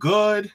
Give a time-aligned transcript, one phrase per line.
[0.00, 0.50] Good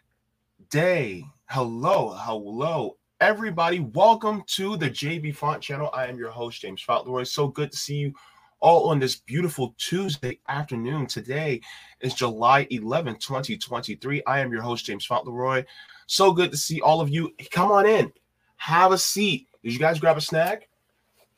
[0.71, 1.23] day.
[1.51, 3.79] Hello, hello, everybody.
[3.79, 5.91] Welcome to the JB Faunt channel.
[5.93, 7.25] I am your host, James Fauntleroy.
[7.25, 8.13] So good to see you
[8.59, 11.05] all on this beautiful Tuesday afternoon.
[11.05, 11.61] Today
[12.01, 14.23] is July 11th, 2023.
[14.25, 15.63] I am your host, James Fauntleroy.
[16.07, 17.31] So good to see all of you.
[17.51, 18.11] Come on in,
[18.57, 19.47] have a seat.
[19.63, 20.69] Did you guys grab a snack?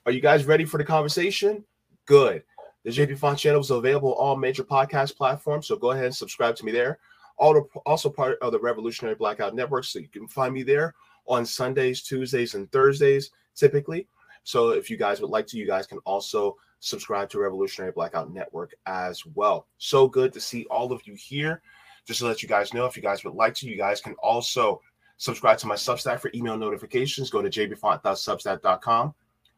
[0.06, 1.62] Are you guys ready for the conversation?
[2.06, 2.44] Good.
[2.86, 6.16] The JB Faunt channel is available on all major podcast platforms, so go ahead and
[6.16, 7.00] subscribe to me there
[7.38, 9.86] also part of the Revolutionary Blackout Network.
[9.86, 10.94] So you can find me there
[11.28, 14.08] on Sundays, Tuesdays, and Thursdays typically.
[14.44, 18.34] So if you guys would like to, you guys can also subscribe to Revolutionary Blackout
[18.34, 19.68] Network as well.
[19.78, 21.62] So good to see all of you here.
[22.06, 24.14] Just to let you guys know, if you guys would like to, you guys can
[24.24, 24.80] also
[25.18, 27.30] subscribe to my Substack for email notifications.
[27.30, 29.14] Go to jaybefaunt.substack.com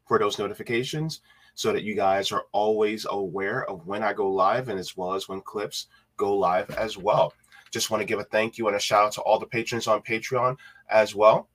[0.08, 1.22] for those notifications
[1.54, 5.14] so that you guys are always aware of when I go live and as well
[5.14, 5.88] as when clips
[6.18, 7.34] go live as well.
[7.72, 9.88] Just want to give a thank you and a shout out to all the patrons
[9.88, 10.58] on Patreon
[10.90, 11.50] as well.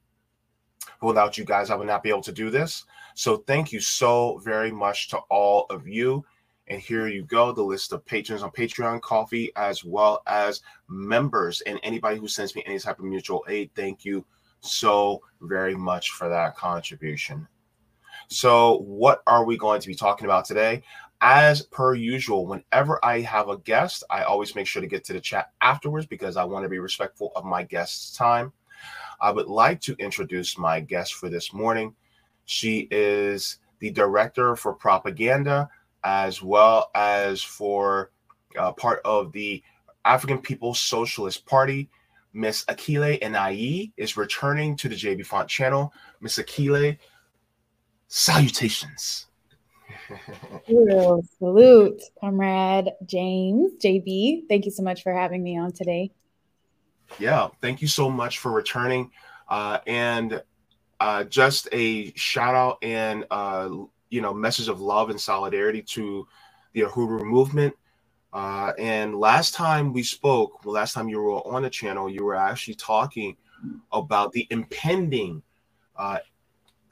[1.02, 2.84] Without you guys, I would not be able to do this.
[3.14, 6.24] So thank you so very much to all of you.
[6.68, 11.60] And here you go, the list of patrons on Patreon, Ko-fi, as well as members
[11.62, 13.70] and anybody who sends me any type of mutual aid.
[13.74, 14.24] Thank you
[14.60, 17.46] so very much for that contribution.
[18.28, 20.82] So, what are we going to be talking about today?
[21.26, 25.14] As per usual, whenever I have a guest, I always make sure to get to
[25.14, 28.52] the chat afterwards because I want to be respectful of my guest's time.
[29.22, 31.94] I would like to introduce my guest for this morning.
[32.44, 35.70] She is the director for propaganda
[36.04, 38.10] as well as for
[38.58, 39.62] uh, part of the
[40.04, 41.88] African People's Socialist Party.
[42.34, 45.90] Miss Akile Anai is returning to the JB Faunt channel.
[46.20, 46.98] Miss Akile,
[48.08, 49.28] salutations.
[51.38, 54.48] Salute, comrade James, JB.
[54.48, 56.10] Thank you so much for having me on today.
[57.18, 59.10] Yeah, thank you so much for returning.
[59.48, 60.42] Uh, and
[61.00, 63.68] uh, just a shout out and uh,
[64.10, 66.26] you know message of love and solidarity to
[66.72, 67.74] the Uhuru movement.
[68.32, 72.24] Uh, and last time we spoke, well, last time you were on the channel, you
[72.24, 73.36] were actually talking
[73.92, 75.40] about the impending
[75.96, 76.18] uh,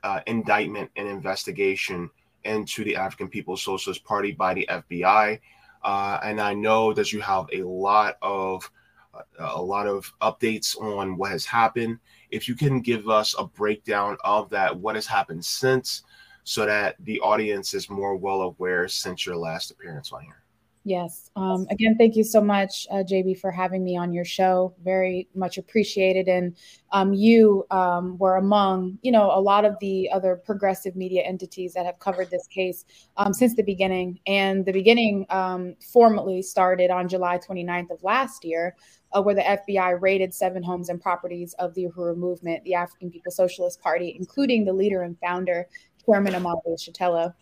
[0.04, 2.08] uh, indictment and investigation
[2.44, 5.40] into the African People's Socialist Party by the FBI.
[5.82, 8.70] Uh, and I know that you have a lot of
[9.14, 11.98] uh, a lot of updates on what has happened.
[12.30, 16.02] If you can give us a breakdown of that, what has happened since,
[16.44, 20.41] so that the audience is more well aware since your last appearance on here.
[20.84, 21.30] Yes.
[21.36, 24.74] Um, again, thank you so much, uh, JB, for having me on your show.
[24.82, 26.26] Very much appreciated.
[26.26, 26.56] And
[26.90, 31.72] um, you um, were among, you know, a lot of the other progressive media entities
[31.74, 32.84] that have covered this case
[33.16, 34.18] um, since the beginning.
[34.26, 38.74] And the beginning um, formally started on July 29th of last year,
[39.12, 43.08] uh, where the FBI raided seven homes and properties of the Uhuru movement, the African
[43.08, 45.68] People Socialist Party, including the leader and founder,
[46.04, 47.34] Chairman Omali Yeshitela.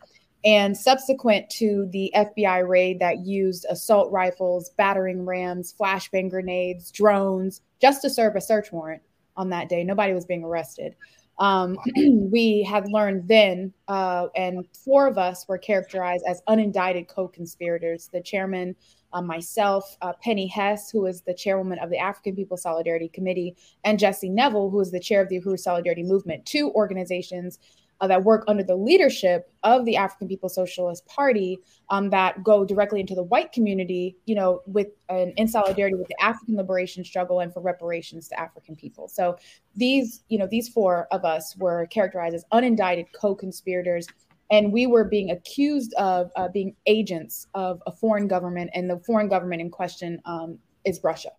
[0.44, 7.60] And subsequent to the FBI raid that used assault rifles, battering rams, flashbang grenades, drones,
[7.80, 9.02] just to serve a search warrant
[9.36, 10.96] on that day, nobody was being arrested.
[11.38, 11.76] Um,
[12.30, 18.10] we had learned then, uh, and four of us were characterized as unindicted co conspirators.
[18.12, 18.76] The chairman,
[19.12, 23.56] uh, myself, uh, Penny Hess, who is the chairwoman of the African People Solidarity Committee,
[23.84, 27.58] and Jesse Neville, who is the chair of the Uhuru Solidarity Movement, two organizations
[28.00, 31.58] uh, that work under the leadership of the African People's Socialist Party
[31.90, 36.08] um, that go directly into the white community, you know, with an in solidarity with
[36.08, 39.08] the African liberation struggle and for reparations to African people.
[39.08, 39.36] So
[39.76, 44.06] these, you know, these four of us were characterized as unindicted co-conspirators.
[44.50, 48.98] And we were being accused of uh, being agents of a foreign government, and the
[48.98, 51.30] foreign government in question um, is Russia.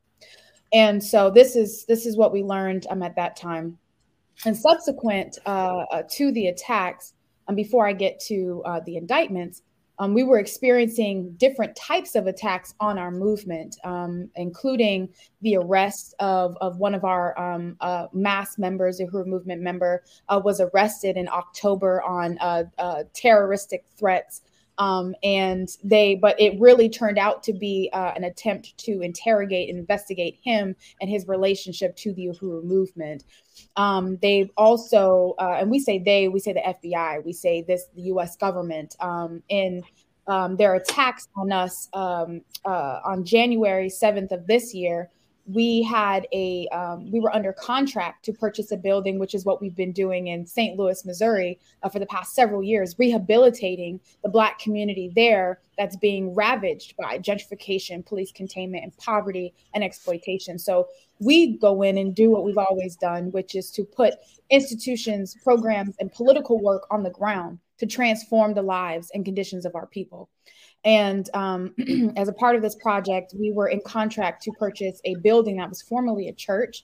[0.74, 3.78] And so this is this is what we learned um, at that time
[4.46, 7.14] and subsequent uh, uh, to the attacks,
[7.48, 9.62] and um, before I get to uh, the indictments,
[10.00, 15.10] um, we were experiencing different types of attacks on our movement, um, including
[15.42, 20.42] the arrest of, of one of our um, uh, mass members, a movement member, uh,
[20.44, 24.42] was arrested in October on uh, terroristic threats
[24.78, 29.70] um, and they, but it really turned out to be uh, an attempt to interrogate
[29.70, 33.24] and investigate him and his relationship to the Uhuru movement.
[33.76, 37.86] Um, they've also, uh, and we say they, we say the FBI, we say this,
[37.96, 38.36] the U.S.
[38.38, 39.84] government, um, in
[40.28, 45.10] um, their attacks on us um, uh, on January 7th of this year
[45.54, 49.62] we had a um, we were under contract to purchase a building which is what
[49.62, 54.30] we've been doing in st louis missouri uh, for the past several years rehabilitating the
[54.30, 60.60] black community there that's being ravaged by gentrification police containment and poverty and exploitation.
[60.60, 60.88] So
[61.20, 64.14] we go in and do what we've always done which is to put
[64.52, 69.76] institutions programs and political work on the ground to transform the lives and conditions of
[69.76, 70.30] our people
[70.84, 71.74] and um,
[72.18, 75.70] as a part of this project, we were in contract to purchase a building that
[75.70, 76.84] was formerly a church.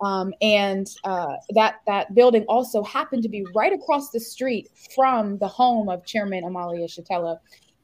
[0.00, 5.38] Um, and uh, that that building also happened to be right across the street from
[5.38, 7.38] the home of Chairman Omali Yeshitela.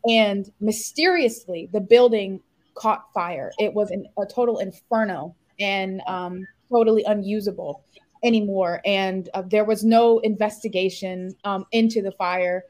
[0.08, 2.40] And mysteriously, the building
[2.74, 3.52] caught fire.
[3.58, 7.84] It was an, a total inferno and um, totally unusable
[8.24, 8.80] anymore.
[8.84, 12.64] And uh, there was no investigation um, into the fire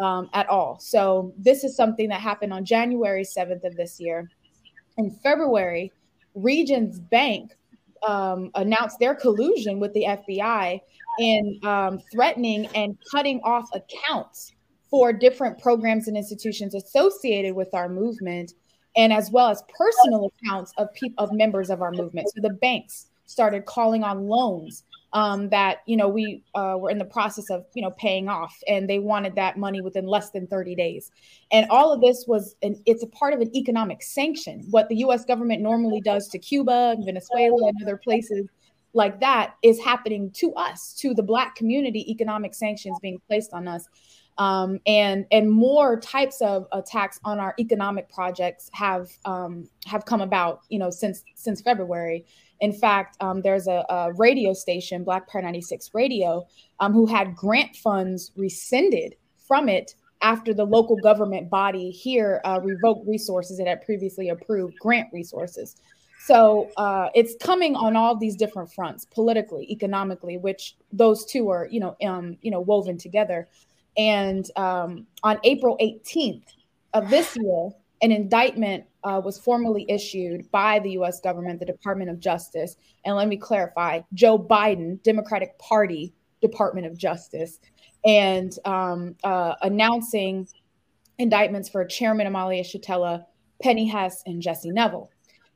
[0.00, 0.78] um, at all.
[0.78, 4.30] So this is something that happened on January 7th of this year.
[4.98, 5.92] In February,
[6.34, 7.52] Regions Bank
[8.06, 10.80] um, announced their collusion with the FBI
[11.18, 14.52] in um, threatening and cutting off accounts
[14.90, 18.52] for different programs and institutions associated with our movement,
[18.96, 22.28] and as well as personal accounts of people of members of our movement.
[22.34, 26.98] So the banks started calling on loans um, that you know we uh, were in
[26.98, 30.46] the process of you know paying off, and they wanted that money within less than
[30.46, 31.10] 30 days.
[31.50, 34.66] And all of this was an it's a part of an economic sanction.
[34.70, 35.24] What the U.S.
[35.24, 38.46] government normally does to Cuba, and Venezuela, and other places
[38.92, 42.10] like that is happening to us, to the Black community.
[42.10, 43.88] Economic sanctions being placed on us.
[44.38, 50.20] Um, and and more types of attacks on our economic projects have um, have come
[50.20, 52.26] about, you know, since since February.
[52.60, 56.46] In fact, um, there's a, a, radio station, Black Power 96 Radio,
[56.80, 59.14] um, who had grant funds rescinded
[59.46, 64.74] from it after the local government body here uh, revoked resources it had previously approved
[64.78, 65.76] grant resources.
[66.24, 71.68] So uh, it's coming on all these different fronts, politically, economically, which those two are,
[71.70, 73.46] you know, um, you know, woven together.
[73.96, 76.42] And um, on April 18th
[76.94, 77.70] of this year,
[78.02, 82.76] an indictment uh, was formally issued by the US government, the Department of Justice.
[83.04, 87.58] And let me clarify Joe Biden, Democratic Party Department of Justice,
[88.04, 90.46] and um, uh, announcing
[91.18, 93.24] indictments for Chairman Omali Yeshitela,
[93.62, 95.10] Penny Hess, and Jesse Neville.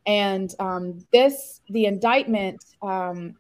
[0.07, 3.35] And um, this, the indictment um,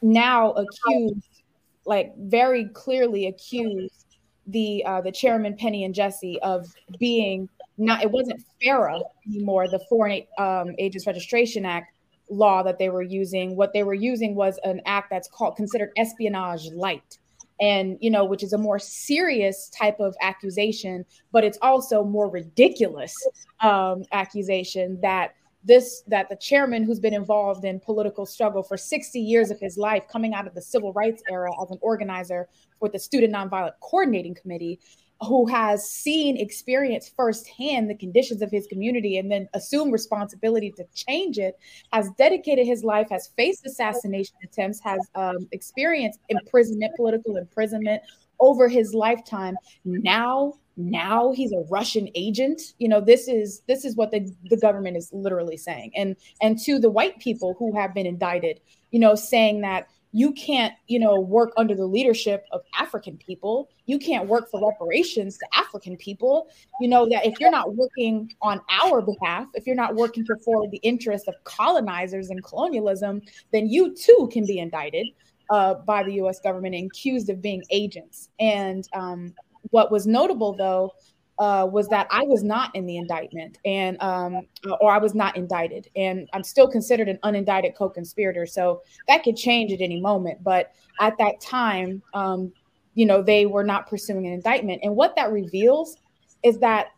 [0.00, 1.42] now accused,
[1.84, 4.06] like very clearly accused
[4.46, 6.66] the uh, the chairman Penny and Jesse of
[6.98, 7.48] being
[7.78, 11.94] not it wasn't FARA anymore, the Foreign um, Agents Registration Act
[12.30, 13.56] law that they were using.
[13.56, 17.18] What they were using was an act that's called considered espionage light.
[17.60, 22.30] And you know, which is a more serious type of accusation, but it's also more
[22.30, 23.14] ridiculous
[23.60, 29.18] um, accusation that this that the chairman who's been involved in political struggle for 60
[29.18, 32.48] years of his life coming out of the civil rights era as an organizer
[32.80, 34.78] with the student nonviolent coordinating committee
[35.26, 40.84] who has seen, experienced firsthand the conditions of his community and then assumed responsibility to
[40.94, 41.58] change it,
[41.92, 48.00] has dedicated his life, has faced assassination attempts, has um, experienced imprisonment, political imprisonment
[48.40, 49.56] over his lifetime.
[49.84, 52.62] Now, now he's a Russian agent.
[52.78, 55.90] You know, this is this is what the, the government is literally saying.
[55.96, 58.60] And and to the white people who have been indicted,
[58.92, 63.68] you know, saying that you can't you know work under the leadership of african people.
[63.86, 66.48] You can't work for reparations to african people.
[66.80, 70.36] You know that if you're not working on our behalf if you're not working to
[70.44, 73.22] forward the interests of colonizers and colonialism
[73.52, 75.06] then you too can be indicted
[75.50, 78.28] uh, by the us government and accused of being agents.
[78.38, 79.34] And um,
[79.70, 80.92] what was notable though
[81.38, 84.46] uh, was that I was not in the indictment and um,
[84.80, 88.46] or I was not indicted, and I'm still considered an unindicted co-conspirator.
[88.46, 90.42] So that could change at any moment.
[90.42, 92.52] But at that time, um,
[92.94, 95.96] you know, they were not pursuing an indictment, and what that reveals
[96.42, 96.88] is that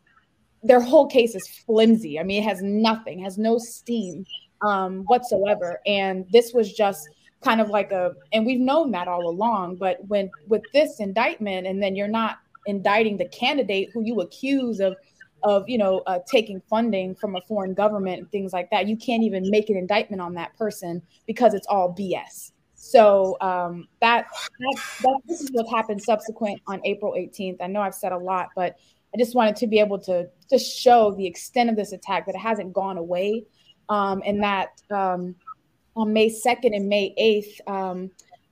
[0.62, 2.18] their whole case is flimsy.
[2.18, 4.24] I mean, it has nothing, has no steam
[4.62, 7.08] um, whatsoever, and this was just
[7.42, 11.66] kind of like a and we've known that all along but when with this indictment
[11.66, 14.96] and then you're not indicting the candidate who you accuse of
[15.42, 18.86] of you know uh, taking funding from a foreign government and things like that.
[18.86, 22.52] You can't even make an indictment on that person because it's all bs
[22.82, 24.26] so um, that,
[24.58, 28.16] that, that this is what happened subsequent on april 18th i know i've said a
[28.16, 28.76] lot but
[29.14, 32.34] i just wanted to be able to just show the extent of this attack that
[32.34, 33.44] it hasn't gone away.
[33.88, 35.36] Um, and that um,
[35.96, 38.10] on may 2nd and may 8th um,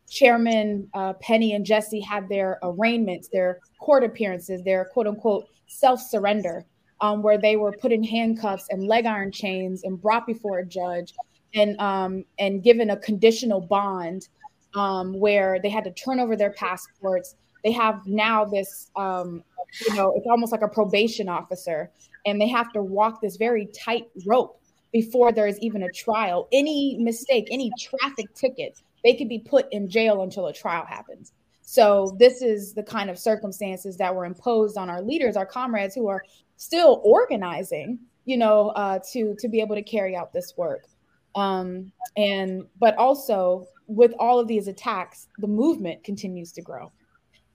[0.09, 6.01] Chairman uh, Penny and Jesse had their arraignments, their court appearances, their quote unquote self
[6.01, 6.65] surrender,
[7.01, 10.67] um, where they were put in handcuffs and leg iron chains and brought before a
[10.67, 11.13] judge
[11.55, 14.29] and um, and given a conditional bond
[14.75, 17.37] um, where they had to turn over their passports.
[17.65, 19.43] They have now this, um,
[19.87, 21.91] you know, it's almost like a probation officer,
[22.25, 24.61] and they have to walk this very tight rope
[24.93, 26.49] before there is even a trial.
[26.53, 31.33] Any mistake, any traffic ticket, they could be put in jail until a trial happens.
[31.63, 35.95] So this is the kind of circumstances that were imposed on our leaders, our comrades
[35.95, 36.25] who are
[36.57, 40.87] still organizing, you know, uh, to to be able to carry out this work.
[41.35, 46.91] Um, and but also with all of these attacks, the movement continues to grow,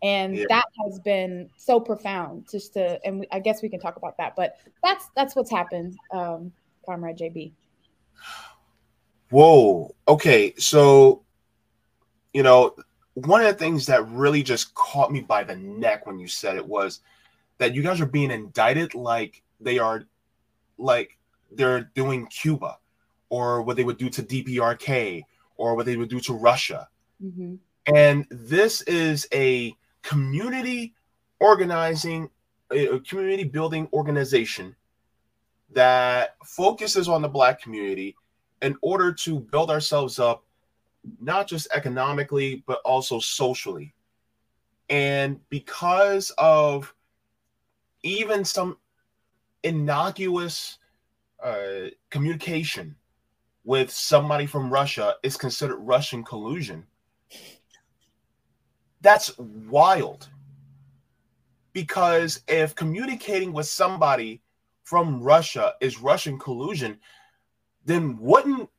[0.03, 0.45] and yeah.
[0.50, 2.47] that has been so profound.
[2.51, 5.50] Just to, and we, I guess we can talk about that, but that's that's what's
[5.50, 6.51] happened, um,
[6.85, 7.51] Comrade JB.
[9.31, 9.95] Whoa.
[10.07, 10.53] Okay.
[10.59, 11.23] So
[12.33, 12.75] you know,
[13.13, 16.55] one of the things that really just caught me by the neck when you said
[16.55, 17.01] it was
[17.59, 20.03] that you guys are being indicted like they are
[20.77, 21.17] like
[21.51, 22.77] they're doing Cuba
[23.29, 25.23] or what they would do to DPRK
[25.57, 26.87] or what they would do to Russia.
[27.23, 27.55] Mm-hmm.
[27.93, 30.93] And this is a community
[31.39, 32.29] organizing,
[32.71, 34.75] a community building organization
[35.71, 38.15] that focuses on the Black community
[38.61, 40.43] in order to build ourselves up
[41.19, 43.93] not just economically, but also socially.
[44.89, 46.93] And because of
[48.03, 48.77] even some
[49.63, 50.77] innocuous
[51.43, 52.95] uh, communication
[53.63, 56.86] with somebody from Russia is considered Russian collusion.
[59.01, 60.29] That's wild.
[61.72, 64.41] Because if communicating with somebody
[64.83, 67.00] from Russia is Russian collusion,
[67.86, 68.69] then wouldn't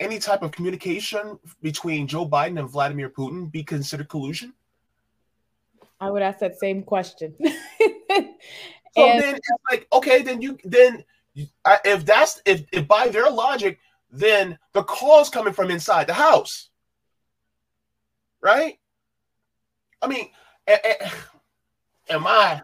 [0.00, 4.54] any type of communication between Joe Biden and Vladimir Putin be considered collusion?
[6.00, 7.34] I would ask that same question.
[7.40, 7.46] so
[9.06, 11.04] and- then it's like, okay, then you then
[11.84, 13.78] if that's if, if by their logic,
[14.10, 16.70] then the calls coming from inside the house,
[18.40, 18.78] right?
[20.02, 20.30] I mean,
[22.08, 22.62] am I,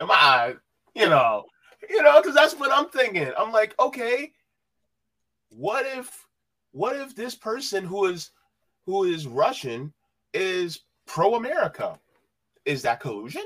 [0.00, 0.54] am I,
[0.94, 1.44] you know,
[1.88, 3.30] you know, because that's what I'm thinking.
[3.38, 4.32] I'm like, okay,
[5.50, 6.26] what if
[6.72, 8.30] what if this person who is
[8.86, 9.92] who is Russian
[10.32, 11.98] is pro-America?
[12.64, 13.42] Is that collusion?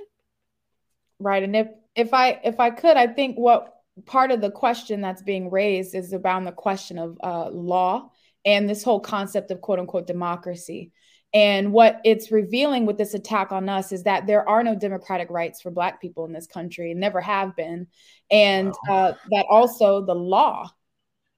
[1.18, 1.42] Right.
[1.42, 3.74] And if if I if I could, I think what
[4.06, 8.10] part of the question that's being raised is around the question of uh, law
[8.44, 10.92] and this whole concept of quote unquote democracy.
[11.32, 15.30] And what it's revealing with this attack on us is that there are no democratic
[15.30, 17.88] rights for Black people in this country, and never have been.
[18.30, 18.94] And wow.
[18.94, 20.70] uh, that also the law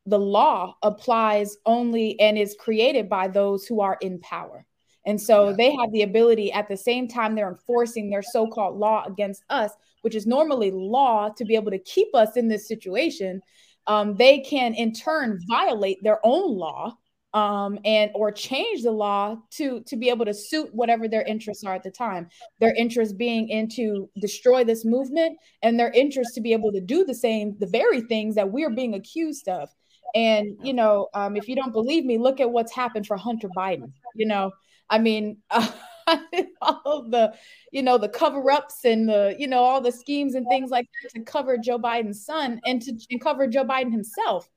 [0.07, 4.65] the law applies only and is created by those who are in power.
[5.05, 5.57] And so yeah.
[5.57, 9.45] they have the ability at the same time they're enforcing their so called law against
[9.51, 9.71] us,
[10.03, 13.41] which is normally law to be able to keep us in this situation.
[13.87, 16.97] Um, they can in turn violate their own law
[17.35, 21.65] um, and or change the law to to be able to suit whatever their interests
[21.65, 22.29] are at the time.
[22.61, 27.05] Their interest being into destroy this movement, and their interest to be able to do
[27.05, 29.69] the same, the very things that we're being accused of.
[30.15, 33.49] And you know, um, if you don't believe me, look at what's happened for Hunter
[33.57, 33.93] Biden.
[34.15, 34.53] You know,
[34.89, 35.69] I mean, uh,
[36.63, 37.35] all the
[37.73, 40.87] you know the cover ups and the you know all the schemes and things like
[41.03, 44.49] that to cover Joe Biden's son and to and cover Joe Biden himself.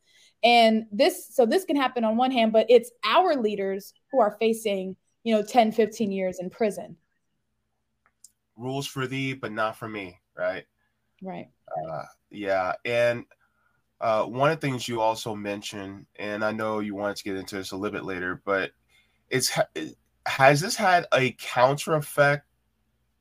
[0.43, 4.37] And this, so this can happen on one hand, but it's our leaders who are
[4.39, 6.95] facing, you know, 10, 15 years in prison.
[8.55, 10.65] Rules for thee, but not for me, right?
[11.21, 11.49] Right.
[11.89, 12.73] Uh, yeah.
[12.85, 13.25] And
[14.01, 17.35] uh, one of the things you also mentioned, and I know you wanted to get
[17.35, 18.71] into this a little bit later, but
[19.29, 19.57] it's
[20.25, 22.45] has this had a counter effect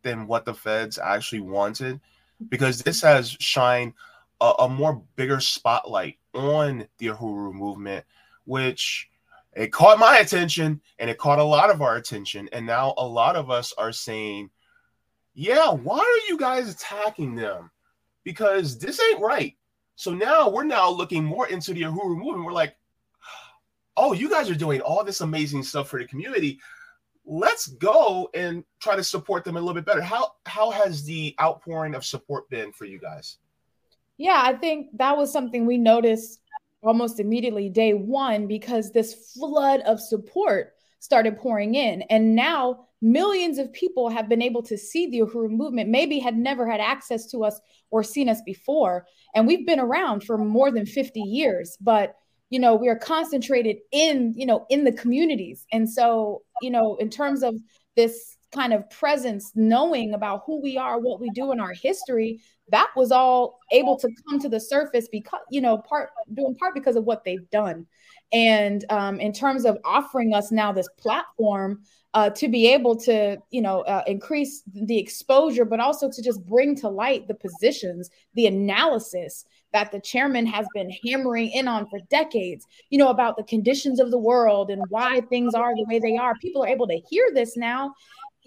[0.03, 2.01] than what the feds actually wanted?
[2.49, 3.95] Because this has shined
[4.41, 8.05] a, a more bigger spotlight on the Uhuru movement,
[8.45, 9.09] which
[9.55, 12.49] it caught my attention and it caught a lot of our attention.
[12.53, 14.51] And now a lot of us are saying,
[15.35, 17.71] yeah, why are you guys attacking them?
[18.23, 19.57] Because this ain't right.
[19.99, 22.45] So now we're now looking more into the Uhuru movement.
[22.45, 22.77] We're like,
[23.97, 26.61] oh, you guys are doing all this amazing stuff for the community.
[27.27, 30.01] Let's go and try to support them a little bit better.
[30.01, 33.39] How how has the outpouring of support been for you guys?
[34.19, 36.43] Yeah, I think that was something we noticed
[36.81, 42.03] almost immediately day one because this flood of support started pouring in.
[42.03, 46.37] And now millions of people have been able to see the Uhuru movement, maybe had
[46.37, 49.07] never had access to us or seen us before.
[49.35, 52.17] And we've been around for more than 50 years, but
[52.51, 55.67] you know, we are concentrated in, you know, in the communities.
[55.71, 57.57] And so, you know, in terms of
[57.95, 62.41] this kind of presence, knowing about who we are, what we do in our history,
[62.71, 66.75] that was all able to come to the surface because, you know, part doing part
[66.75, 67.87] because of what they've done.
[68.33, 71.83] And um, in terms of offering us now this platform
[72.15, 76.45] uh, to be able to, you know, uh, increase the exposure, but also to just
[76.47, 81.87] bring to light the positions, the analysis that the chairman has been hammering in on
[81.89, 85.85] for decades, you know, about the conditions of the world and why things are the
[85.89, 86.35] way they are.
[86.41, 87.95] People are able to hear this now,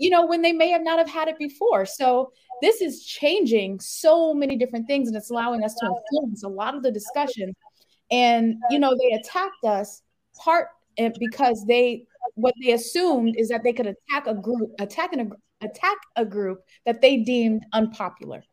[0.02, 1.86] you know, when they may have not have had it before.
[1.86, 6.48] So this is changing so many different things and it's allowing us to influence a
[6.48, 7.54] lot of the discussion.
[8.10, 10.02] And, you know, they attacked us
[10.44, 15.14] part eh, because they what they assumed is that they could attack a group, attack
[15.14, 18.44] an attack a group that they deemed unpopular,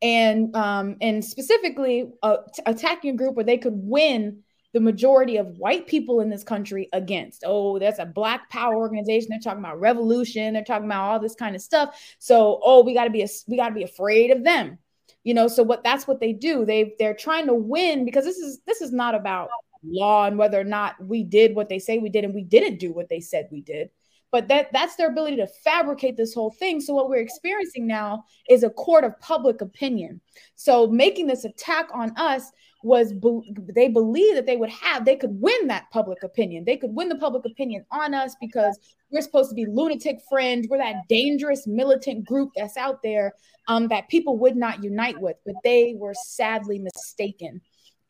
[0.00, 4.42] and um, and specifically uh, attacking a group where they could win
[4.78, 7.42] the majority of white people in this country against.
[7.44, 9.26] Oh, that's a black power organization.
[9.28, 10.54] They're talking about revolution.
[10.54, 12.00] They're talking about all this kind of stuff.
[12.20, 14.78] So, oh, we got to be a, we got to be afraid of them.
[15.24, 16.64] You know, so what that's what they do.
[16.64, 19.48] They they're trying to win because this is this is not about
[19.82, 22.78] law and whether or not we did what they say we did and we didn't
[22.78, 23.90] do what they said we did
[24.32, 28.24] but that that's their ability to fabricate this whole thing so what we're experiencing now
[28.50, 30.20] is a court of public opinion
[30.56, 32.50] so making this attack on us
[32.82, 36.64] was be- they believe that they would have they could win that public opinion.
[36.64, 38.78] They could win the public opinion on us because
[39.10, 43.32] we're supposed to be lunatic fringe we're that dangerous militant group that's out there
[43.66, 47.60] um, that people would not unite with but they were sadly mistaken.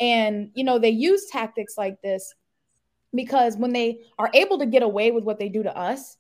[0.00, 2.34] And, you know, they use tactics like this
[3.14, 6.16] because when they are able to get away with what they do to us,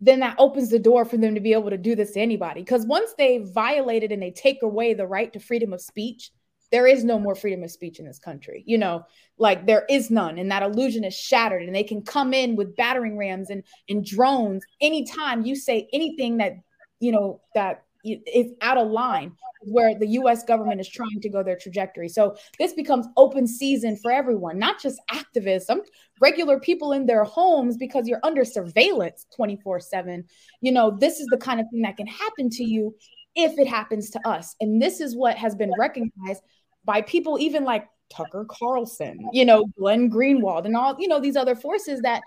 [0.00, 2.62] then that opens the door for them to be able to do this to anybody.
[2.62, 6.30] Because once they violated and they take away the right to freedom of speech,
[6.72, 8.62] there is no more freedom of speech in this country.
[8.66, 9.04] You know,
[9.38, 11.62] like there is none, and that illusion is shattered.
[11.62, 16.38] And they can come in with battering rams and, and drones anytime you say anything
[16.38, 16.54] that,
[17.00, 21.42] you know, that is out of line where the US government is trying to go
[21.42, 22.08] their trajectory.
[22.08, 25.82] So this becomes open season for everyone, not just activism,
[26.20, 30.24] regular people in their homes because you're under surveillance 24/7.
[30.62, 32.94] You know, this is the kind of thing that can happen to you
[33.34, 34.56] if it happens to us.
[34.60, 36.42] And this is what has been recognized
[36.84, 41.36] by people even like Tucker Carlson, you know, Glenn Greenwald and all, you know, these
[41.36, 42.22] other forces that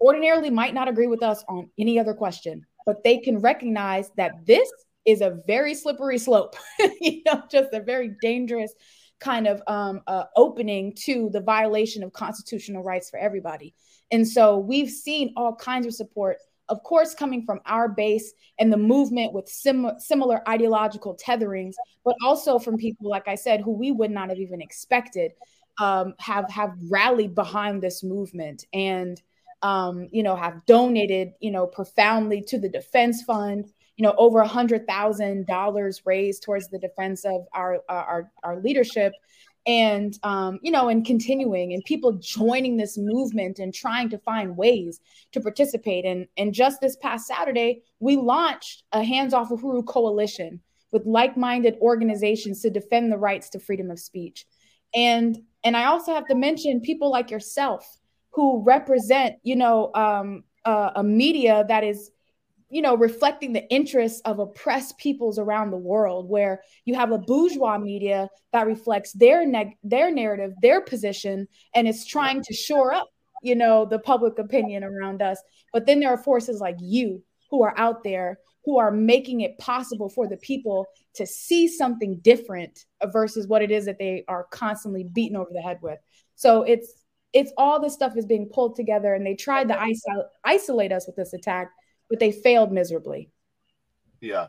[0.00, 4.46] ordinarily might not agree with us on any other question, but they can recognize that
[4.46, 4.70] this
[5.04, 6.56] is a very slippery slope,
[7.00, 8.72] you know, just a very dangerous
[9.18, 13.74] kind of um, uh, opening to the violation of constitutional rights for everybody.
[14.10, 16.38] And so we've seen all kinds of support,
[16.70, 22.14] of course, coming from our base and the movement with sim- similar ideological tetherings, but
[22.24, 25.32] also from people, like I said, who we would not have even expected
[25.78, 29.20] um, have have rallied behind this movement and
[29.62, 34.40] um, you know have donated you know profoundly to the defense fund you know, over
[34.40, 39.12] a hundred thousand dollars raised towards the defense of our our our leadership,
[39.66, 44.56] and um, you know, and continuing, and people joining this movement and trying to find
[44.56, 45.00] ways
[45.32, 46.04] to participate.
[46.04, 50.60] And and just this past Saturday, we launched a Hands Off Uhuru coalition
[50.92, 54.46] with like-minded organizations to defend the rights to freedom of speech.
[54.94, 57.98] And and I also have to mention people like yourself
[58.30, 62.10] who represent, you know, um, a media that is
[62.70, 67.18] you know, reflecting the interests of oppressed peoples around the world, where you have a
[67.18, 72.92] bourgeois media that reflects their neg- their narrative, their position, and it's trying to shore
[72.92, 73.08] up,
[73.42, 75.42] you know, the public opinion around us.
[75.72, 79.58] But then there are forces like you who are out there who are making it
[79.58, 84.46] possible for the people to see something different versus what it is that they are
[84.50, 85.98] constantly beaten over the head with.
[86.36, 86.92] So it's
[87.32, 91.06] it's all this stuff is being pulled together and they tried to iso- isolate us
[91.06, 91.70] with this attack
[92.10, 93.30] but they failed miserably.
[94.20, 94.48] Yeah.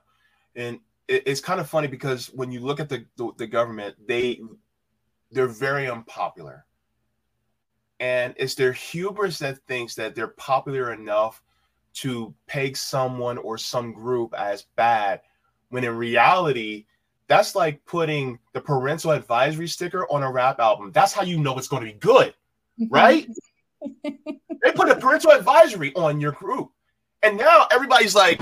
[0.56, 3.96] And it, it's kind of funny because when you look at the, the, the government
[4.08, 4.42] they
[5.32, 6.66] they're very unpopular.
[8.02, 11.42] And it's their hubris that thinks that they're popular enough
[11.94, 15.22] to peg someone or some group as bad
[15.70, 16.86] when in reality
[17.28, 20.92] that's like putting the parental advisory sticker on a rap album.
[20.92, 22.34] That's how you know it's going to be good
[22.90, 23.28] right?
[24.04, 26.72] they put a parental advisory on your group,
[27.24, 28.42] and now everybody's like,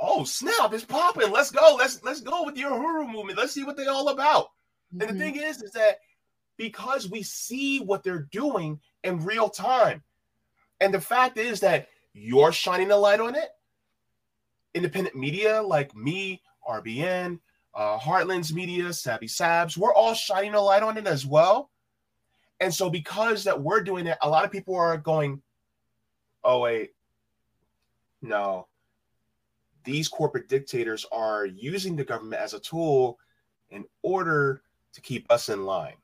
[0.00, 0.72] "Oh snap!
[0.72, 1.30] It's popping.
[1.30, 1.76] Let's go.
[1.78, 3.38] Let's let's go with your Uhuru movement.
[3.38, 5.00] Let's see what they're all about." Mm-hmm.
[5.00, 5.34] And the mm-hmm.
[5.34, 5.98] thing is, is that
[6.56, 10.02] because we see what they're doing in real time,
[10.80, 13.48] and the fact is that you're shining a light on it.
[14.74, 17.38] Independent media like me, RBN,
[17.74, 21.70] uh, Heartlands Media, Savvy Sabs, we're all shining a light on it as well.
[22.60, 25.40] And so because that we're doing it, a lot of people are going,
[26.44, 26.90] oh wait,
[28.22, 28.66] no.
[29.84, 33.18] These corporate dictators are using the government as a tool
[33.70, 35.96] in order to keep us in line.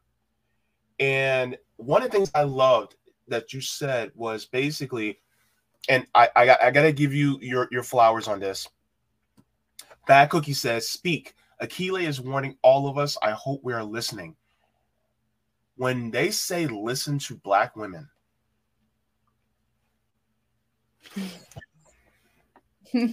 [0.98, 2.94] And one of the things I loved
[3.28, 5.20] that you said was basically,
[5.88, 8.68] and I I, got, I gotta give you your your flowers on this.
[10.06, 13.16] Bad Cookie says, "Speak." Akile is warning all of us.
[13.22, 14.36] I hope we are listening
[15.76, 18.08] when they say listen to black women,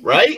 [0.01, 0.37] right?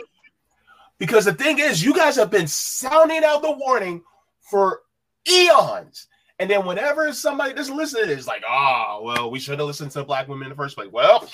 [0.98, 4.02] Because the thing is, you guys have been sounding out the warning
[4.40, 4.82] for
[5.30, 6.06] eons.
[6.38, 9.90] And then whenever somebody doesn't listen to like, ah, oh, well, we should have listened
[9.92, 10.90] to black women in the first place.
[10.92, 11.28] Well,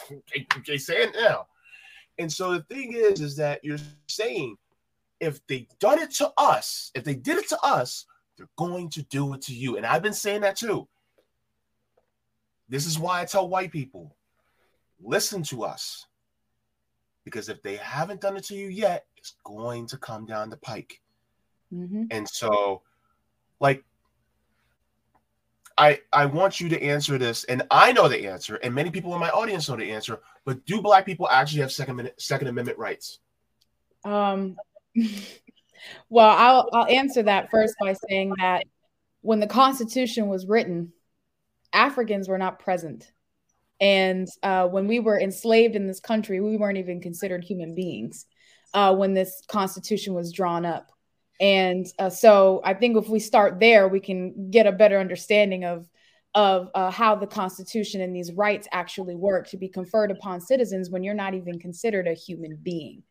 [0.66, 1.46] they say it now.
[2.18, 4.56] And so the thing is, is that you're saying
[5.20, 9.02] if they done it to us, if they did it to us, they're going to
[9.04, 9.76] do it to you.
[9.76, 10.88] And I've been saying that too.
[12.68, 14.16] This is why I tell white people
[15.00, 16.06] listen to us.
[17.24, 20.56] Because if they haven't done it to you yet, it's going to come down the
[20.56, 21.00] pike.
[21.72, 22.04] Mm-hmm.
[22.10, 22.82] And so,
[23.60, 23.84] like,
[25.78, 29.14] I I want you to answer this, and I know the answer, and many people
[29.14, 30.20] in my audience know the answer.
[30.44, 33.20] But do Black people actually have second minute, Second Amendment rights?
[34.04, 34.56] Um,
[36.08, 38.64] Well, I'll I'll answer that first by saying that
[39.20, 40.92] when the Constitution was written,
[41.72, 43.12] Africans were not present.
[43.82, 48.26] And uh, when we were enslaved in this country, we weren't even considered human beings
[48.72, 50.92] uh, when this Constitution was drawn up.
[51.40, 55.64] And uh, so I think if we start there, we can get a better understanding
[55.64, 55.88] of
[56.34, 60.88] of uh, how the Constitution and these rights actually work to be conferred upon citizens
[60.88, 63.02] when you're not even considered a human being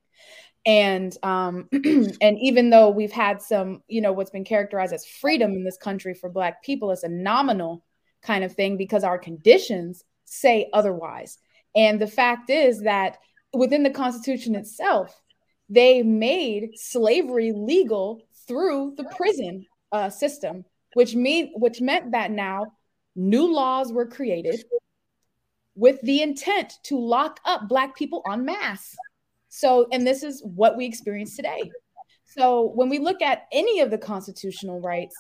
[0.65, 5.51] and um, and even though we've had some you know what's been characterized as freedom
[5.51, 7.83] in this country for black people it's a nominal
[8.21, 11.37] kind of thing because our conditions say otherwise.
[11.75, 13.17] And the fact is that
[13.53, 15.19] within the constitution itself
[15.69, 22.65] they made slavery legal through the prison uh, system which mean which meant that now
[23.15, 24.63] new laws were created
[25.75, 28.95] with the intent to lock up black people en masse.
[29.49, 31.71] So, and this is what we experience today.
[32.25, 35.15] So, when we look at any of the constitutional rights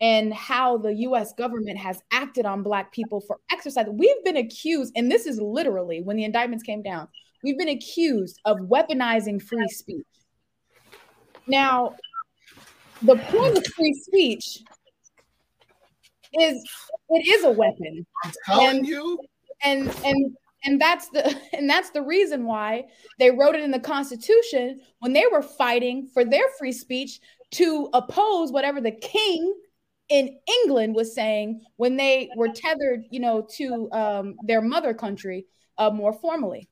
[0.00, 4.92] and how the US government has acted on Black people for exercise, we've been accused,
[4.96, 7.08] and this is literally when the indictments came down,
[7.42, 10.06] we've been accused of weaponizing free speech.
[11.46, 11.94] Now,
[13.02, 14.60] the point of free speech
[16.40, 16.64] is
[17.10, 18.06] it is a weapon.
[18.24, 19.18] I'm telling and, you.
[19.62, 22.84] And and and that's the and that's the reason why
[23.18, 27.20] they wrote it in the constitution when they were fighting for their free speech
[27.52, 29.54] to oppose whatever the king
[30.08, 35.46] in england was saying when they were tethered you know to um, their mother country
[35.78, 36.68] uh, more formally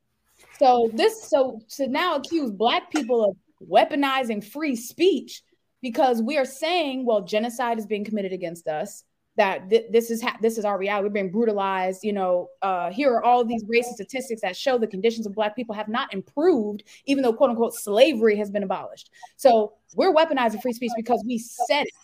[0.59, 3.37] so this so to now accuse black people of
[3.69, 5.43] weaponizing free speech
[5.81, 9.05] because we are saying well genocide is being committed against us
[9.37, 11.05] that th- this is ha- this is our reality.
[11.05, 12.05] We're being brutalized.
[12.05, 15.57] You know, uh, here are all these racist statistics that show the conditions of Black
[15.57, 19.11] people have not improved, even though quote unquote slavery has been abolished.
[19.37, 21.95] So we're weaponizing free speech because we said it,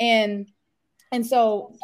[0.00, 0.48] and
[1.12, 1.74] and so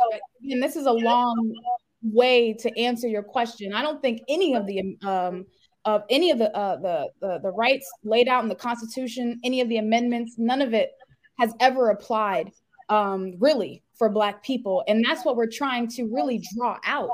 [0.42, 1.54] and this is a long
[2.02, 3.72] way to answer your question.
[3.72, 5.46] I don't think any of the um,
[5.84, 9.60] of any of the, uh, the, the the rights laid out in the Constitution, any
[9.60, 10.90] of the amendments, none of it
[11.38, 12.50] has ever applied
[12.88, 17.10] um, really for Black people, and that's what we're trying to really draw out.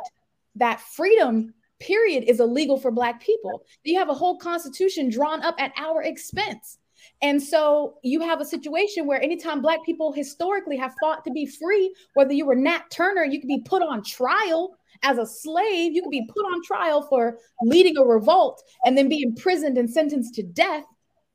[0.57, 3.63] That freedom period is illegal for Black people.
[3.83, 6.79] You have a whole Constitution drawn up at our expense.
[7.23, 11.47] And so you have a situation where anytime Black people historically have fought to be
[11.47, 15.95] free, whether you were Nat Turner, you could be put on trial as a slave.
[15.95, 19.89] You could be put on trial for leading a revolt and then be imprisoned and
[19.91, 20.85] sentenced to death.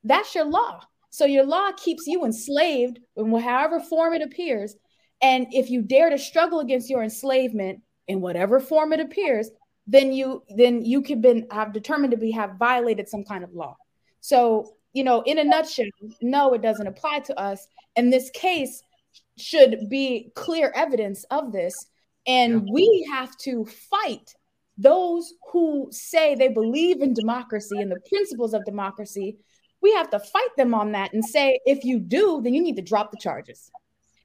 [0.03, 0.81] That's your law.
[1.09, 4.75] So your law keeps you enslaved in however form it appears.
[5.21, 9.49] And if you dare to struggle against your enslavement in whatever form it appears,
[9.87, 13.53] then you then you could been have determined to be have violated some kind of
[13.53, 13.75] law.
[14.21, 15.85] So you know, in a nutshell,
[16.21, 17.67] no, it doesn't apply to us.
[17.95, 18.81] And this case
[19.37, 21.73] should be clear evidence of this.
[22.27, 22.73] And yeah.
[22.73, 24.33] we have to fight
[24.77, 29.37] those who say they believe in democracy and the principles of democracy.
[29.81, 32.75] We have to fight them on that and say, if you do, then you need
[32.77, 33.69] to drop the charges.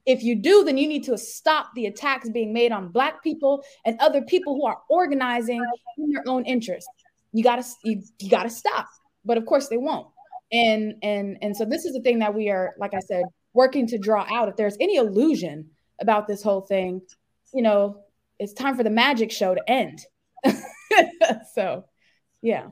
[0.07, 3.64] If you do, then you need to stop the attacks being made on Black people
[3.87, 5.64] and other people who are organizing
[5.98, 6.88] in their own interest.
[7.33, 8.87] You gotta you, you gotta stop.
[9.24, 10.07] But of course they won't
[10.55, 13.87] and and and so this is the thing that we are like i said working
[13.87, 14.49] to draw out.
[14.49, 17.01] If there's any illusion about this whole thing
[17.53, 18.01] you know
[18.38, 20.01] it's time for the magic show to end.
[21.55, 21.87] So
[22.43, 22.67] yeah.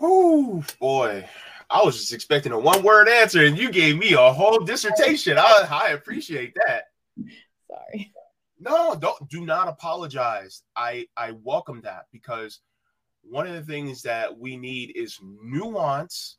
[0.00, 1.28] Oh boy.
[1.70, 5.38] I was just expecting a one word answer and you gave me a whole dissertation.
[5.38, 6.84] I, I appreciate that.
[7.68, 8.12] Sorry.
[8.58, 10.62] No don't do not apologize.
[10.76, 12.60] I i welcome that because
[13.28, 16.36] one of the things that we need is nuance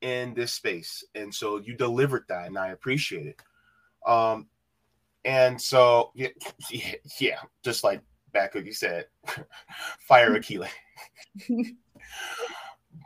[0.00, 1.04] in this space.
[1.14, 3.40] And so you delivered that, and I appreciate it.
[4.06, 4.46] Um,
[5.24, 6.28] and so yeah,
[7.20, 8.00] yeah, just like
[8.32, 9.06] back what you said,
[10.00, 10.68] fire Akile.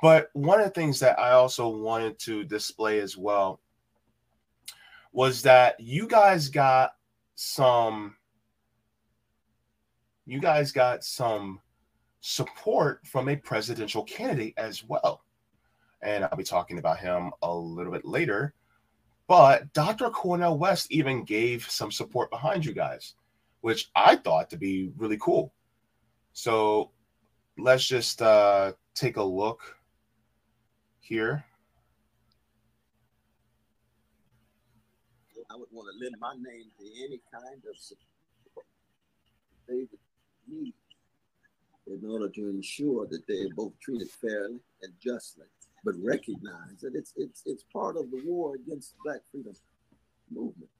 [0.02, 3.60] but one of the things that I also wanted to display as well
[5.12, 6.92] was that you guys got
[7.34, 8.16] some
[10.26, 11.60] you guys got some
[12.20, 15.22] support from a presidential candidate as well.
[16.02, 18.54] And I'll be talking about him a little bit later.
[19.26, 20.10] But Dr.
[20.10, 23.14] Cornel West even gave some support behind you guys,
[23.60, 25.52] which I thought to be really cool.
[26.32, 26.90] So
[27.58, 29.76] let's just uh, take a look
[31.00, 31.44] here.
[35.50, 38.66] I would want to lend my name to any kind of support
[39.68, 39.98] they would
[40.48, 40.74] need
[41.90, 45.46] in order to ensure that they are both treated fairly and justly,
[45.84, 49.54] but recognize that it's it's it's part of the war against the Black freedom
[50.30, 50.70] movement.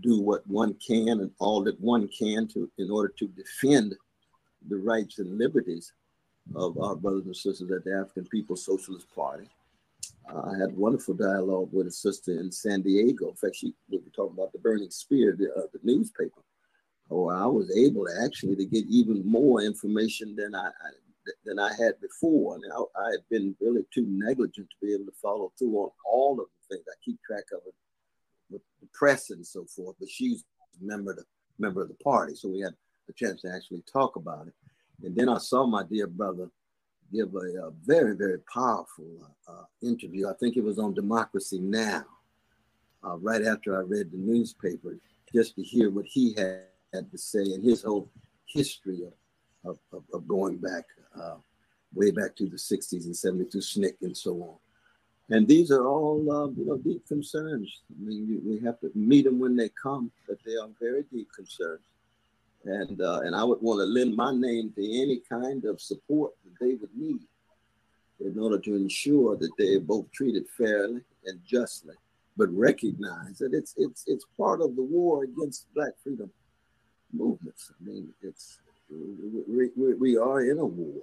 [0.00, 3.94] Do what one can and all that one can to in order to defend
[4.68, 5.92] the rights and liberties
[6.54, 9.46] of our brothers and sisters at the African People's Socialist Party
[10.36, 13.30] I had wonderful dialogue with a sister in San Diego.
[13.30, 16.42] In fact, she we were talking about the Burning Spear, the, uh, the newspaper.
[17.10, 20.90] Oh, I was able to actually to get even more information than I, I
[21.44, 22.56] than I had before.
[22.56, 25.90] And I, I, had been really too negligent to be able to follow through on
[26.04, 26.86] all of the things.
[26.88, 27.74] I keep track of it
[28.50, 29.96] with the press and so forth.
[29.98, 30.44] But she's
[30.80, 31.24] a member of the
[31.58, 32.74] member of the party, so we had
[33.08, 34.54] a chance to actually talk about it.
[35.02, 36.48] And then I saw my dear brother
[37.12, 40.28] give a, a very, very powerful uh, uh, interview.
[40.28, 42.04] I think it was on Democracy Now!
[43.02, 44.98] Uh, right after I read the newspaper,
[45.34, 48.10] just to hear what he had, had to say and his whole
[48.46, 49.00] history
[49.64, 50.84] of, of, of going back
[51.18, 51.36] uh,
[51.94, 54.56] way back to the 60s and 70s to SNCC and so on.
[55.34, 57.82] And these are all, uh, you know, deep concerns.
[57.90, 61.28] I mean, we have to meet them when they come, but they are very deep
[61.34, 61.80] concerns
[62.64, 66.32] and uh, and I would want to lend my name to any kind of support
[66.44, 67.20] that they would need
[68.20, 71.94] in order to ensure that they are both treated fairly and justly,
[72.36, 76.30] but recognize that it's it's it's part of the war against Black freedom
[77.12, 77.72] movements.
[77.80, 78.58] I mean, it's
[78.90, 81.02] we, we, we are in a war,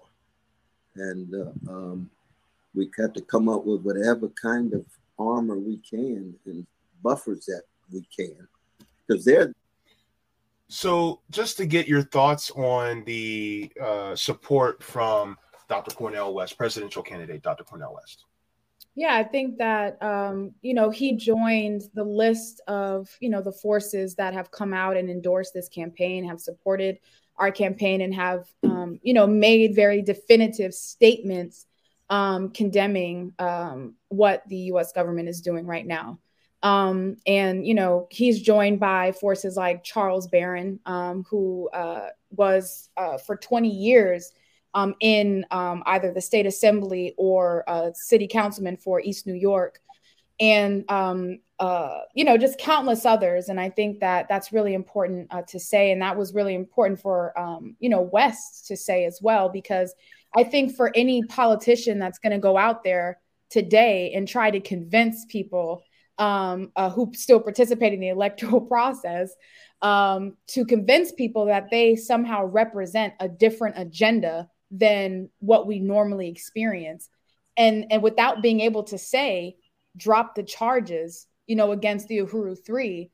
[0.95, 2.09] and uh, um,
[2.75, 4.85] we have to come up with whatever kind of
[5.17, 6.67] armor we can and
[7.01, 8.47] buffers that we can,
[9.07, 9.53] because they're
[10.69, 15.37] so, just to get your thoughts on the uh, support from
[15.69, 15.95] Dr.
[15.95, 17.63] Cornel West, presidential candidate Dr.
[17.63, 18.25] Cornel West.
[18.95, 23.51] Yeah, I think that um, you know he joined the list of you know the
[23.51, 26.99] forces that have come out and endorsed this campaign, have supported
[27.37, 31.67] our campaign, and have um, you know made very definitive statements
[32.09, 34.91] um, condemning um, what the U.S.
[34.91, 36.19] government is doing right now.
[36.63, 42.89] Um, and you know, he's joined by forces like Charles Barron, um, who uh, was
[42.97, 44.31] uh, for 20 years
[44.73, 49.79] um, in um, either the state assembly or a city councilman for East New York,
[50.39, 53.49] and um, uh, you know, just countless others.
[53.49, 56.99] And I think that that's really important uh, to say, and that was really important
[56.99, 59.93] for um, you know West to say as well, because
[60.35, 64.59] I think for any politician that's going to go out there today and try to
[64.59, 65.83] convince people
[66.17, 69.33] um, uh, who still participate in the electoral process
[69.81, 76.29] um, to convince people that they somehow represent a different agenda than what we normally
[76.29, 77.09] experience.
[77.55, 79.55] And and without being able to say
[79.97, 83.09] drop the charges you know against the uhuru 3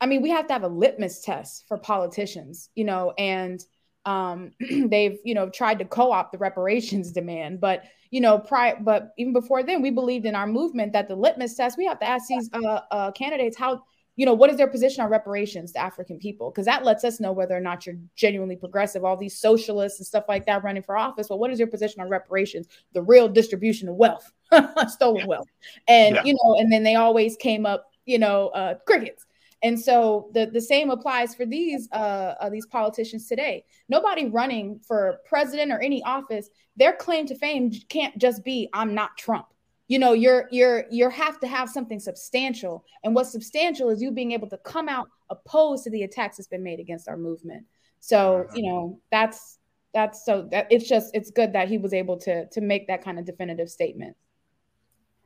[0.00, 3.64] i mean we have to have a litmus test for politicians you know and
[4.06, 4.52] um,
[4.88, 7.60] they've you know tried to co-opt the reparations demand.
[7.60, 11.16] But you know prior but even before then we believed in our movement that the
[11.16, 13.82] litmus test we have to ask these uh, uh, candidates how
[14.14, 16.50] you know what is their position on reparations to african people?
[16.50, 19.04] Because that lets us know whether or not you're genuinely progressive.
[19.04, 21.28] All these socialists and stuff like that running for office.
[21.28, 22.68] Well what is your position on reparations?
[22.92, 24.30] The real distribution of wealth
[24.88, 25.48] stolen wealth.
[25.88, 26.24] And yeah.
[26.24, 29.26] you know and then they always came up you know uh, crickets
[29.64, 33.64] and so the, the same applies for these uh, uh, these politicians today.
[33.88, 38.94] Nobody running for president or any office, their claim to fame can't just be "I'm
[38.94, 39.46] not Trump."
[39.88, 44.12] You know, you're you're you have to have something substantial, and what's substantial is you
[44.12, 47.64] being able to come out opposed to the attacks that's been made against our movement.
[48.00, 49.58] So you know that's
[49.94, 53.02] that's so that it's just it's good that he was able to to make that
[53.02, 54.14] kind of definitive statement.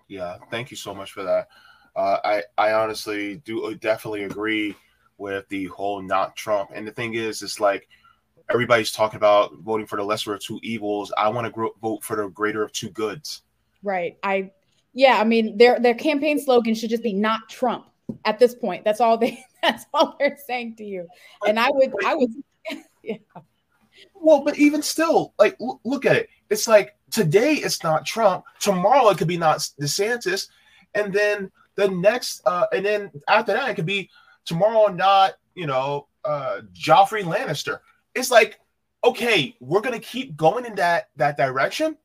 [0.06, 1.48] Yeah, thank you so much for that.
[1.98, 4.76] Uh, I I honestly do uh, definitely agree
[5.18, 6.70] with the whole not Trump.
[6.72, 7.88] And the thing is, it's like
[8.48, 11.12] everybody's talking about voting for the lesser of two evils.
[11.18, 13.42] I want to gr- vote for the greater of two goods.
[13.82, 14.16] Right.
[14.22, 14.52] I
[14.94, 15.18] yeah.
[15.20, 17.86] I mean, their their campaign slogan should just be not Trump.
[18.24, 21.08] At this point, that's all they that's all they're saying to you.
[21.48, 22.30] And I would I would
[23.02, 23.16] yeah.
[24.14, 26.28] Well, but even still, like l- look at it.
[26.48, 28.44] It's like today it's not Trump.
[28.60, 30.46] Tomorrow it could be not DeSantis,
[30.94, 34.10] and then the next, uh, and then after that, it could be
[34.44, 37.78] tomorrow, not you know, uh, Joffrey Lannister.
[38.14, 38.58] It's like,
[39.04, 41.96] okay, we're gonna keep going in that that direction.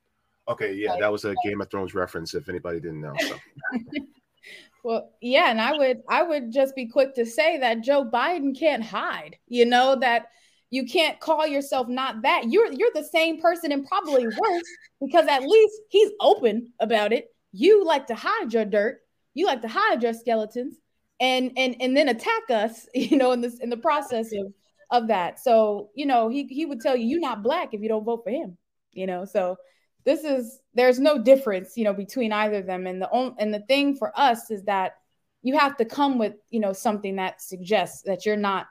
[0.47, 2.35] Okay, yeah, that was a Game of Thrones reference.
[2.35, 3.35] If anybody didn't know, so.
[4.83, 8.57] well, yeah, and I would I would just be quick to say that Joe Biden
[8.57, 9.37] can't hide.
[9.47, 10.27] You know that
[10.69, 12.43] you can't call yourself not that.
[12.49, 14.69] You're you're the same person and probably worse
[15.01, 17.29] because at least he's open about it.
[17.53, 19.02] You like to hide your dirt
[19.33, 20.75] you like to hide your skeletons
[21.19, 24.53] and and and then attack us, you know, in this in the process of
[24.91, 25.39] of that.
[25.39, 28.23] So, you know, he he would tell you you're not black if you don't vote
[28.23, 28.57] for him,
[28.91, 29.25] you know.
[29.25, 29.57] So
[30.05, 32.87] this is there's no difference, you know, between either of them.
[32.87, 34.93] And the only and the thing for us is that
[35.41, 38.67] you have to come with, you know, something that suggests that you're not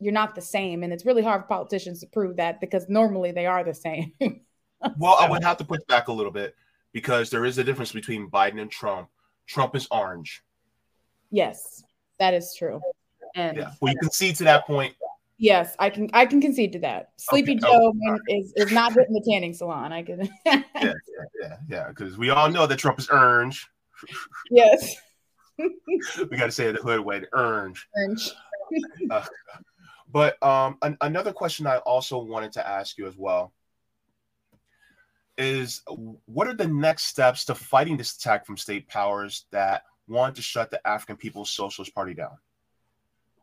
[0.00, 0.84] you're not the same.
[0.84, 4.12] And it's really hard for politicians to prove that because normally they are the same.
[4.98, 6.54] well, I would have to push back a little bit
[6.92, 9.08] because there is a difference between Biden and Trump
[9.48, 10.42] Trump is orange.
[11.30, 11.82] Yes,
[12.18, 12.80] that is true.
[13.34, 14.94] And yeah, well, you can concede to that point.
[15.38, 16.10] Yes, I can.
[16.12, 17.10] I can concede to that.
[17.16, 17.60] Sleepy okay.
[17.60, 18.20] Joe oh, right.
[18.28, 19.92] is is not in the tanning salon.
[19.92, 20.28] I can.
[20.46, 20.92] yeah, yeah,
[21.40, 21.88] yeah, yeah.
[21.88, 23.68] Because we all know that Trump is orange.
[24.50, 24.96] Yes.
[25.58, 27.88] we got to say it the hood way, orange.
[27.94, 28.32] Orange.
[29.10, 29.24] uh,
[30.10, 33.52] but um, an- another question I also wanted to ask you as well
[35.38, 35.82] is
[36.26, 40.42] what are the next steps to fighting this attack from state powers that want to
[40.42, 42.36] shut the African People's Socialist Party down?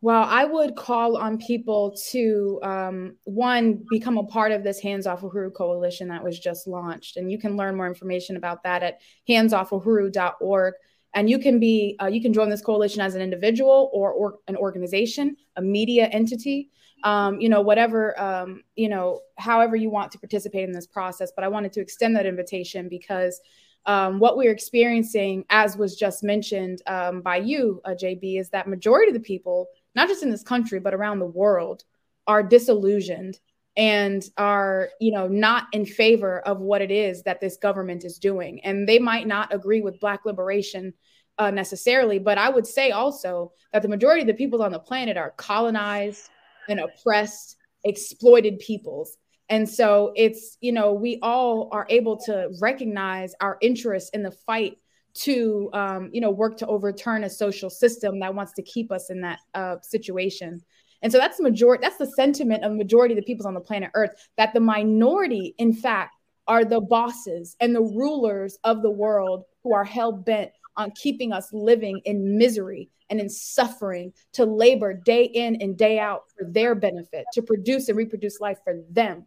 [0.02, 5.08] Well, I would call on people to um, one become a part of this Hands
[5.08, 8.84] Off Uhuru coalition that was just launched, and you can learn more information about that
[8.84, 10.74] at handsoffuhuru.org.
[11.16, 14.36] And you can be uh, you can join this coalition as an individual or, or
[14.50, 16.70] an organization, a media entity
[17.04, 21.32] um, you know, whatever, um, you know, however you want to participate in this process.
[21.36, 23.40] But I wanted to extend that invitation because
[23.86, 28.68] um, what we're experiencing, as was just mentioned um, by you, uh, JB, is that
[28.68, 31.84] majority of the people, not just in this country but around the world,
[32.28, 33.40] are disillusioned
[33.78, 38.18] and are you know not in favor of what it is that this government is
[38.18, 40.94] doing and they might not agree with black liberation
[41.38, 44.80] uh, necessarily but i would say also that the majority of the people on the
[44.80, 46.30] planet are colonized
[46.70, 49.18] and oppressed, exploited peoples.
[49.50, 54.32] And so it's, you know, we all are able to recognize our interest in the
[54.32, 54.78] fight
[55.16, 59.10] to, um, you know, work to overturn a social system that wants to keep us
[59.10, 60.62] in that uh, situation.
[61.02, 63.54] And so that's the majority, that's the sentiment of the majority of the peoples on
[63.54, 66.16] the planet Earth, that the minority, in fact,
[66.48, 71.32] are the bosses and the rulers of the world who are hell bent on keeping
[71.32, 76.46] us living in misery and in suffering to labor day in and day out for
[76.46, 79.26] their benefit, to produce and reproduce life for them.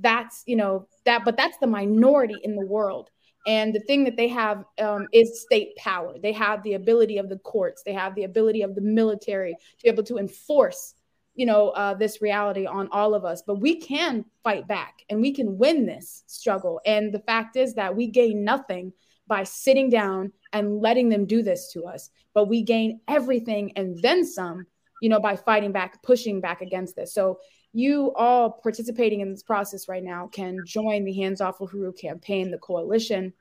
[0.00, 3.10] That's, you know, that, but that's the minority in the world.
[3.46, 6.18] And the thing that they have um, is state power.
[6.18, 9.82] They have the ability of the courts, they have the ability of the military to
[9.82, 10.94] be able to enforce
[11.38, 15.20] you know uh, this reality on all of us but we can fight back and
[15.20, 18.92] we can win this struggle and the fact is that we gain nothing
[19.28, 22.10] by sitting down and letting them do this to us.
[22.34, 24.66] But we gain everything and then some
[25.00, 27.14] you know by fighting back pushing back against this.
[27.14, 27.38] So
[27.72, 32.50] you all participating in this process right now can join the hands off Uhuru campaign
[32.50, 33.32] the coalition.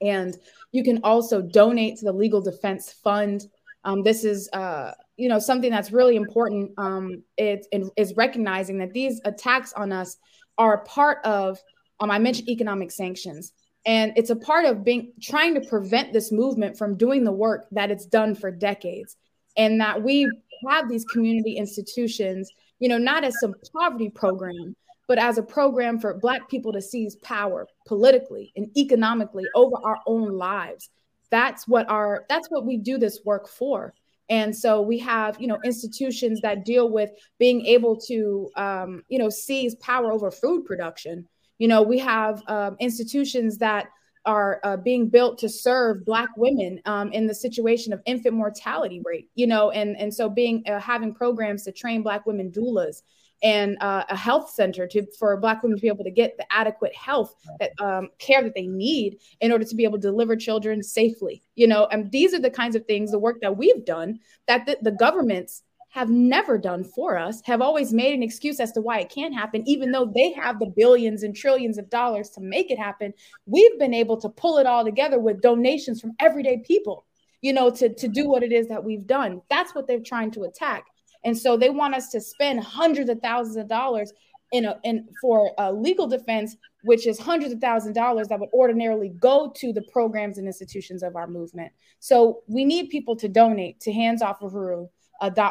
[0.00, 0.36] And
[0.72, 3.46] you can also donate to the legal defense fund.
[3.84, 6.72] Um, this is uh, you know something that's really important.
[6.78, 10.16] Um, it, it is recognizing that these attacks on us
[10.58, 11.58] are part of
[12.00, 13.52] um, i mentioned economic sanctions
[13.84, 17.66] and it's a part of being trying to prevent this movement from doing the work
[17.72, 19.16] that it's done for decades
[19.56, 20.30] and that we
[20.68, 24.76] have these community institutions you know not as some poverty program
[25.08, 29.98] but as a program for black people to seize power politically and economically over our
[30.06, 30.90] own lives
[31.30, 33.92] that's what our that's what we do this work for
[34.32, 39.18] and so we have, you know, institutions that deal with being able to, um, you
[39.18, 41.28] know, seize power over food production.
[41.58, 43.88] You know, we have um, institutions that
[44.24, 49.02] are uh, being built to serve Black women um, in the situation of infant mortality
[49.04, 49.28] rate.
[49.34, 53.02] You know, and and so being uh, having programs to train Black women doulas
[53.42, 56.46] and uh, a health center to for black women to be able to get the
[56.52, 60.36] adequate health that, um, care that they need in order to be able to deliver
[60.36, 63.84] children safely you know and these are the kinds of things the work that we've
[63.84, 65.62] done that the, the governments
[65.92, 69.34] have never done for us have always made an excuse as to why it can't
[69.34, 73.12] happen even though they have the billions and trillions of dollars to make it happen
[73.46, 77.06] we've been able to pull it all together with donations from everyday people
[77.42, 79.42] you know to, to do what it is that we've done.
[79.50, 80.86] That's what they're trying to attack.
[81.24, 84.12] And so they want us to spend hundreds of thousands of dollars
[84.52, 88.40] in a in for a legal defense, which is hundreds of thousands of dollars that
[88.40, 91.72] would ordinarily go to the programs and institutions of our movement.
[91.98, 93.92] So we need people to donate to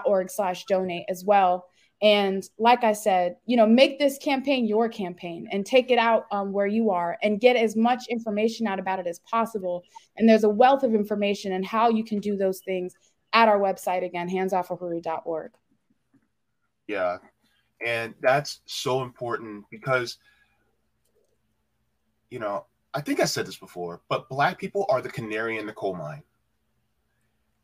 [0.05, 1.65] org slash donate as well.
[2.01, 6.25] And like I said, you know, make this campaign your campaign and take it out
[6.31, 9.83] um, where you are and get as much information out about it as possible.
[10.17, 12.95] And there's a wealth of information and how you can do those things
[13.33, 14.29] at our website again,
[15.25, 15.51] org.
[16.87, 17.17] Yeah.
[17.85, 20.17] And that's so important because,
[22.31, 25.65] you know, I think I said this before, but Black people are the canary in
[25.67, 26.23] the coal mine.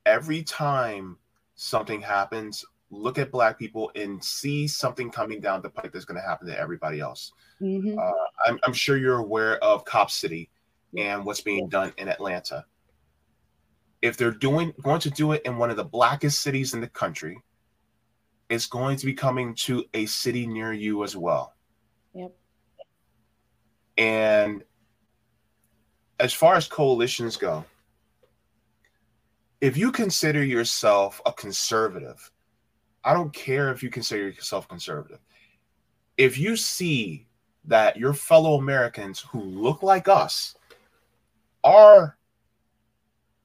[0.06, 1.18] Every time
[1.58, 6.20] something happens, look at Black people and see something coming down the pipe that's going
[6.20, 7.34] to happen to everybody else.
[7.62, 8.00] Mm-hmm.
[8.00, 8.12] Uh,
[8.48, 10.50] I'm, I'm, sure you're aware of Cop City
[10.96, 12.64] and what's being done in Atlanta.
[14.02, 16.88] If they're doing going to do it in one of the blackest cities in the
[16.88, 17.38] country,
[18.50, 21.56] it's going to be coming to a city near you as well.
[22.14, 22.34] Yep.
[23.98, 24.64] And
[26.20, 27.66] as far as coalitions go,
[29.62, 32.32] if you consider yourself a conservative,
[33.04, 35.20] I don't care if you consider yourself conservative.
[36.18, 37.28] If you see
[37.66, 40.56] that your fellow Americans who look like us
[41.64, 42.18] our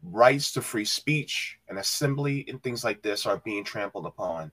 [0.03, 4.53] rights to free speech and assembly and things like this are being trampled upon,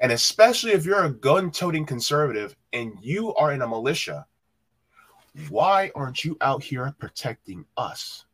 [0.00, 4.26] and especially if you're a gun toting conservative and you are in a militia,
[5.48, 8.24] why aren't you out here protecting us?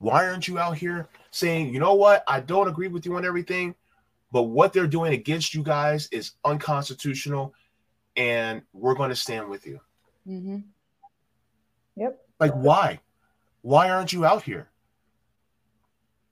[0.00, 3.26] Why aren't you out here saying, you know what, I don't agree with you on
[3.26, 3.74] everything,
[4.32, 7.54] but what they're doing against you guys is unconstitutional
[8.16, 9.78] and we're going to stand with you?
[10.26, 10.58] Mm-hmm.
[11.96, 12.18] Yep.
[12.40, 13.00] Like, why?
[13.60, 14.70] Why aren't you out here?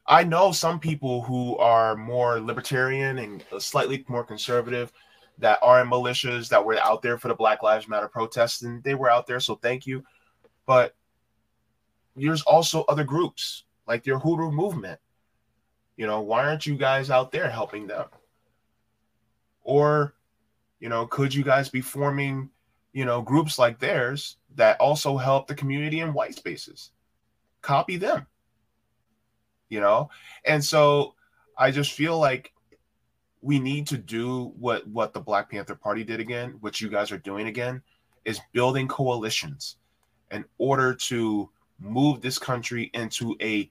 [0.06, 4.90] I know some people who are more libertarian and slightly more conservative
[5.36, 8.82] that are in militias that were out there for the Black Lives Matter protests, and
[8.82, 10.02] they were out there, so thank you.
[10.64, 10.94] But
[12.18, 15.00] there's also other groups like your Uhuru movement.
[15.96, 18.06] You know, why aren't you guys out there helping them?
[19.62, 20.14] Or,
[20.80, 22.50] you know, could you guys be forming,
[22.92, 26.92] you know, groups like theirs that also help the community in white spaces?
[27.62, 28.26] Copy them
[29.68, 30.10] you know?
[30.44, 31.14] And so
[31.56, 32.52] I just feel like
[33.40, 37.12] we need to do what what the Black Panther Party did again, what you guys
[37.12, 37.82] are doing again,
[38.24, 39.76] is building coalitions
[40.30, 41.48] in order to
[41.79, 43.70] move this country into a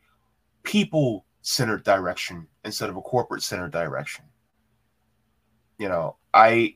[0.64, 4.26] people centered direction instead of a corporate centered direction.
[5.78, 6.76] You know, I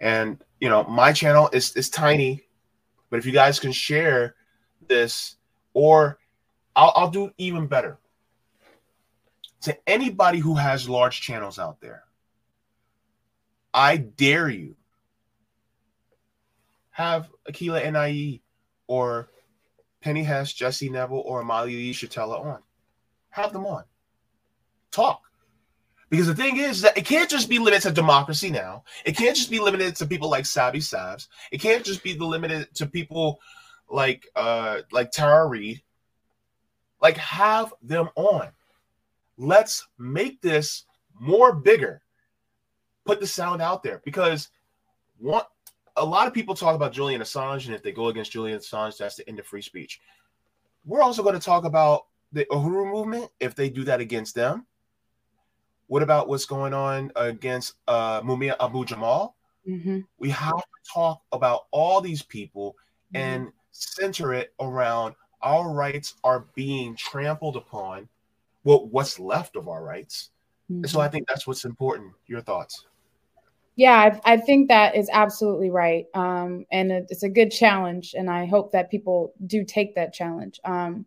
[0.00, 2.42] and you know, my channel is is tiny,
[3.10, 4.34] but if you guys can share
[4.86, 5.36] this
[5.74, 6.18] or
[6.76, 7.98] I'll, I'll do even better.
[9.62, 12.04] To anybody who has large channels out there,
[13.74, 14.76] I dare you
[16.90, 18.40] have Akile Anai
[18.86, 19.28] or
[20.00, 22.60] Penny Hess, Jesse Nevel, or Omali Yeshitela on.
[23.30, 23.84] Have them on.
[24.90, 25.22] Talk.
[26.08, 28.82] Because the thing is that it can't just be limited to democracy now.
[29.04, 31.28] It can't just be limited to people like Sabby Sabs.
[31.52, 33.40] It can't just be limited to people
[33.88, 35.82] like uh like Tara Reade.
[37.00, 38.48] Like have them on.
[39.38, 40.84] Let's make this
[41.18, 42.02] more bigger.
[43.04, 44.48] Put the sound out there because
[45.18, 45.44] one
[45.96, 48.96] a lot of people talk about Julian Assange, and if they go against Julian Assange,
[48.98, 50.00] that's the end of free speech.
[50.84, 54.66] We're also going to talk about the Uhuru movement if they do that against them.
[55.88, 59.36] What about what's going on against uh, Mumia Abu Jamal?
[59.68, 60.00] Mm-hmm.
[60.18, 62.76] We have to talk about all these people
[63.12, 63.16] mm-hmm.
[63.16, 68.08] and center it around our rights are being trampled upon.
[68.64, 70.30] Well, what's left of our rights?
[70.70, 70.86] Mm-hmm.
[70.86, 72.12] So I think that's what's important.
[72.26, 72.86] Your thoughts?
[73.80, 76.04] Yeah, I, I think that is absolutely right.
[76.12, 78.14] Um, and it, it's a good challenge.
[78.14, 80.60] And I hope that people do take that challenge.
[80.66, 81.06] Um,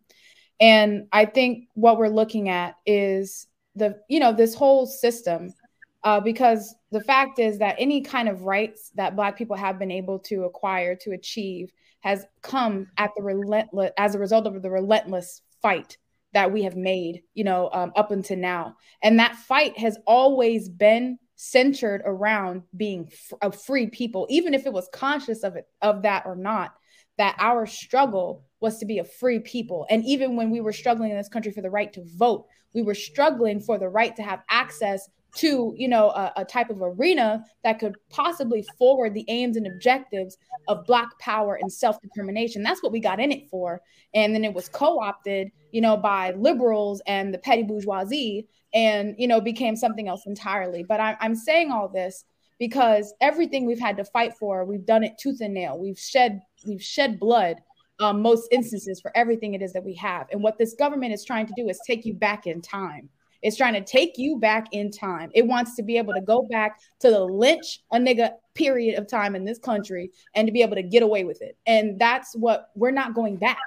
[0.58, 3.46] and I think what we're looking at is
[3.76, 5.54] the, you know, this whole system,
[6.02, 9.92] uh, because the fact is that any kind of rights that Black people have been
[9.92, 11.70] able to acquire, to achieve,
[12.00, 15.96] has come at the relentless, as a result of the relentless fight
[16.32, 18.74] that we have made, you know, um, up until now.
[19.00, 21.20] And that fight has always been
[21.50, 23.10] centered around being
[23.42, 26.74] a free people, even if it was conscious of it of that or not.
[27.16, 31.10] That our struggle was to be a free people, and even when we were struggling
[31.10, 34.22] in this country for the right to vote, we were struggling for the right to
[34.22, 39.24] have access to you know a, a, type of arena that could possibly forward the
[39.28, 40.36] aims and objectives
[40.68, 42.62] of black power and self-determination.
[42.62, 43.80] That's what we got in it for.
[44.14, 49.26] And then it was co-opted you know by liberals and the petty bourgeoisie and you
[49.26, 50.84] know became something else entirely.
[50.84, 52.24] But I, i'm saying all this
[52.58, 55.78] because everything we've had to fight for we've done it tooth and nail.
[55.78, 57.56] We've shed we've shed blood
[58.00, 60.26] um, most instances for everything it is that we have.
[60.32, 63.08] And what this government is trying to do is take you back in time
[63.44, 65.30] it's trying to take you back in time.
[65.34, 69.06] It wants to be able to go back to the lynch a nigga period of
[69.06, 71.58] time in this country and to be able to get away with it.
[71.66, 73.58] And that's what we're not going back.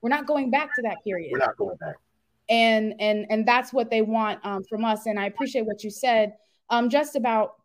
[0.00, 1.28] We're not going back to that period.
[1.30, 1.96] We're not going back.
[2.48, 5.04] And and and that's what they want um, from us.
[5.04, 6.32] And I appreciate what you said
[6.70, 7.56] um, just about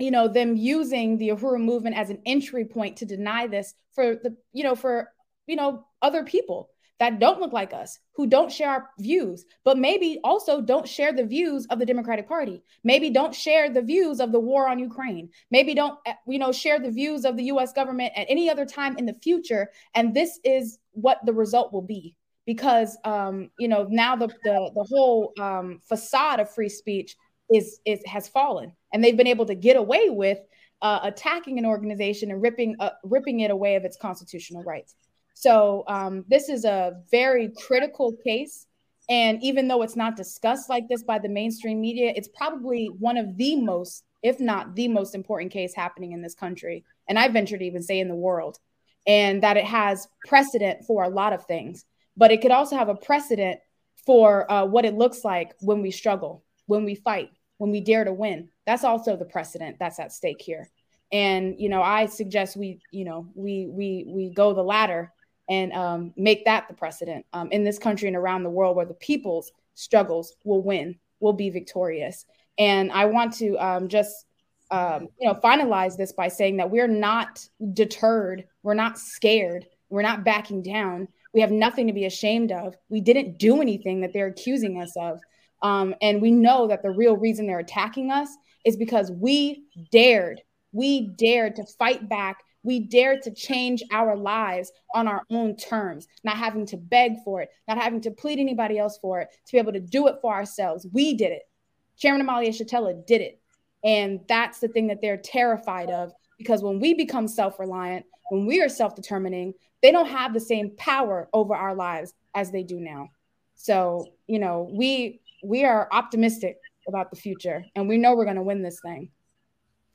[0.00, 4.16] you know them using the Uhuru movement as an entry point to deny this for
[4.16, 5.12] the you know for
[5.46, 9.78] you know other people that don't look like us, who don't share our views, but
[9.78, 12.62] maybe also don't share the views of the Democratic Party.
[12.82, 15.30] Maybe don't share the views of the war on Ukraine.
[15.50, 18.66] Maybe don't eh, you know share the views of the US government at any other
[18.66, 23.68] time in the future and this is what the result will be because um, you
[23.68, 27.16] know now the the, the whole um, facade of free speech
[27.52, 30.38] is is has fallen and they've been able to get away with
[30.82, 34.94] uh, attacking an organization and ripping uh, ripping it away of its constitutional rights.
[35.40, 38.66] So um, this is a very critical case.
[39.08, 43.16] And even though it's not discussed like this by the mainstream media, it's probably one
[43.16, 46.84] of the most, if not the most important case happening in this country.
[47.08, 48.58] And I venture to even say in the world.
[49.06, 51.84] And that it has precedent for a lot of things.
[52.16, 53.60] But it could also have a precedent
[54.04, 58.02] for uh, what it looks like when we struggle, when we fight, when we dare
[58.02, 58.48] to win.
[58.66, 60.68] That's also the precedent that's at stake here.
[61.12, 65.12] And you know, I suggest we, you know, we we we go the latter
[65.48, 68.86] and um, make that the precedent um, in this country and around the world where
[68.86, 72.26] the people's struggles will win, will be victorious.
[72.58, 74.26] And I want to um, just
[74.70, 80.02] um, you know finalize this by saying that we're not deterred, we're not scared, we're
[80.02, 81.08] not backing down.
[81.32, 82.76] We have nothing to be ashamed of.
[82.88, 85.20] We didn't do anything that they're accusing us of.
[85.62, 88.28] Um, and we know that the real reason they're attacking us
[88.64, 90.40] is because we dared,
[90.72, 96.06] we dared to fight back we dare to change our lives on our own terms,
[96.22, 99.52] not having to beg for it, not having to plead anybody else for it, to
[99.52, 100.86] be able to do it for ourselves.
[100.92, 101.48] We did it.
[101.96, 103.40] Chairman Omali Yeshitela did it.
[103.84, 108.44] And that's the thing that they're terrified of because when we become self reliant, when
[108.44, 112.62] we are self determining, they don't have the same power over our lives as they
[112.62, 113.08] do now.
[113.54, 118.36] So, you know, we we are optimistic about the future and we know we're going
[118.36, 119.08] to win this thing.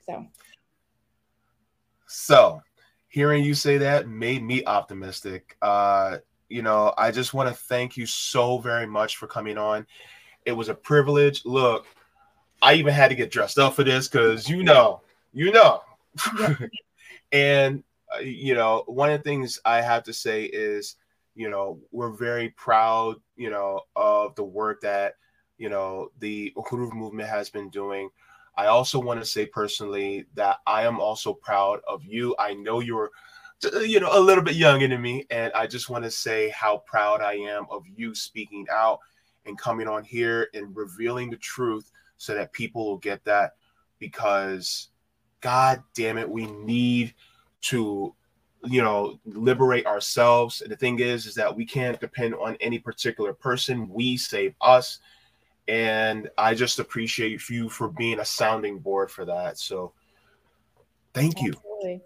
[0.07, 0.25] So
[2.13, 2.61] so,
[3.07, 5.57] hearing you say that made me optimistic.
[5.61, 6.17] Uh,
[6.49, 9.85] you know, I just want to thank you so very much for coming on.
[10.45, 11.43] It was a privilege.
[11.45, 11.85] Look,
[12.61, 15.01] I even had to get dressed up for this because you know,
[15.33, 15.81] you know.
[17.31, 17.83] and
[18.15, 20.95] uh, you know, one of the things I have to say is
[21.35, 25.15] you know, we're very proud, you know, of the work that,
[25.57, 28.09] you know, the Uhuru movement has been doing.
[28.55, 32.35] I also want to say personally that I am also proud of you.
[32.37, 33.09] I know you're,
[33.81, 36.83] you know, a little bit younger than me, and I just want to say how
[36.85, 38.99] proud I am of you speaking out
[39.45, 43.55] and coming on here and revealing the truth so that people will get that
[43.99, 44.89] because
[45.41, 47.13] god damn it we need
[47.59, 48.15] to
[48.65, 50.61] you know liberate ourselves.
[50.61, 53.89] And the thing is is that we can't depend on any particular person.
[53.89, 54.99] We save us
[55.67, 59.57] and i just appreciate you for being a sounding board for that.
[59.57, 59.93] So
[61.13, 61.53] thank you.
[61.53, 62.01] Absolutely.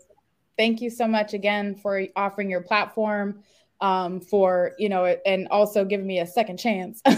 [0.58, 3.44] thank you so much again for offering your platform
[3.82, 7.02] um, for you know and also giving me a second chance.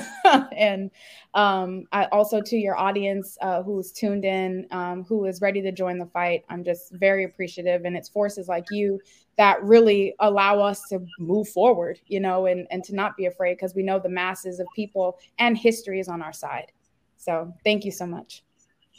[0.55, 0.91] And
[1.34, 5.72] um, I, also to your audience uh, who's tuned in um, who is ready to
[5.72, 7.86] join the fight i'm just very appreciative.
[7.86, 8.99] And it's forces like you
[9.38, 13.55] that really allow us to move forward you know and, and to not be afraid
[13.55, 16.72] because we know the masses of people and history is on our side.
[17.18, 18.43] So thank you so much.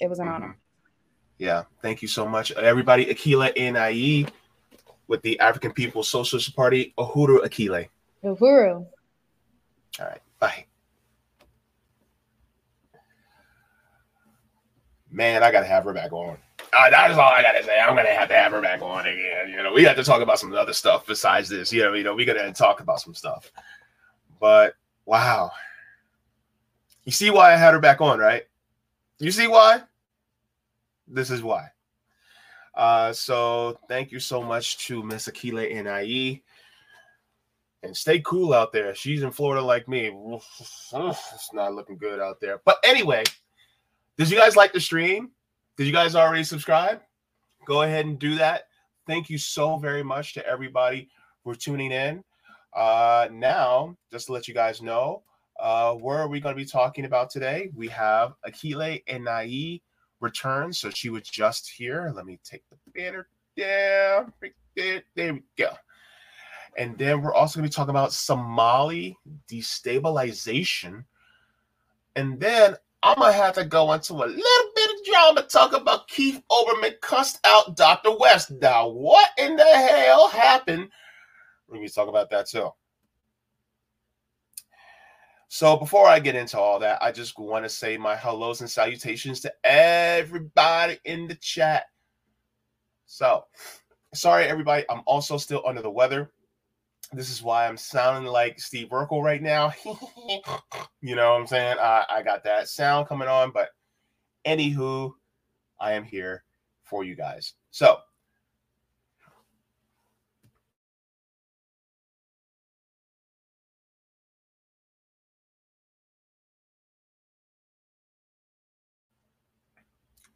[0.01, 0.35] It was an mm-hmm.
[0.35, 0.59] honor.
[1.39, 2.51] Yeah thank you so much.
[2.53, 4.29] Everybody Akile Anai
[5.11, 7.89] with the African People's Socialist Party, Uhuru Akile.
[8.25, 8.87] Uhuru.
[9.99, 10.21] All right.
[10.39, 10.67] Bye.
[15.11, 16.39] Man, I gotta have her back on.
[16.73, 17.81] Uh, that is all I gotta say.
[17.81, 19.51] I'm gonna have to have her back on again.
[19.51, 21.73] You know, we got to talk about some other stuff besides this.
[21.73, 23.51] You know, you know, we gotta talk about some stuff.
[24.39, 24.75] But
[25.07, 25.51] wow,
[27.03, 28.45] you see why I had her back on, right?
[29.19, 29.83] You see why?
[31.09, 31.73] This is why.
[32.75, 36.43] Uh, so thank you so much to Miss Akile Anai.
[37.83, 38.95] And stay cool out there.
[38.95, 40.11] She's in Florida like me.
[40.15, 42.61] It's not looking good out there.
[42.65, 43.25] But anyway,
[44.19, 45.31] did you guys like the stream?
[45.79, 47.01] Did you guys already subscribe?
[47.65, 48.65] Go ahead and do that.
[49.07, 51.09] Thank you so very much to everybody
[51.43, 52.23] for tuning in.
[52.77, 55.23] Uh, now, just to let you guys know,
[55.59, 57.71] uh, where are we going to be talking about today?
[57.75, 59.81] We have Akile Anai
[60.21, 60.73] return.
[60.73, 62.13] So she was just here.
[62.15, 64.33] Let me take the banner down.
[64.77, 65.71] There, we go.
[66.77, 69.19] And then we're also going to be talking about Somali
[69.51, 71.05] destabilization.
[72.17, 75.73] And then I'm going to have to go into a little bit of drama, talk
[75.73, 78.17] about Keith Olbermann cussed out Dr.
[78.19, 78.51] West.
[78.51, 80.89] Now, what in the hell happened?
[81.67, 82.71] We're going to talk about that too.
[85.53, 88.71] So before I get into all that, I just want to say my hellos and
[88.71, 91.87] salutations to everybody in the chat.
[93.07, 93.47] So,
[94.15, 96.31] sorry everybody, I'm also still under the weather.
[97.13, 99.73] This is why I'm sounding like Steve Urkel right now.
[101.03, 101.79] you know what I'm saying?
[101.81, 103.71] I, I got that sound coming on, but
[104.47, 105.11] anywho,
[105.81, 106.45] I am here
[106.85, 107.55] for you guys.
[107.73, 107.99] So,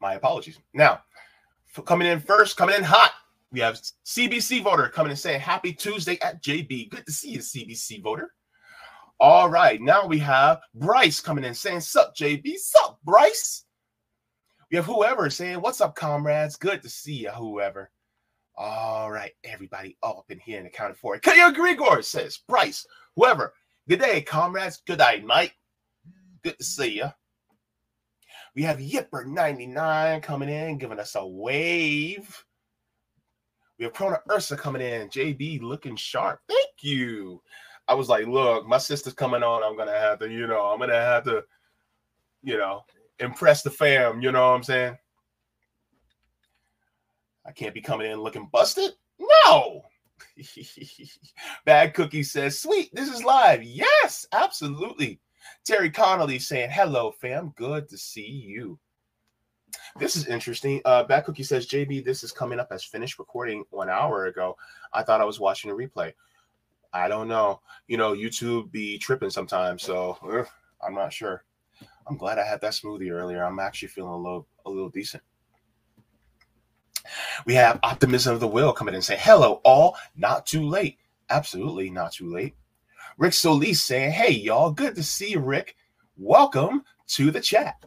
[0.04, 0.58] My apologies.
[0.74, 1.00] Now,
[1.86, 3.12] coming in first, coming in hot,
[3.50, 6.90] we have CBC voter coming and saying happy Tuesday at JB.
[6.90, 8.34] Good to see you, CBC voter.
[9.18, 12.58] All right, now we have Bryce coming in saying, Sup, JB?
[12.58, 13.64] Sup, Bryce?
[14.70, 16.56] We have whoever saying, What's up, comrades?
[16.56, 17.90] Good to see you, whoever.
[18.56, 21.22] All right, everybody all up in here and accounted for it.
[21.22, 22.86] Kaya Grigor says, Bryce,
[23.16, 23.54] whoever.
[23.88, 24.82] Good day, comrades.
[24.86, 25.56] Good night, Mike.
[26.42, 27.08] Good to see you.
[28.54, 32.44] We have Yipper99 coming in, giving us a wave.
[33.78, 35.08] We have Prona Ursa coming in.
[35.08, 36.40] JB looking sharp.
[36.48, 37.42] Thank you.
[37.88, 39.62] I was like, look, my sister's coming on.
[39.64, 41.42] I'm gonna have to, you know, I'm gonna have to,
[42.42, 42.84] you know,
[43.18, 44.22] impress the fam.
[44.22, 44.96] You know what I'm saying?
[47.46, 48.92] I can't be coming in looking busted.
[49.18, 49.82] No.
[51.66, 53.62] Bad Cookie says, sweet, this is live.
[53.62, 55.20] Yes, absolutely.
[55.64, 57.52] Terry Connolly saying, Hello, fam.
[57.56, 58.78] Good to see you.
[59.98, 60.80] This is interesting.
[60.84, 64.56] Uh, Bad Cookie says, JB, this is coming up as finished recording one hour ago.
[64.92, 66.12] I thought I was watching a replay.
[66.92, 67.60] I don't know.
[67.88, 70.46] You know, YouTube be tripping sometimes, so
[70.86, 71.44] I'm not sure.
[72.06, 73.42] I'm glad I had that smoothie earlier.
[73.42, 75.22] I'm actually feeling a little, a little decent.
[77.46, 79.96] We have Optimism of the Will coming in and say, Hello, all.
[80.16, 80.98] Not too late.
[81.30, 82.54] Absolutely not too late.
[83.18, 85.76] Rick Solis saying, Hey, y'all, good to see you, Rick.
[86.16, 87.84] Welcome to the chat.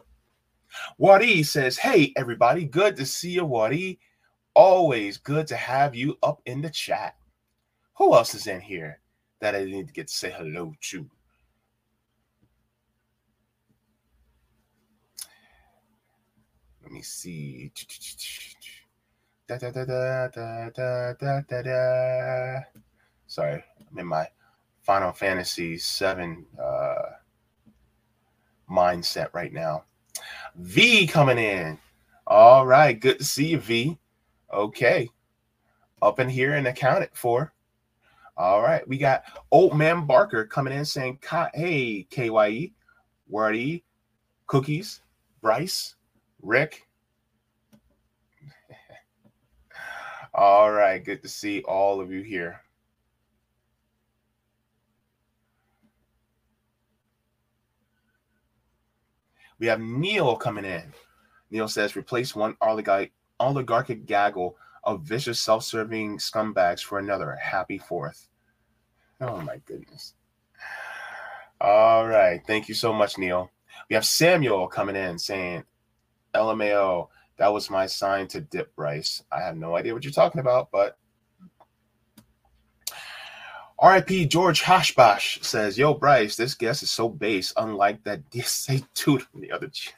[0.96, 3.98] Wadi says, Hey, everybody, good to see you, Wadi.
[4.54, 7.16] Always good to have you up in the chat.
[7.96, 9.00] Who else is in here
[9.40, 11.08] that I need to get to say hello to?
[16.82, 17.70] Let me see.
[19.46, 22.60] Da, da, da, da, da, da, da, da.
[23.26, 24.26] Sorry, I'm in my
[24.88, 26.94] Final Fantasy VII uh,
[28.70, 29.84] mindset right now.
[30.56, 31.78] V coming in.
[32.26, 33.98] All right, good to see you, V.
[34.50, 35.10] Okay,
[36.00, 37.52] up in here and accounted for.
[38.38, 41.18] All right, we got Old Man Barker coming in saying,
[41.52, 42.72] "Hey, KYE,
[43.28, 43.84] Wordy,
[44.46, 45.02] Cookies,
[45.42, 45.96] Bryce,
[46.40, 46.88] Rick."
[50.32, 52.62] all right, good to see all of you here.
[59.58, 60.92] We have Neil coming in.
[61.50, 67.36] Neil says, replace one oligarch, oligarchic gaggle of vicious self-serving scumbags for another.
[67.36, 68.28] Happy fourth.
[69.20, 70.14] Oh my goodness.
[71.60, 72.40] All right.
[72.46, 73.50] Thank you so much, Neil.
[73.90, 75.64] We have Samuel coming in saying,
[76.34, 79.24] LMAO, that was my sign to dip Bryce.
[79.32, 80.98] I have no idea what you're talking about, but
[83.82, 89.22] RIP George Hashbash says, Yo, Bryce, this guest is so base, unlike that DSA dude
[89.22, 89.68] from the other.
[89.68, 89.94] Ch-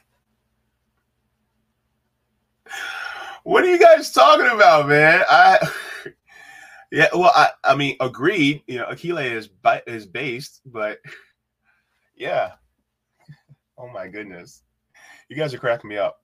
[3.43, 5.23] what are you guys talking about, man?
[5.27, 5.57] I
[6.91, 8.61] yeah, well, I, I mean, agreed.
[8.67, 9.49] You know, Akile is
[9.87, 10.99] is based, but
[12.15, 12.51] yeah.
[13.77, 14.61] Oh my goodness,
[15.27, 16.21] you guys are cracking me up.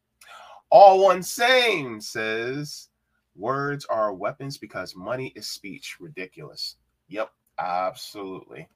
[0.69, 2.89] All one same says,
[3.35, 5.97] words are weapons because money is speech.
[5.99, 6.75] Ridiculous.
[7.07, 8.67] Yep, Absolutely.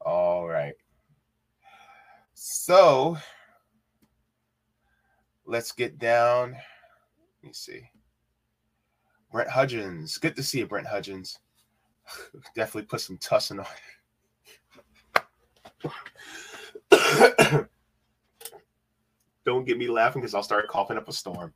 [0.00, 0.74] All right.
[2.34, 3.16] So
[5.46, 6.52] let's get down.
[6.52, 7.82] Let me see.
[9.30, 10.18] Brent Hudgens.
[10.18, 11.38] Good to see you, Brent Hudgens.
[12.54, 13.66] Definitely put some tussin on.
[19.44, 21.52] Don't get me laughing because I'll start coughing up a storm.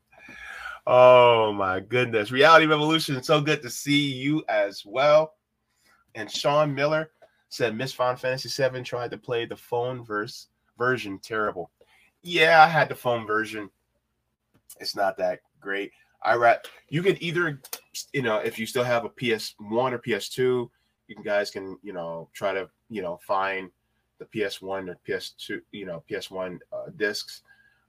[0.86, 2.32] Oh my goodness.
[2.32, 3.22] Reality Revolution.
[3.22, 5.34] So good to see you as well.
[6.14, 7.10] And Sean Miller
[7.48, 11.18] said Miss Final Fantasy 7 tried to play the phone verse version.
[11.20, 11.70] Terrible.
[12.22, 13.70] Yeah, I had the phone version.
[14.80, 15.92] It's not that great.
[16.24, 17.60] I rat you can either,
[18.12, 20.68] you know, if you still have a PS1 or PS2,
[21.08, 23.70] you guys can, you know, try to, you know, find
[24.18, 27.42] the PS1 or PS2, you know, PS1 uh, discs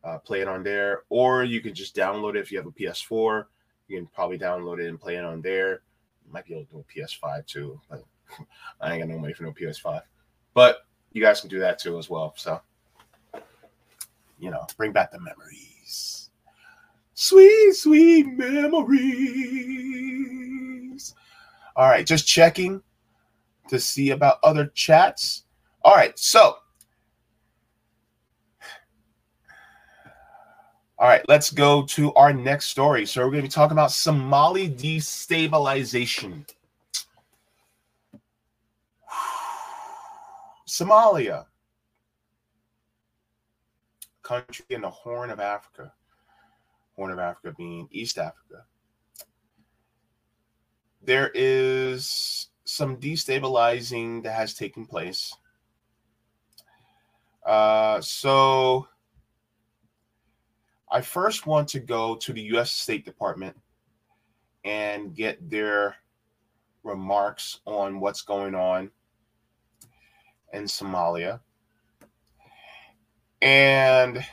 [0.03, 2.71] uh, play it on there, or you can just download it if you have a
[2.71, 3.45] PS4.
[3.87, 5.81] You can probably download it and play it on there.
[6.25, 8.03] You might be able to do a PS5 too, but
[8.81, 10.01] I ain't got no money for no PS5.
[10.53, 12.33] But you guys can do that too as well.
[12.37, 12.61] So,
[14.39, 16.29] you know, bring back the memories.
[17.13, 19.03] Sweet, sweet memories.
[21.75, 22.81] All right, just checking
[23.69, 25.45] to see about other chats.
[25.83, 26.57] All right, so
[31.03, 33.05] All right, let's go to our next story.
[33.05, 36.47] So we're going to be talking about Somali destabilization.
[40.65, 41.47] Somalia,
[44.21, 45.91] country in the Horn of Africa.
[46.95, 48.63] Horn of Africa being East Africa.
[51.01, 55.35] There is some destabilizing that has taken place.
[57.45, 58.87] Uh, so
[60.93, 62.71] I first want to go to the U.S.
[62.71, 63.57] State Department
[64.63, 65.95] and get their
[66.83, 68.91] remarks on what's going on
[70.53, 71.39] in Somalia.
[73.41, 74.23] And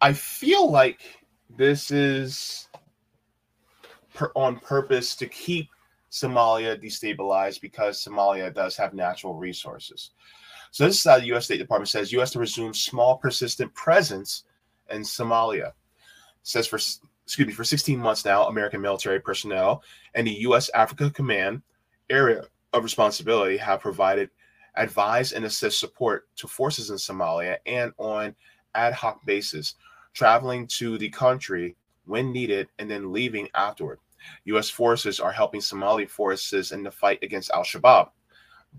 [0.00, 1.00] I feel like
[1.56, 2.68] this is
[4.14, 5.68] per- on purpose to keep
[6.10, 10.10] Somalia destabilized because Somalia does have natural resources.
[10.70, 11.46] So this is how the U.S.
[11.46, 12.32] State Department says U.S.
[12.32, 14.44] to resume small, persistent presence
[14.90, 15.68] in Somalia.
[15.68, 15.74] It
[16.42, 19.82] says for excuse me for 16 months now, American military personnel
[20.14, 20.70] and the U.S.
[20.74, 21.62] Africa Command
[22.08, 22.42] area
[22.72, 24.30] of responsibility have provided
[24.76, 28.34] advise and assist support to forces in Somalia and on
[28.74, 29.74] ad hoc basis,
[30.14, 33.98] traveling to the country when needed and then leaving afterward.
[34.46, 34.70] U.S.
[34.70, 38.08] forces are helping Somali forces in the fight against Al Shabaab.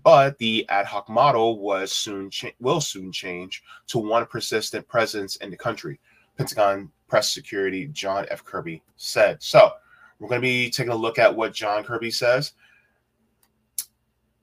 [0.02, 5.36] But the ad hoc model was soon cha- will soon change to one persistent presence
[5.36, 6.00] in the country.
[6.38, 8.44] Pentagon press security John F.
[8.44, 9.42] Kirby said.
[9.42, 9.72] So
[10.18, 12.52] we're going to be taking a look at what John Kirby says,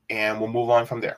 [0.09, 1.17] and we'll move on from there.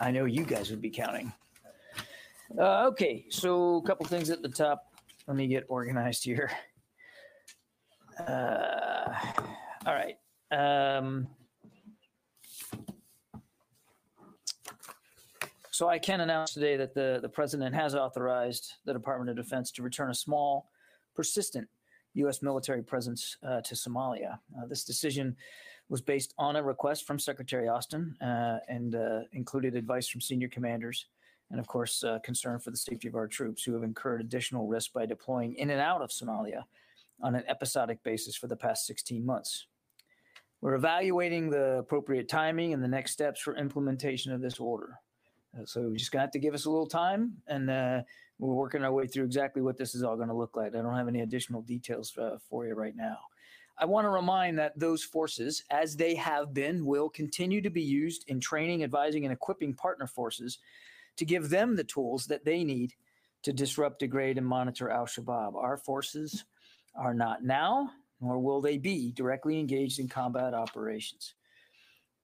[0.00, 1.32] I know you guys would be counting.
[2.56, 4.84] Uh, okay, so a couple things at the top.
[5.26, 6.50] Let me get organized here.
[8.26, 9.14] Uh,
[9.86, 10.16] all right.
[10.50, 11.28] Um,
[15.78, 19.70] So I can announce today that the, the president has authorized the Department of Defense
[19.70, 20.72] to return a small,
[21.14, 21.68] persistent
[22.14, 22.42] U.S.
[22.42, 24.40] military presence uh, to Somalia.
[24.58, 25.36] Uh, this decision
[25.88, 30.48] was based on a request from Secretary Austin uh, and uh, included advice from senior
[30.48, 31.06] commanders
[31.52, 34.66] and, of course, uh, concern for the safety of our troops who have incurred additional
[34.66, 36.64] risk by deploying in and out of Somalia
[37.20, 39.66] on an episodic basis for the past 16 months.
[40.60, 44.98] We're evaluating the appropriate timing and the next steps for implementation of this order.
[45.56, 48.02] Uh, so we're just gonna have to give us a little time, and uh,
[48.38, 50.74] we're working our way through exactly what this is all going to look like.
[50.74, 53.18] I don't have any additional details uh, for you right now.
[53.80, 57.82] I want to remind that those forces, as they have been, will continue to be
[57.82, 60.58] used in training, advising, and equipping partner forces
[61.16, 62.94] to give them the tools that they need
[63.42, 65.54] to disrupt, degrade, and monitor Al Shabaab.
[65.54, 66.44] Our forces
[66.98, 67.90] are not now,
[68.20, 71.34] nor will they be directly engaged in combat operations.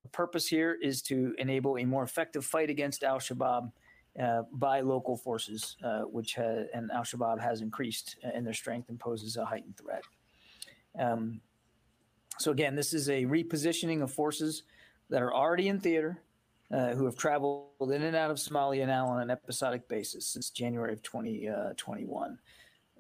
[0.03, 3.73] The purpose here is to enable a more effective fight against Al Shabaab
[4.21, 8.89] uh, by local forces, uh, which ha- and Al Shabaab has increased in their strength
[8.91, 10.03] and poses a heightened threat.
[10.99, 11.41] Um,
[12.39, 14.65] so again, this is a repositioning of forces
[15.11, 16.21] that are already in theater,
[16.71, 20.51] uh, who have traveled in and out of Somalia now on an episodic basis since
[20.51, 22.31] January of 2021.
[22.31, 22.37] Uh,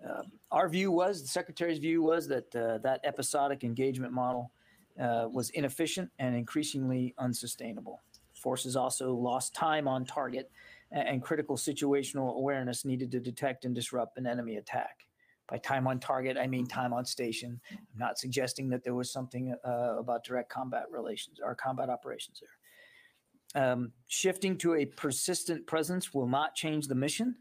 [0.09, 4.53] um, our view was, the secretary's view was that uh, that episodic engagement model
[5.01, 8.03] uh, was inefficient and increasingly unsustainable.
[8.35, 10.51] Forces also lost time on target
[10.93, 15.07] and, and critical situational awareness needed to detect and disrupt an enemy attack.
[15.49, 17.61] By time on target, I mean time on station.
[17.71, 22.41] I'm not suggesting that there was something uh, about direct combat relations or combat operations
[22.41, 23.63] there.
[23.63, 27.37] Um, shifting to a persistent presence will not change the mission,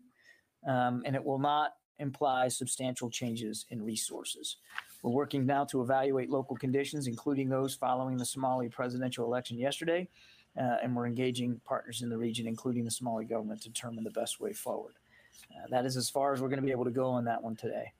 [0.67, 1.71] um, and it will not
[2.03, 4.57] imply substantial changes in resources.
[5.01, 10.07] We're working now to evaluate local conditions, including those following the Somali presidential election yesterday,
[10.57, 14.11] uh, and we're engaging partners in the region, including the Somali government, to determine the
[14.11, 14.93] best way forward.
[15.51, 17.41] Uh, that is as far as we're going to be able to go on that
[17.41, 17.91] one today.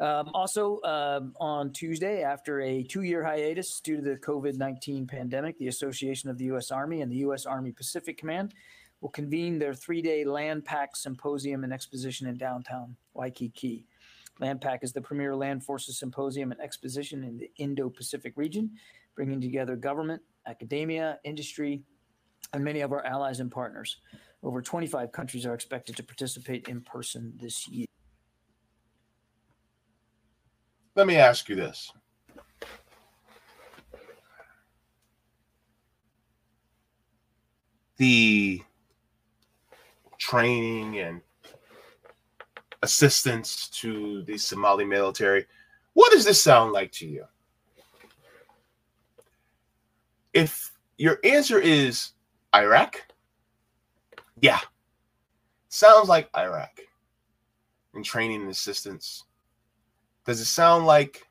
[0.00, 5.06] Um, also, uh, on Tuesday, after a two year hiatus due to the COVID 19
[5.06, 6.70] pandemic, the Association of the U.S.
[6.70, 7.46] Army and the U.S.
[7.46, 8.54] Army Pacific Command
[9.00, 13.86] will convene their three day LANPAC Symposium and Exposition in downtown Waikiki.
[14.40, 18.70] LANPAC is the premier land forces symposium and exposition in the Indo Pacific region,
[19.14, 21.82] bringing together government, academia, industry,
[22.52, 23.98] and many of our allies and partners.
[24.42, 27.86] Over 25 countries are expected to participate in person this year.
[30.94, 31.92] Let me ask you this.
[37.96, 38.62] The
[40.28, 41.22] training and
[42.82, 45.46] assistance to the Somali military,
[45.94, 47.24] what does this sound like to you?
[50.34, 52.10] If your answer is
[52.54, 53.00] Iraq,
[54.40, 54.60] yeah,
[55.70, 56.78] sounds like Iraq
[57.94, 59.24] and training and assistance.
[60.26, 61.26] Does it sound like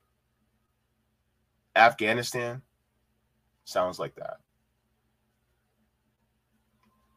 [1.75, 2.63] Afghanistan?
[3.65, 4.37] Sounds like that.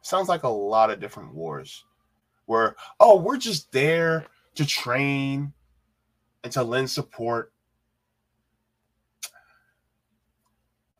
[0.01, 1.85] Sounds like a lot of different wars
[2.45, 4.25] where, oh, we're just there
[4.55, 5.53] to train
[6.43, 7.53] and to lend support.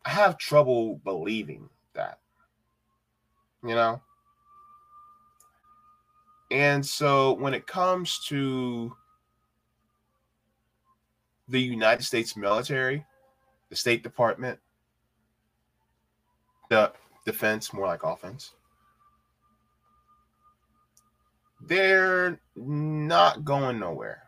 [0.04, 2.18] I have trouble believing that,
[3.62, 4.00] you know?
[6.50, 8.94] And so when it comes to
[11.48, 13.04] the United States military,
[13.68, 14.58] the State Department,
[16.68, 16.92] the
[17.24, 18.52] defense, more like offense,
[21.66, 24.24] they're not going nowhere.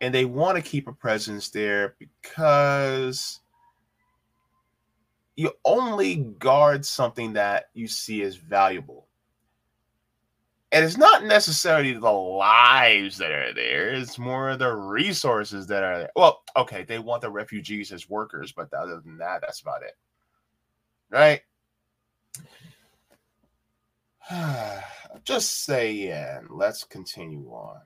[0.00, 3.40] And they want to keep a presence there because
[5.36, 9.06] you only guard something that you see as valuable.
[10.72, 15.98] And it's not necessarily the lives that are there, it's more the resources that are
[16.00, 16.10] there.
[16.16, 19.96] Well, okay, they want the refugees as workers, but other than that, that's about it.
[21.10, 21.42] Right?
[25.24, 26.46] Just saying.
[26.50, 27.80] Let's continue on.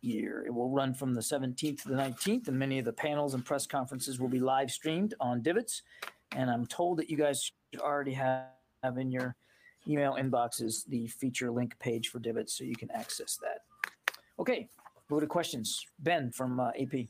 [0.00, 0.44] Year.
[0.46, 3.44] It will run from the 17th to the 19th, and many of the panels and
[3.44, 5.82] press conferences will be live streamed on DVIDS.
[6.32, 8.44] And I'm told that you guys should already have,
[8.82, 9.36] have in your
[9.88, 13.62] email inboxes the feature link page for DVIDS so you can access that.
[14.38, 14.68] Okay,
[15.08, 15.84] go to questions.
[15.98, 17.06] Ben from uh, AP.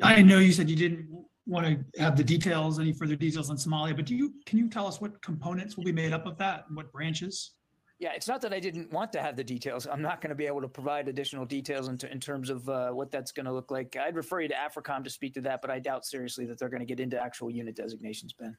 [0.00, 1.08] I know you said you didn't
[1.48, 4.68] want to have the details, any further details on Somalia, but do you, can you
[4.68, 7.52] tell us what components will be made up of that and what branches?
[7.98, 9.88] Yeah, it's not that I didn't want to have the details.
[9.90, 12.68] I'm not going to be able to provide additional details in, t- in terms of
[12.68, 13.96] uh, what that's going to look like.
[13.96, 16.68] I'd refer you to AFRICOM to speak to that, but I doubt seriously that they're
[16.68, 18.56] going to get into actual unit designations, Ben.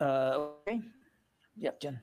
[0.00, 0.80] Uh, okay.
[1.56, 2.00] Yep, Jen.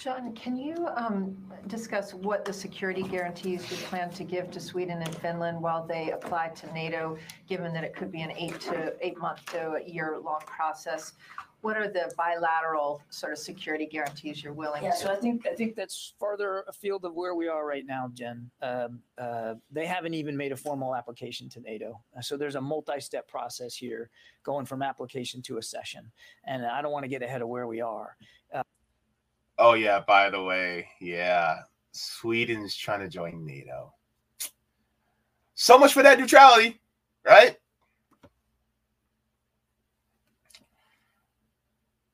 [0.00, 1.36] John, can you um,
[1.66, 6.10] discuss what the security guarantees you plan to give to Sweden and Finland while they
[6.10, 9.84] apply to NATO, given that it could be an eight to eight month to a
[9.86, 11.12] year long process?
[11.60, 15.54] What are the bilateral sort of security guarantees you're willing Yeah, so I think I
[15.54, 18.50] think that's farther afield of where we are right now, Jen.
[18.62, 23.28] Um, uh, they haven't even made a formal application to NATO, so there's a multi-step
[23.28, 24.08] process here,
[24.44, 26.10] going from application to accession,
[26.44, 28.16] and I don't want to get ahead of where we are.
[29.62, 31.58] Oh yeah, by the way, yeah,
[31.92, 33.92] Sweden's trying to join NATO.
[35.54, 36.80] So much for that neutrality,
[37.26, 37.58] right?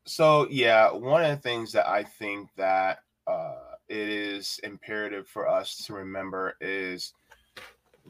[0.06, 5.48] So yeah, one of the things that I think that uh, it is imperative for
[5.48, 7.12] us to remember is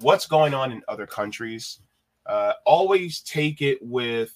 [0.01, 1.81] what's going on in other countries.
[2.25, 4.33] Uh, always take it with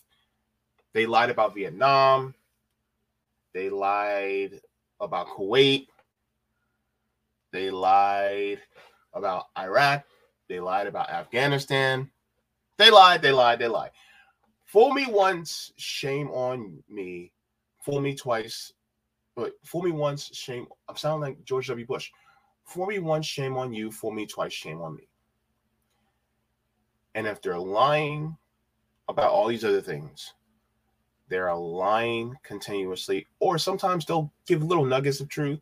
[0.93, 2.35] they lied about Vietnam,
[3.55, 4.61] they lied
[5.01, 5.87] about Kuwait.
[7.53, 8.61] They lied
[9.13, 10.05] about Iraq.
[10.49, 12.11] They lied about Afghanistan.
[12.77, 13.91] They lied, they lied, they lied.
[14.67, 17.33] Fool me once, shame on me.
[17.85, 18.73] Fool me twice.
[19.37, 20.67] But fool me once, shame.
[20.89, 21.87] I'm sounding like George W.
[21.87, 22.11] Bush.
[22.65, 23.91] Fool me once, shame on you.
[23.91, 25.09] Fool me twice, shame on me.
[27.15, 28.37] And if they're lying
[29.09, 30.35] about all these other things,
[31.31, 35.61] they're lying continuously, or sometimes they'll give little nuggets of truth,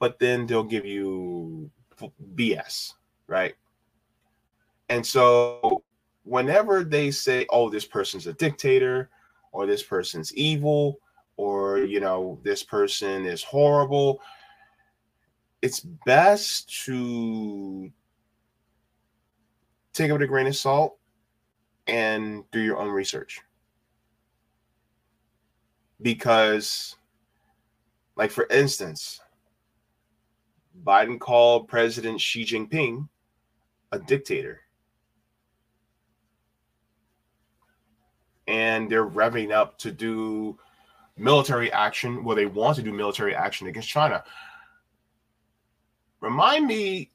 [0.00, 1.70] but then they'll give you
[2.34, 2.94] BS,
[3.28, 3.54] right?
[4.88, 5.84] And so,
[6.24, 9.10] whenever they say, oh, this person's a dictator,
[9.52, 10.98] or this person's evil,
[11.36, 14.20] or, you know, this person is horrible,
[15.62, 17.90] it's best to
[19.92, 20.98] take it with a grain of salt
[21.86, 23.40] and do your own research
[26.02, 26.96] because
[28.16, 29.20] like for instance
[30.84, 33.08] biden called president xi jinping
[33.94, 34.60] a dictator.
[38.46, 40.58] And they're revving up to do
[41.16, 42.24] military action.
[42.24, 44.22] Well they want to do military action against china.
[46.20, 47.10] Remind me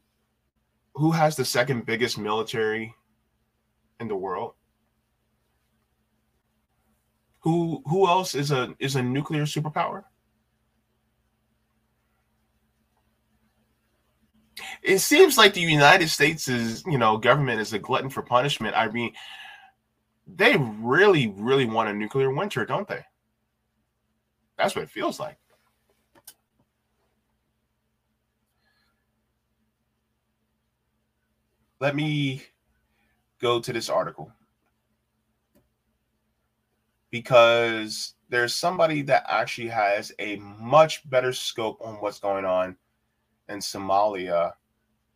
[0.93, 2.93] who has the second biggest military
[3.99, 4.53] in the world
[7.49, 10.03] who who else is a is a nuclear superpower?
[14.83, 18.75] It seems like the United States is, you know, government is a glutton for punishment.
[18.77, 19.13] I mean,
[20.27, 23.03] they really, really want a nuclear winter, don't they?
[24.57, 25.37] That's what it feels like.
[31.79, 32.43] Let me
[33.41, 34.31] go to this article
[37.11, 42.75] because there's somebody that actually has a much better scope on what's going on
[43.47, 44.53] in Somalia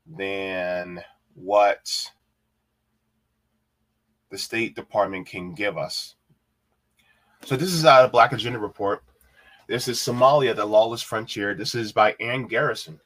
[0.06, 1.02] than
[1.36, 1.90] what
[4.30, 6.16] the State Department can give us.
[7.46, 9.04] So this is out of Black Agenda Report.
[9.68, 11.54] This is Somalia, the lawless frontier.
[11.54, 13.00] This is by Ann Garrison.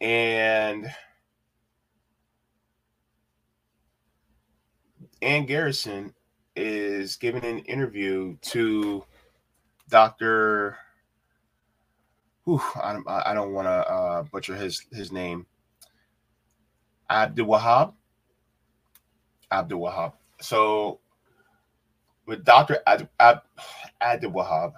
[0.00, 0.90] And
[5.20, 6.14] Ann Garrison
[6.56, 9.04] is giving an interview to
[9.88, 10.76] Dr.
[12.48, 15.46] I, don't- I don't want to uh, butcher his his name.
[17.10, 17.94] Abdul Wahab.
[19.50, 20.12] Abdul Wahab.
[20.40, 21.00] So
[22.26, 22.78] with Dr.
[22.86, 24.72] Abdul Wahab.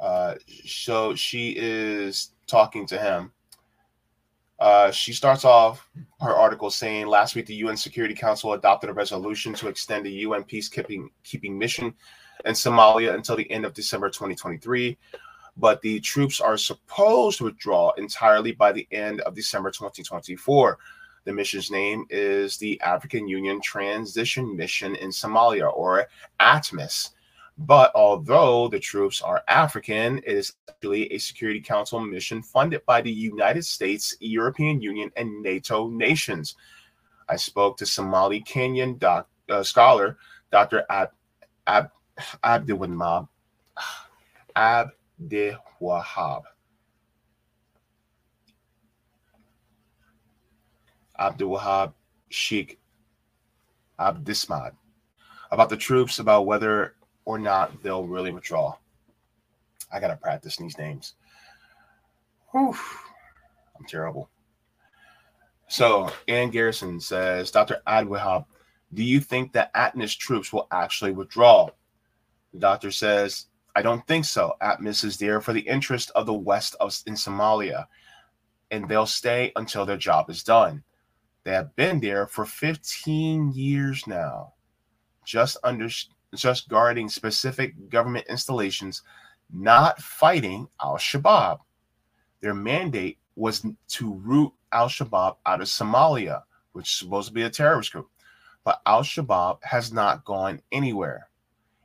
[0.00, 0.34] Uh,
[0.66, 3.32] so she is talking to him.
[4.64, 5.86] Uh, she starts off
[6.22, 10.10] her article saying last week the UN Security Council adopted a resolution to extend the
[10.24, 11.92] UN peacekeeping keeping mission
[12.46, 14.96] in Somalia until the end of December 2023.
[15.58, 20.78] But the troops are supposed to withdraw entirely by the end of December 2024.
[21.26, 26.06] The mission's name is the African Union Transition Mission in Somalia, or
[26.40, 27.10] ATMIS.
[27.56, 33.00] But although the troops are African, it is actually a Security Council mission funded by
[33.00, 36.56] the United States, European Union, and NATO nations.
[37.28, 40.18] I spoke to Somali Kenyan doc, uh, scholar
[40.50, 40.84] Dr.
[40.90, 41.10] Ab,
[41.66, 41.90] Ab,
[42.42, 43.28] Abdiwahab.
[44.56, 46.42] Abdiwahab.
[51.18, 51.92] Abdulwahab
[52.28, 52.80] Sheikh
[54.00, 54.72] Abdisamad
[55.50, 56.93] about the troops, about whether
[57.24, 58.76] or not they'll really withdraw.
[59.92, 61.14] I gotta practice these names.
[62.52, 62.76] Whew.
[63.78, 64.30] I'm terrible.
[65.68, 67.80] So Ann Garrison says, Dr.
[67.86, 68.44] Adwahab,
[68.92, 71.68] do you think that ATMIS troops will actually withdraw?
[72.52, 74.54] The doctor says, I don't think so.
[74.62, 77.86] ATMIS is there for the interest of the West of in Somalia,
[78.70, 80.84] and they'll stay until their job is done.
[81.42, 84.54] They have been there for 15 years now,
[85.24, 85.88] just under
[86.40, 89.02] just guarding specific government installations,
[89.52, 91.58] not fighting Al Shabaab.
[92.40, 97.42] Their mandate was to root Al Shabaab out of Somalia, which is supposed to be
[97.42, 98.08] a terrorist group.
[98.64, 101.28] But Al Shabaab has not gone anywhere.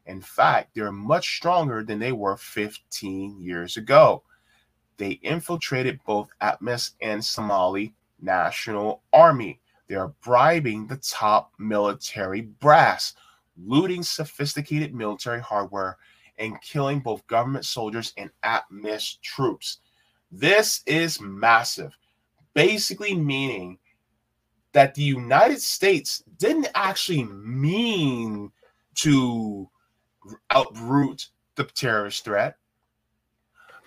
[0.06, 4.24] In fact, they're much stronger than they were 15 years ago.
[4.97, 9.62] They infiltrated both ATMIS and Somali National Army.
[9.88, 13.14] They are bribing the top military brass,
[13.66, 15.97] looting sophisticated military hardware,
[16.38, 19.80] and killing both government soldiers and ATMIS troops.
[20.32, 21.97] This is massive,
[22.53, 23.78] basically meaning
[24.72, 28.51] that the United States didn't actually mean
[28.95, 29.70] to
[30.51, 32.55] uproot the terrorist threat.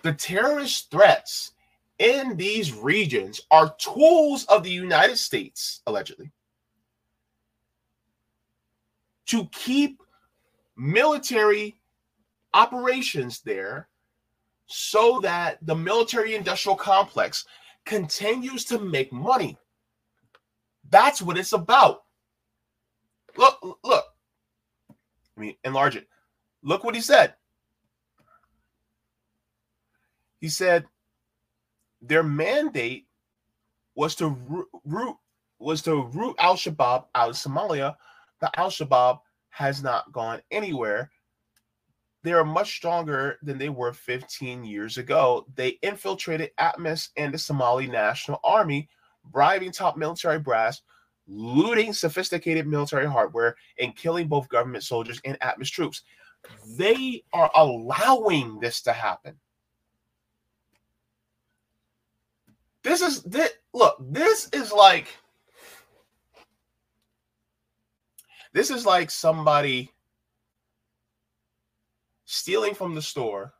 [0.01, 1.53] The terrorist threats
[1.99, 6.31] in these regions are tools of the United States, allegedly,
[9.27, 10.01] to keep
[10.75, 11.79] military
[12.53, 13.87] operations there
[14.67, 17.45] so that the military industrial complex
[17.85, 19.57] continues to make money.
[20.89, 22.03] That's what it's about.
[23.37, 24.05] Look, look.
[24.89, 26.07] I mean, enlarge it.
[26.61, 27.33] Look what he said.
[30.39, 30.85] He said
[32.01, 33.07] their mandate
[33.95, 34.37] was to
[34.85, 35.15] root
[35.59, 37.95] was to root Al Shabaab out of Somalia.
[38.43, 39.21] The Al Shabaab
[39.51, 41.09] has not gone anywhere.
[42.23, 45.45] They are much stronger than they were 15 years ago.
[45.55, 48.89] They infiltrated ATMIS and the Somali National Army,
[49.31, 50.81] bribing top military brass,
[51.25, 56.01] looting sophisticated military hardware, and killing both government soldiers and ATMIS troops.
[56.75, 59.39] They are allowing this to happen.
[62.83, 65.07] This is this look, this is like
[68.53, 69.91] this is like somebody
[72.25, 73.53] stealing from the store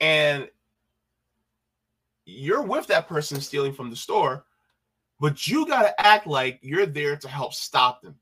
[0.00, 0.48] and
[2.26, 4.44] you're with that person stealing from the store,
[5.20, 8.14] but you got to act like you're there to help stop them.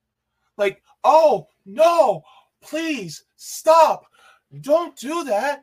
[0.57, 2.23] Like, oh, no,
[2.61, 4.07] please stop.
[4.61, 5.63] Don't do that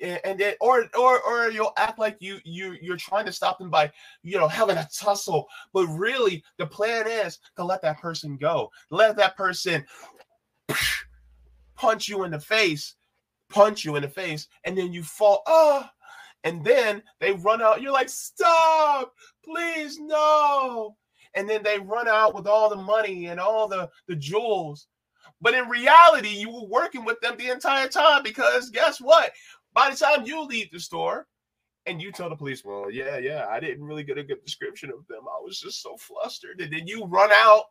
[0.00, 3.70] and then or or or you'll act like you you you're trying to stop them
[3.70, 3.90] by
[4.22, 5.46] you know having a tussle.
[5.72, 8.70] But really the plan is to let that person go.
[8.90, 9.84] Let that person
[11.76, 12.96] punch you in the face
[13.48, 15.90] punch you in the face and then you fall ah
[16.44, 17.82] and then they run out.
[17.82, 19.12] You're like stop!
[19.44, 20.96] Please no!
[21.34, 24.86] And then they run out with all the money and all the the jewels.
[25.40, 29.32] But in reality, you were working with them the entire time because guess what?
[29.74, 31.26] By the time you leave the store
[31.86, 34.90] and you tell the police, well, yeah, yeah, I didn't really get a good description
[34.90, 35.22] of them.
[35.22, 36.60] I was just so flustered.
[36.60, 37.64] And then you run out.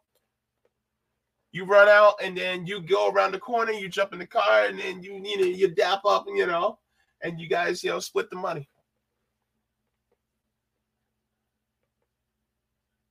[1.52, 4.66] You run out and then you go around the corner, you jump in the car,
[4.66, 6.78] and then you you know you dap up, you know,
[7.24, 8.70] and you guys, you know, split the money.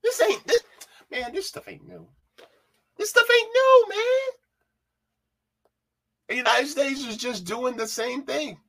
[0.03, 0.63] This ain't this
[1.11, 2.07] man, this stuff ain't new.
[2.97, 4.37] This stuff ain't new, man.
[6.29, 8.59] The United States is just doing the same thing.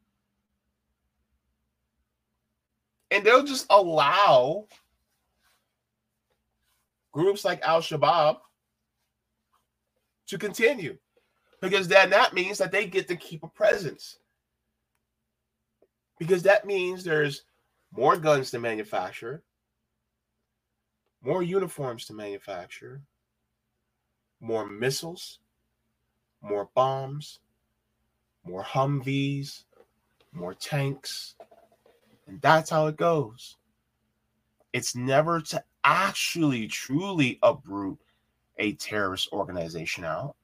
[3.11, 4.67] And they'll just allow
[7.13, 8.39] groups like Al Shabaab
[10.27, 10.97] to continue
[11.61, 14.19] because then that means that they get to keep a presence.
[16.19, 17.43] Because that means there's
[17.93, 19.43] more guns to manufacture,
[21.23, 23.01] more uniforms to manufacture,
[24.41, 25.39] more missiles,
[26.43, 27.41] more bombs,
[28.45, 29.65] more Humvees,
[30.33, 31.35] more tanks,
[32.29, 33.57] and that's how it goes.
[34.73, 37.99] It's never to actually truly uproot
[38.59, 40.37] a terrorist organization out.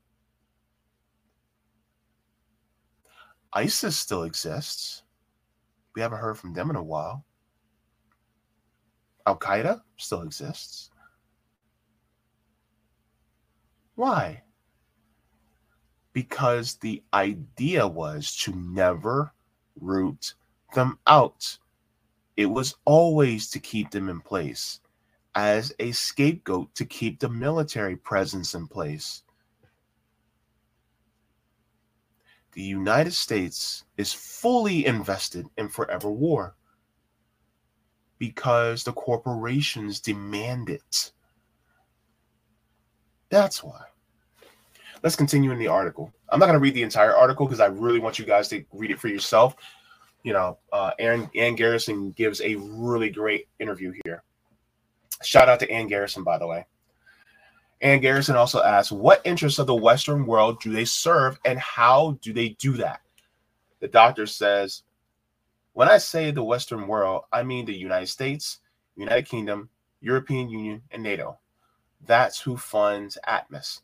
[3.53, 5.03] ISIS still exists.
[5.95, 7.25] We haven't heard from them in a while.
[9.27, 10.91] Al Qaeda still exists.
[13.95, 14.43] Why?
[16.13, 19.33] Because the idea was to never
[19.81, 20.35] root
[20.75, 21.59] them out.
[22.37, 24.81] It was always to keep them in place
[25.35, 29.25] as a scapegoat to keep the military presence in place.
[32.55, 36.55] the United States is fully invested in forever war
[38.19, 41.13] because the corporations demand it.
[43.29, 43.83] That's why.
[45.03, 46.13] Let's continue in the article.
[46.29, 48.65] I'm not going to read the entire article because I really want you guys to
[48.73, 49.57] read it for yourself.
[50.25, 54.25] You know, uh, Aaron Ann Garrison gives a really great interview here.
[55.23, 56.67] Shout out to Ann Garrison, by the way.
[57.81, 62.19] Ann Garrison also asks, What interests of the Western world do they serve and how
[62.23, 63.01] do they do that?
[63.81, 64.83] The doctor says,
[65.75, 68.61] When I say the Western world, I mean the United States,
[68.97, 69.69] United Kingdom,
[70.01, 71.39] European Union, and NATO.
[72.07, 73.83] That's who funds ATMIS.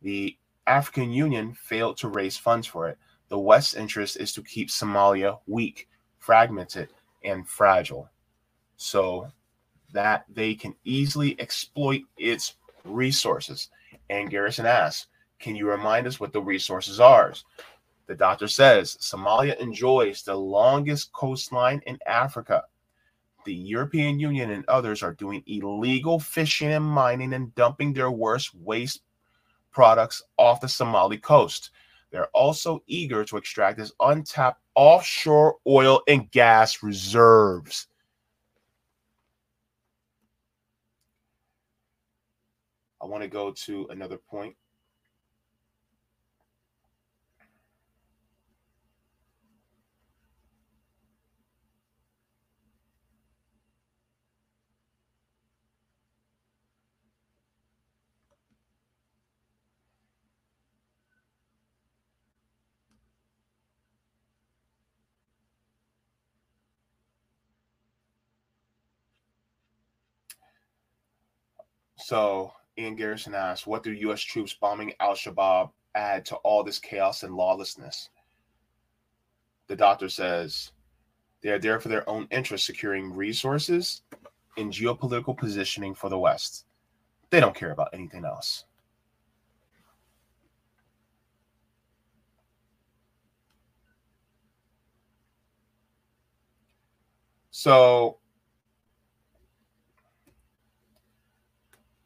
[0.00, 0.36] The
[0.66, 2.98] African Union failed to raise funds for it.
[3.34, 5.88] The West's interest is to keep Somalia weak,
[6.20, 6.90] fragmented,
[7.24, 8.08] and fragile
[8.76, 9.26] so
[9.92, 12.54] that they can easily exploit its
[12.84, 13.70] resources.
[14.08, 15.08] Ann Garrison asks,
[15.40, 17.34] Can you remind us what the resources are?
[18.06, 22.62] The doctor says Somalia enjoys the longest coastline in Africa.
[23.44, 28.54] The European Union and others are doing illegal fishing and mining and dumping their worst
[28.54, 29.02] waste
[29.72, 31.72] products off the Somali coast.
[32.14, 37.88] They're also eager to extract its untapped offshore oil and gas reserves.
[43.02, 44.54] I want to go to another point.
[72.14, 74.20] So Ann Garrison asks, what do U.S.
[74.20, 78.08] troops bombing Al Shabaab add to all this chaos and lawlessness?
[79.66, 80.70] The doctor says
[81.42, 84.02] they are there for their own interests, securing resources
[84.56, 86.66] and geopolitical positioning for the West.
[87.30, 88.64] They don't care about anything else.
[97.50, 98.18] So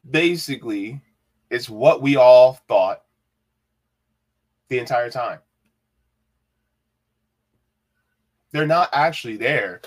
[0.09, 1.01] basically
[1.49, 3.03] it's what we all thought
[4.67, 5.39] the entire time.
[8.51, 9.81] They're not actually there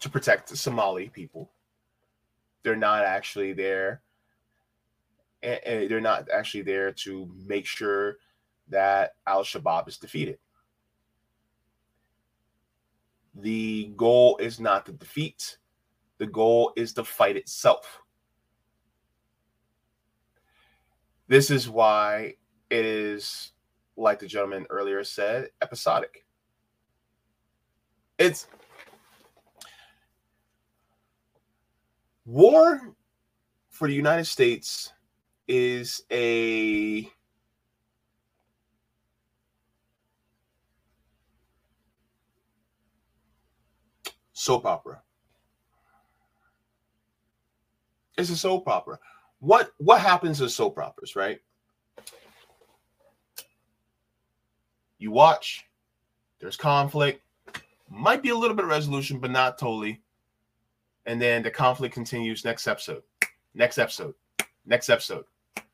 [0.00, 1.50] to protect the Somali people.
[2.62, 4.02] They're not actually there.
[5.42, 8.18] And they're not actually there to make sure
[8.68, 10.38] that Al Shabaab is defeated.
[13.36, 15.58] The goal is not to defeat,
[16.18, 18.02] the goal is the fight itself.
[21.28, 22.34] This is why
[22.70, 23.52] it is,
[23.98, 26.24] like the gentleman earlier said, episodic.
[28.18, 28.46] It's
[32.24, 32.94] war
[33.68, 34.90] for the United States
[35.46, 37.10] is a
[44.32, 45.02] soap opera.
[48.16, 48.98] It's a soap opera
[49.40, 51.40] what what happens in soap operas, right?
[54.98, 55.64] You watch,
[56.40, 57.22] there's conflict,
[57.88, 60.02] might be a little bit of resolution, but not totally.
[61.06, 63.02] And then the conflict continues next episode,
[63.54, 64.14] next episode,
[64.66, 65.24] next episode,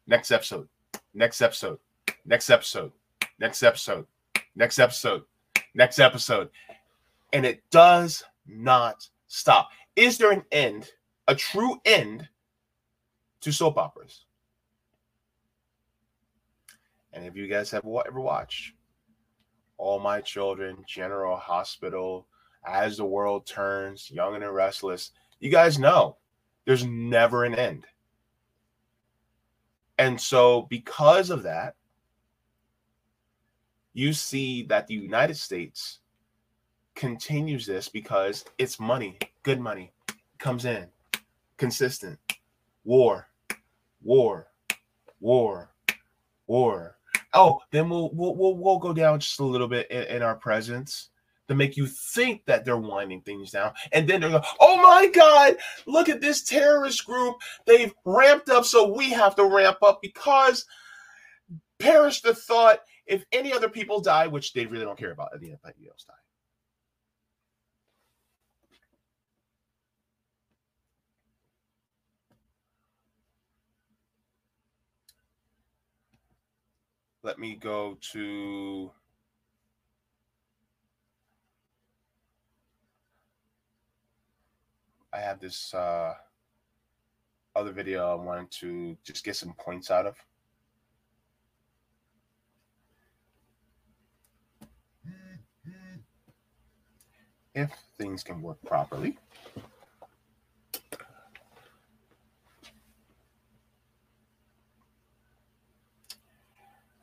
[0.07, 0.69] next episode,
[1.15, 1.79] next episode,
[2.25, 2.93] next episode,
[3.39, 4.05] next episode,
[4.55, 5.25] next episode,
[5.75, 6.51] next episode.
[7.33, 9.71] And it does not stop.
[9.97, 10.91] Is there an end,
[11.27, 12.29] a true end
[13.45, 14.25] to soap operas.
[17.13, 18.73] And if you guys have ever watched
[19.77, 22.27] All My Children, General Hospital,
[22.67, 26.17] As the World Turns, Young and Restless, you guys know
[26.65, 27.85] there's never an end.
[29.99, 31.77] And so, because of that,
[33.93, 36.01] you see that the United States
[36.97, 39.93] continues this because it's money, good money
[40.39, 40.87] comes in,
[41.59, 42.19] consistent,
[42.85, 43.29] war,
[44.05, 44.49] war,
[45.21, 45.73] war,
[46.47, 46.97] war.
[47.33, 50.37] Oh, then we'll we'll we'll, we'll go down just a little bit in, in our
[50.37, 51.11] presence
[51.49, 53.73] to make you think that they're winding things down.
[53.93, 55.57] And then they're going, oh my God,
[55.87, 57.37] look at this terrorist group.
[57.67, 60.65] They've ramped up, so we have to ramp up because
[61.79, 65.41] perish the thought if any other people die, which they really don't care about, at
[65.41, 66.15] the end, anybody else die.
[77.25, 78.91] let me go to
[85.13, 86.13] I have this uh,
[87.57, 90.17] other video I wanted to just get some points out of.
[97.55, 99.17] If things can work properly.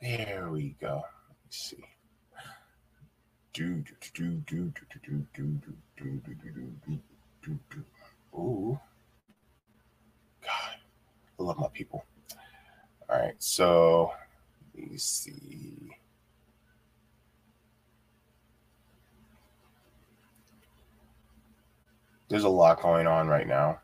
[0.01, 1.03] There we go.
[1.45, 1.83] Let's see.
[3.53, 6.99] Do do do do do do do do do do do do do
[7.43, 7.85] do do.
[8.35, 8.79] Ooh.
[10.41, 10.75] God,
[11.39, 12.03] I love my people.
[13.09, 14.11] All right, so
[14.73, 15.91] let me see.
[22.29, 23.79] There's a lot going on right now.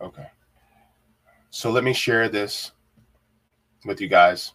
[0.00, 0.26] Okay.
[1.66, 2.70] So let me share this
[3.84, 4.52] with you guys.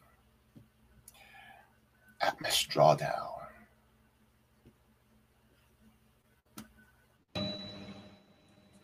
[2.23, 3.33] ATMIS drawdown.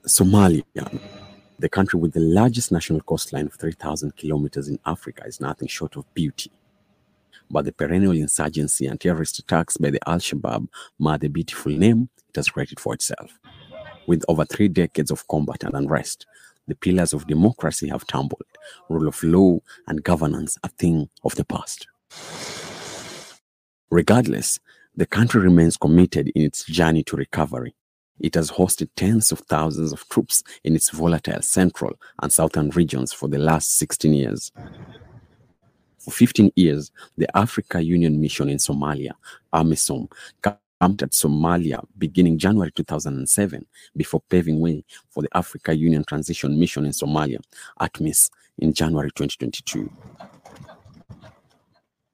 [0.05, 0.99] Somalia,
[1.57, 5.95] the country with the largest national coastline of 3,000 kilometers in Africa, is nothing short
[5.95, 6.51] of beauty.
[7.49, 10.67] But the perennial insurgency and terrorist attacks by the Al Shabaab
[10.99, 13.39] mar the beautiful name it has created for itself.
[14.05, 16.25] With over three decades of combat and unrest,
[16.67, 18.43] the pillars of democracy have tumbled,
[18.89, 21.87] rule of law and governance a thing of the past.
[23.89, 24.59] Regardless,
[24.95, 27.75] the country remains committed in its journey to recovery.
[28.19, 33.13] It has hosted tens of thousands of troops in its volatile central and southern regions
[33.13, 34.51] for the last 16 years.
[35.99, 39.11] For 15 years, the Africa Union Mission in Somalia,
[39.53, 40.11] AMISOM,
[40.81, 46.85] camped at Somalia beginning January 2007 before paving way for the Africa Union Transition Mission
[46.85, 47.39] in Somalia,
[47.79, 48.29] ATMIS,
[48.59, 49.91] in January 2022.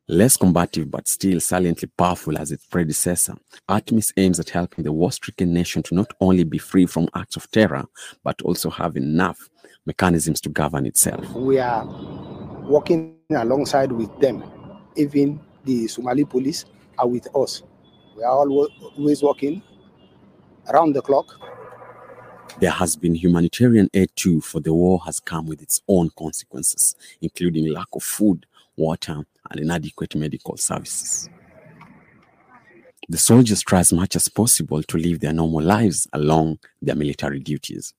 [0.09, 3.35] Less combative but still saliently powerful as its predecessor,
[3.69, 7.49] ATMIS aims at helping the war-stricken nation to not only be free from acts of
[7.51, 7.85] terror,
[8.23, 9.49] but also have enough
[9.85, 11.29] mechanisms to govern itself.
[11.31, 11.85] We are
[12.63, 14.43] working alongside with them.
[14.97, 16.65] Even the Somali police
[16.97, 17.63] are with us.
[18.15, 19.61] We are always working
[20.69, 21.39] around the clock.
[22.59, 26.95] There has been humanitarian aid too, for the war has come with its own consequences,
[27.21, 28.45] including lack of food,
[28.77, 31.29] water, and inadequate medical services.
[33.09, 37.39] The soldiers try as much as possible to live their normal lives along their military
[37.39, 37.93] duties.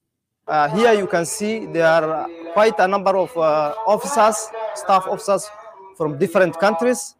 [0.47, 5.51] Uh, here you can see there are quite a number of uh, officers, staff officers
[5.97, 7.17] from different countries.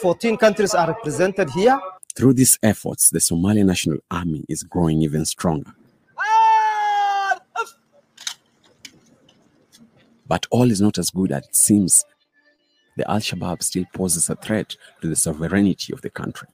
[0.00, 1.78] 14 countries are represented here.
[2.16, 5.72] Through these efforts, the Somali National Army is growing even stronger.
[10.26, 12.04] But all is not as good as it seems.
[12.96, 16.48] The Al Shabaab still poses a threat to the sovereignty of the country.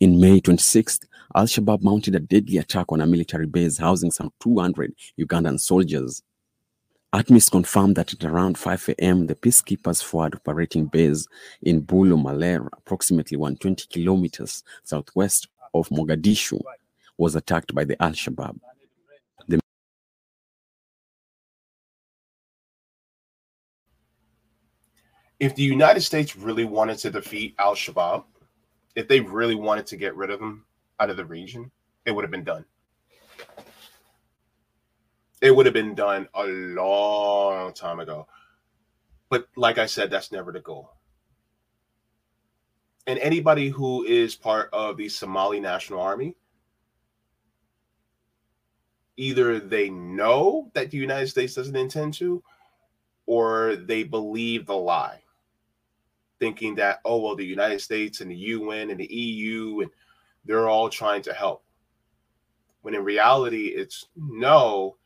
[0.00, 4.32] In May 26th, Al Shabaab mounted a deadly attack on a military base housing some
[4.40, 6.22] 200 Ugandan soldiers.
[7.14, 11.28] ATMIS confirmed that at around 5 a.m., the Peacekeepers Forward operating base
[11.62, 16.60] in Bulu Maler, approximately 120 kilometers southwest of Mogadishu,
[17.16, 18.58] was attacked by the Al Shabaab.
[19.46, 19.60] The
[25.38, 28.24] If the United States really wanted to defeat Al Shabaab,
[28.96, 30.64] if they really wanted to get rid of them
[30.98, 31.70] out of the region,
[32.06, 32.64] it would have been done.
[35.44, 38.26] It would have been done a long time ago.
[39.28, 40.94] But like I said, that's never the goal.
[43.06, 46.34] And anybody who is part of the Somali National Army,
[49.18, 52.42] either they know that the United States doesn't intend to,
[53.26, 55.20] or they believe the lie,
[56.40, 59.90] thinking that, oh, well, the United States and the UN and the EU, and
[60.46, 61.64] they're all trying to help.
[62.80, 64.96] When in reality, it's no,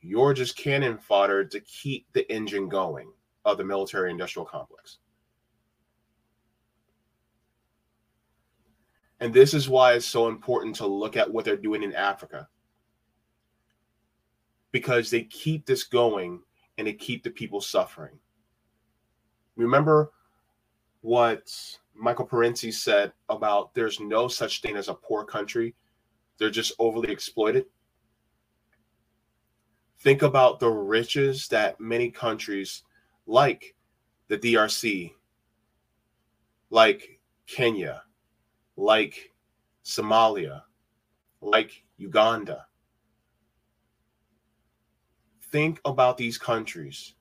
[0.00, 3.10] you're just cannon fodder to keep the engine going
[3.44, 4.98] of the military industrial complex.
[9.20, 12.48] And this is why it's so important to look at what they're doing in Africa.
[14.70, 16.40] Because they keep this going
[16.76, 18.18] and they keep the people suffering.
[19.56, 20.12] Remember
[21.00, 21.52] what
[21.96, 25.74] Michael Parenti said about there's no such thing as a poor country,
[26.38, 27.66] they're just overly exploited.
[30.00, 32.84] Think about the riches that many countries
[33.26, 33.74] like
[34.28, 35.12] the DRC,
[36.70, 38.02] like Kenya,
[38.76, 39.32] like
[39.84, 40.62] Somalia,
[41.40, 42.66] like Uganda.
[45.50, 47.14] Think about these countries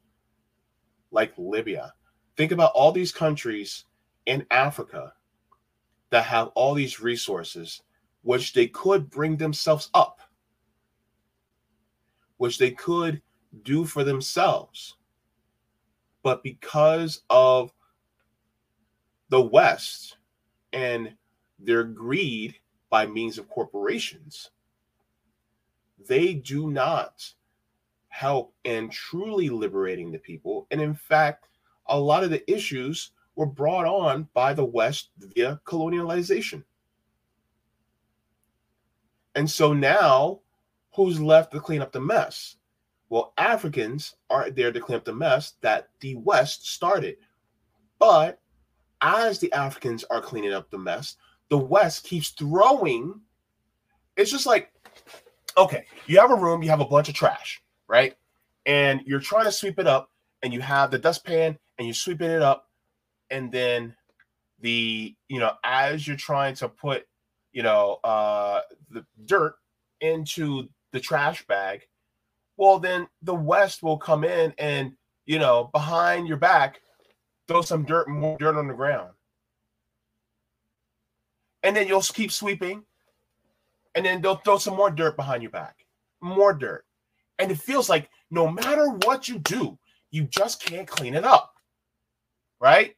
[1.11, 1.93] like Libya.
[2.35, 3.85] Think about all these countries
[4.25, 5.13] in Africa
[6.09, 7.81] that have all these resources,
[8.21, 10.19] which they could bring themselves up,
[12.38, 13.22] which they could
[13.64, 14.95] do for themselves.
[16.23, 17.72] But because of
[19.30, 20.18] the West
[20.73, 21.14] and
[21.59, 22.55] their greed
[22.89, 24.51] by means of corporations,
[26.07, 27.34] they do not
[28.09, 30.68] help in truly liberating the people.
[30.72, 31.49] And in fact,
[31.88, 36.64] a lot of the issues were brought on by the West via colonialization.
[39.35, 40.39] And so now,
[40.98, 42.56] who's left to clean up the mess?
[43.10, 47.18] Well, Africans aren't there to clean up the mess that the West started.
[47.99, 48.40] But
[49.02, 51.15] as the Africans are cleaning up the mess,
[51.49, 53.22] the West keeps throwing.
[54.18, 54.72] It's just like,
[55.56, 58.15] okay, you have a room, you have a bunch of trash, right?
[58.65, 60.10] And you're trying to sweep it up,
[60.41, 62.69] and you have the dustpan, and you're sweeping it up,
[63.30, 63.95] and then
[64.60, 67.06] the you know as you're trying to put
[67.52, 69.53] you know uh the dirt
[70.02, 71.81] into the trash bag
[72.57, 74.93] well then the west will come in and
[75.26, 76.81] you know behind your back
[77.47, 79.11] throw some dirt more dirt on the ground.
[81.64, 82.84] And then you'll keep sweeping
[83.95, 85.76] and then they'll throw some more dirt behind your back
[86.22, 86.85] more dirt.
[87.39, 89.77] And it feels like no matter what you do
[90.11, 91.53] you just can't clean it up
[92.59, 92.95] right?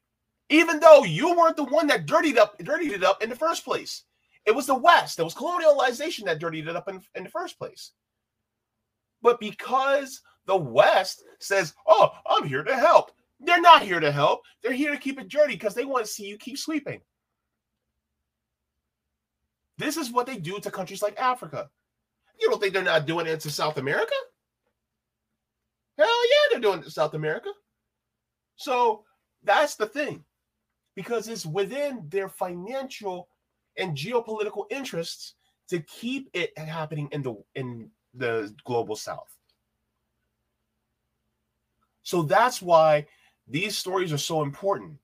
[0.49, 3.65] Even though you weren't the one that dirtied up dirtied it up in the first
[3.65, 4.03] place
[4.49, 5.19] it was the west.
[5.19, 7.91] It was colonialization that dirtied it up in, in the first place.
[9.21, 14.41] But because the west says oh i'm here to help they're not here to help.
[14.61, 16.99] They're here to keep it dirty because they want to see you keep sweeping
[19.77, 21.69] this is what they do to countries like africa.
[22.39, 24.13] You don't think they're not doing it to south america?
[25.97, 27.49] Hell yeah they're doing it to south america.
[28.57, 29.05] So
[29.43, 30.25] that's the thing.
[30.95, 33.29] Because it's within their financial
[33.77, 35.35] and geopolitical interests
[35.69, 39.35] to keep it happening in the in the global south.
[42.03, 43.05] So that's why
[43.47, 44.97] these stories are so important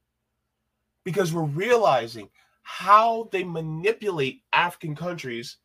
[1.04, 2.30] because we're realizing
[2.64, 5.58] how they manipulate African countries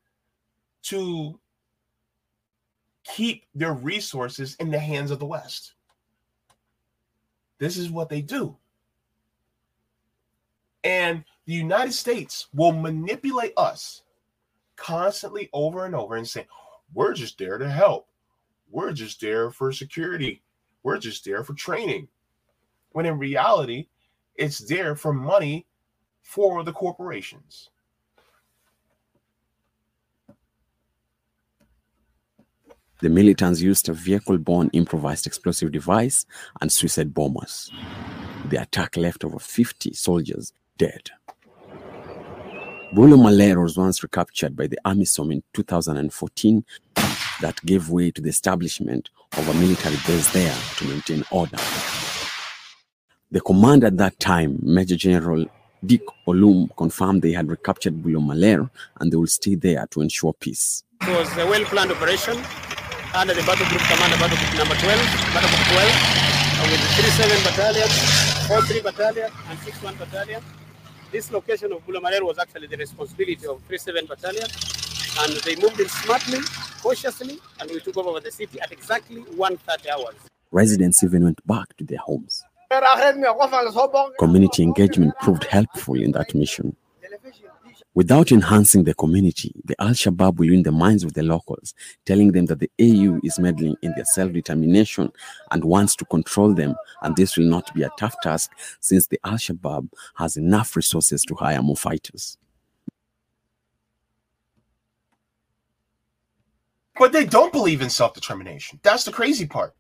[0.83, 1.41] to
[3.05, 5.73] keep their resources in the hands of the West.
[7.59, 8.57] This is what they do.
[10.85, 14.03] And the United States will manipulate us
[14.77, 16.47] constantly over and over and say,
[16.95, 18.07] we're just there to help.
[18.71, 20.45] We're just there for security.
[20.85, 22.07] We're just there for training.
[22.93, 23.89] When in reality,
[24.37, 25.67] it's there for money
[26.23, 27.69] for the corporations.
[33.01, 36.27] The militants used a vehicle borne improvised explosive device
[36.61, 37.73] and suicide bombers.
[38.51, 41.11] The attack left over 50 soldiers dead.
[42.93, 46.65] Bulo Malero was once recaptured by the army AMISOM in 2014
[47.41, 51.57] that gave way to the establishment of a military base there to maintain order.
[53.31, 55.47] The commander at that time, Major General
[55.87, 58.69] Dick Olum, confirmed they had recaptured Bulo Malero
[58.99, 60.83] and they will stay there to ensure peace.
[61.03, 62.43] It was a well-planned operation
[63.15, 64.99] under the battle group commander, battle group number 12,
[65.33, 66.21] battle group 12,
[66.59, 67.89] uh, with the 37 battalion,
[68.49, 70.43] 43 battalion, and 61 battalion.
[71.13, 74.47] This location of Bulamarero was actually the responsibility of 37 battalion,
[75.23, 76.39] and they moved in smartly,
[76.81, 80.15] cautiously, and we took over the city at exactly 1:30 hours.
[80.53, 82.45] Residents even went back to their homes.
[84.21, 86.77] Community engagement proved helpful in that mission.
[87.95, 91.75] Without enhancing the community, the Al Shabaab will win the minds of the locals,
[92.07, 95.11] telling them that the AU is meddling in their self determination
[95.51, 96.77] and wants to control them.
[97.03, 101.23] And this will not be a tough task since the Al Shabaab has enough resources
[101.25, 102.39] to hire more fighters.
[106.97, 108.79] But they don't believe in self determination.
[108.85, 109.75] That's the crazy part.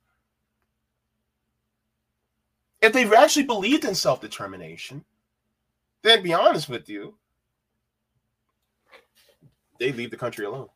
[2.82, 5.04] If they actually believed in self determination,
[6.02, 7.14] then be honest with you,
[9.80, 10.68] they leave the country alone.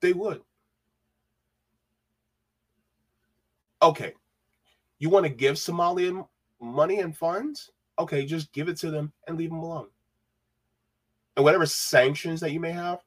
[0.00, 0.40] They would.
[3.82, 4.14] Okay.
[5.00, 6.26] You want to give Somalia
[6.60, 7.70] money and funds?
[7.98, 9.88] Okay, just give it to them and leave them alone.
[11.36, 13.00] And whatever sanctions that you may have,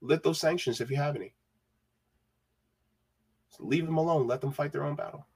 [0.00, 1.34] lift those sanctions if you have any.
[3.50, 4.26] So leave them alone.
[4.26, 5.26] Let them fight their own battle.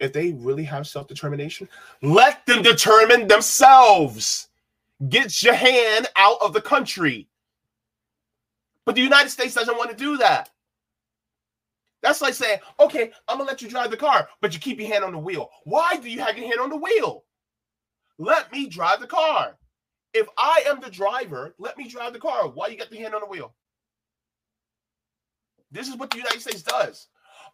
[0.00, 1.68] If they really have self determination,
[2.02, 4.48] let them determine themselves.
[5.08, 7.28] Get your hand out of the country.
[8.84, 10.50] But the United States doesn't want to do that.
[12.02, 14.88] That's like saying, okay, I'm gonna let you drive the car, but you keep your
[14.88, 15.50] hand on the wheel.
[15.64, 17.24] Why do you have your hand on the wheel?
[18.18, 19.56] Let me drive the car.
[20.12, 22.48] If I am the driver, let me drive the car.
[22.48, 23.54] Why you got the hand on the wheel?
[25.70, 27.06] This is what the United States does.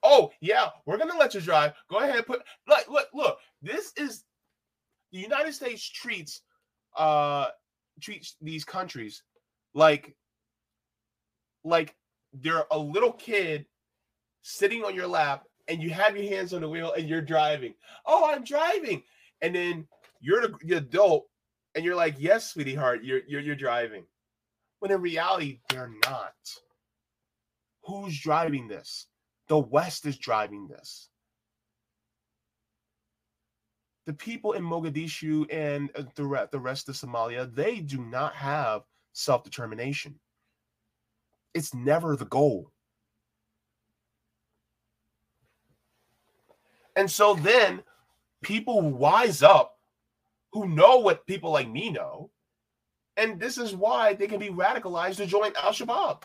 [0.03, 1.75] Oh, yeah, we're gonna let you drive.
[1.91, 3.39] Go ahead, put look, look, look.
[3.61, 4.25] This is
[5.13, 6.41] the United States treats
[6.97, 7.47] uh
[8.01, 9.23] treats these countries
[9.75, 10.17] like
[11.65, 11.95] like
[12.33, 13.67] they're a little kid
[14.43, 17.75] sitting on your lap and you have your hands on the wheel and you're driving.
[18.07, 19.03] Oh, I'm driving.
[19.43, 19.87] And then
[20.21, 21.27] you're the, adult
[21.75, 24.05] and you're like, yes, sweetheart, you're, you're, you're driving.
[24.81, 26.33] When in reality, they're not.
[27.85, 29.07] Who's driving this?
[29.49, 31.09] The West is driving this.
[34.09, 38.85] The people in Mogadishu and uh, the, the rest of Somalia, they do not have
[39.13, 40.19] self determination.
[41.53, 42.73] It's never the goal.
[46.97, 47.83] And so then
[48.41, 49.79] people wise up
[50.55, 52.31] who know what people like me know.
[53.19, 56.23] And this is why they can be radicalized to join Al Shabaab.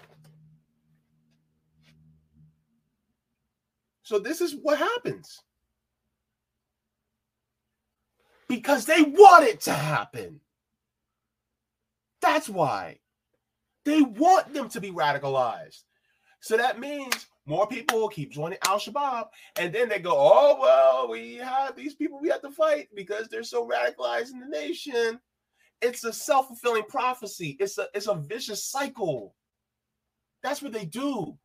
[4.03, 5.43] So this is what happens.
[8.53, 10.39] Because they want it to happen.
[12.21, 12.99] That's why.
[13.83, 15.81] They want them to be radicalized.
[16.39, 20.59] So that means more people will keep joining Al Shabaab, and then they go, "Oh
[20.61, 24.45] well, we have these people we have to fight because they're so radicalized in the
[24.45, 25.19] nation."
[25.81, 27.57] It's a self fulfilling prophecy.
[27.59, 29.33] It's a it's a vicious cycle.
[30.43, 31.39] That's what they do.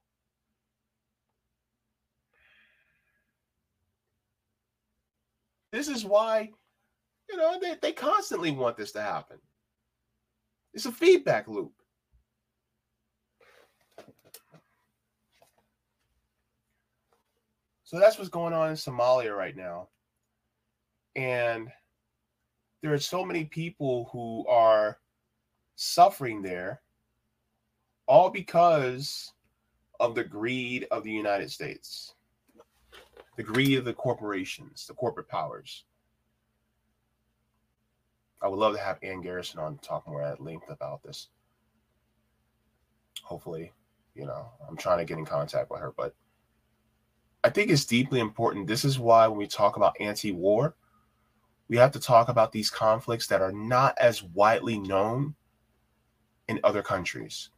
[5.73, 6.51] This is why,
[7.29, 9.39] you know, they, they constantly want this to happen.
[10.75, 11.73] It's a feedback loop.
[17.85, 19.89] So that's what's going on in Somalia right now.
[21.17, 21.71] And
[22.83, 24.99] there are so many people who are
[25.77, 26.83] suffering there,
[28.07, 29.33] all because
[30.01, 32.15] of the greed of the United States,
[33.37, 35.85] the greed of the corporations, the corporate powers.
[38.41, 41.29] I would love to have Ann Garrison on to talk more at length about this.
[43.23, 43.73] Hopefully,
[44.15, 46.15] you know, I'm trying to get in contact with her, but
[47.45, 48.67] I think it's deeply important.
[48.67, 50.77] This is why when we talk about anti war,
[51.69, 55.35] we have to talk about these conflicts that are not as widely known
[56.49, 57.51] in other countries.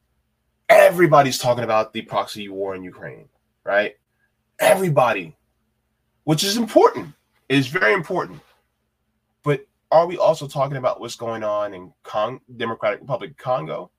[0.69, 3.29] Everybody's talking about the proxy war in Ukraine,
[3.65, 3.97] right?
[4.59, 5.37] Everybody,
[6.25, 7.15] which is important.
[7.49, 8.41] It is very important.
[9.43, 13.91] But are we also talking about what's going on in Cong- Democratic Republic Congo?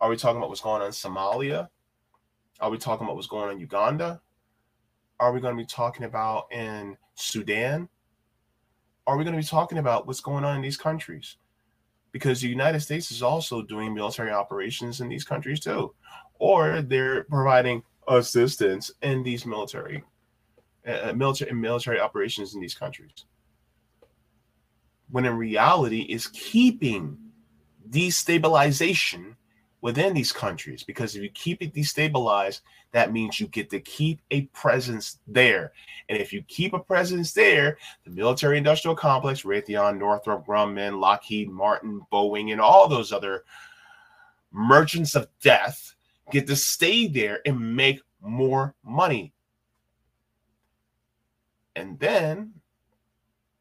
[0.00, 1.68] Are we talking about what's going on in Somalia?
[2.60, 4.20] Are we talking about what's going on in Uganda?
[5.20, 7.88] are we going to be talking about in Sudan?
[9.06, 11.36] Are we going to be talking about what's going on in these countries?
[12.12, 15.94] Because the United States is also doing military operations in these countries too,
[16.38, 20.04] or they're providing assistance in these military,
[20.86, 23.24] uh, military, military operations in these countries.
[25.10, 27.16] When in reality, is keeping
[27.90, 29.34] destabilization
[29.80, 32.60] within these countries because if you keep it destabilized,
[32.92, 35.72] that means you get to keep a presence there.
[36.08, 41.50] And if you keep a presence there, the military industrial complex, Raytheon, Northrop Grumman, Lockheed
[41.50, 43.44] Martin, Boeing, and all those other
[44.50, 45.94] merchants of death
[46.30, 49.32] get to stay there and make more money.
[51.76, 52.54] And then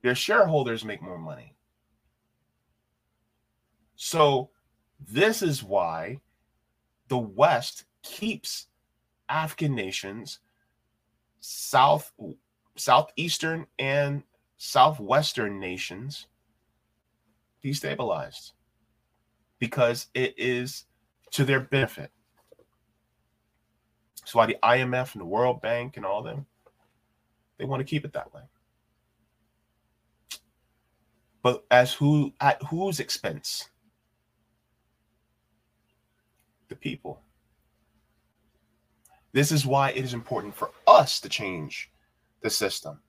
[0.07, 1.53] their shareholders make more money.
[3.97, 4.51] So
[5.05, 6.21] this is why
[7.09, 8.67] the West keeps
[9.27, 10.39] African nations,
[11.41, 12.13] South,
[12.77, 14.23] Southeastern, and
[14.55, 16.27] Southwestern nations
[17.61, 18.53] destabilized
[19.59, 20.85] because it is
[21.31, 22.11] to their benefit.
[24.21, 26.45] That's why the IMF and the World Bank and all them,
[27.57, 28.43] they want to keep it that way.
[31.47, 33.69] But as who at whose expense?
[36.67, 37.21] the people.
[39.31, 41.89] This is why it is important for us to change
[42.41, 42.99] the system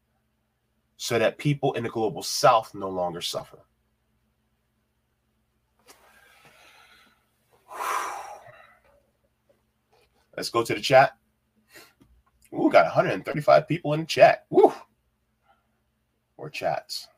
[0.97, 3.59] so that people in the global south no longer suffer.
[10.37, 11.17] Let's go to the chat.
[12.55, 14.47] Ooh, got 135 people in the chat.
[14.51, 14.73] Woo!
[16.37, 17.09] Or chats.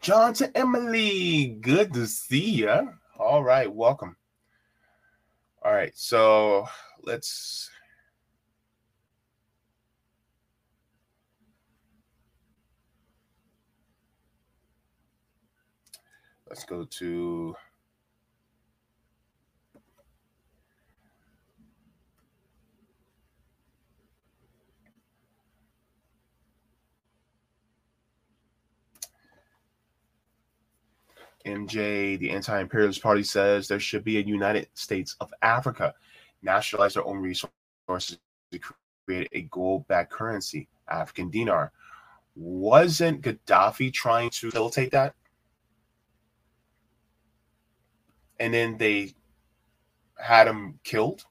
[0.00, 2.92] John to Emily, good to see you.
[3.18, 4.16] All right, welcome.
[5.62, 6.66] All right, so
[7.02, 7.68] let's
[16.48, 17.56] let's go to
[31.46, 35.94] MJ, the anti imperialist party says there should be a United States of Africa,
[36.42, 38.18] nationalize their own resources
[38.52, 38.60] to
[39.06, 41.72] create a gold backed currency, African dinar.
[42.34, 45.14] Wasn't Gaddafi trying to facilitate that?
[48.38, 49.14] And then they
[50.18, 51.24] had him killed?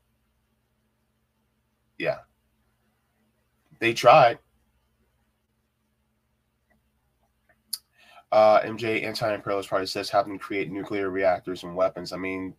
[1.97, 2.19] Yeah.
[3.79, 4.39] They tried.
[8.31, 12.11] Uh, MJ anti-imperialist party says having to create nuclear reactors and weapons.
[12.11, 12.53] I mean,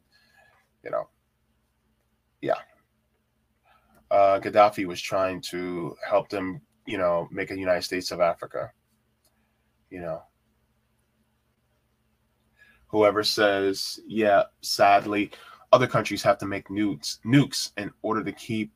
[0.83, 1.09] you know,
[2.41, 2.55] yeah.
[4.11, 8.71] Uh, Gaddafi was trying to help them, you know, make a United States of Africa.
[9.91, 10.23] You know,
[12.87, 15.31] whoever says, yeah, sadly,
[15.73, 18.73] other countries have to make nukes, nukes in order to keep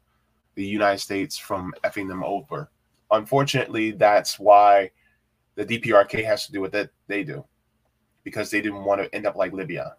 [0.54, 2.70] the United States from effing them over.
[3.10, 4.90] Unfortunately, that's why
[5.54, 7.44] the DPRK has to do what that they do
[8.24, 9.96] because they didn't want to end up like Libya.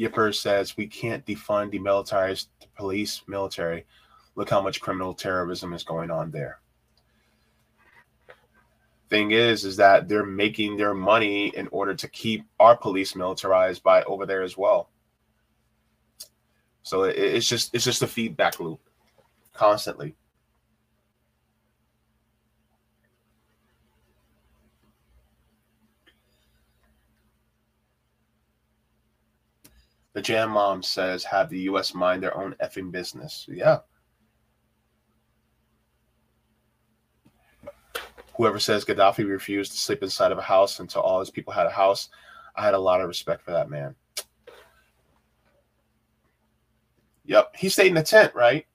[0.00, 3.84] Yipper says we can't defund demilitarize the police military.
[4.34, 6.60] Look how much criminal terrorism is going on there.
[9.10, 13.82] Thing is, is that they're making their money in order to keep our police militarized
[13.82, 14.88] by over there as well.
[16.82, 18.80] So it, it's just it's just a feedback loop
[19.52, 20.14] constantly.
[30.12, 31.94] The Jam Mom says, have the U.S.
[31.94, 33.46] mind their own effing business.
[33.48, 33.78] Yeah.
[38.36, 41.66] Whoever says Gaddafi refused to sleep inside of a house until all his people had
[41.66, 42.08] a house,
[42.56, 43.94] I had a lot of respect for that man.
[47.26, 47.54] Yep.
[47.56, 48.66] He stayed in the tent, right?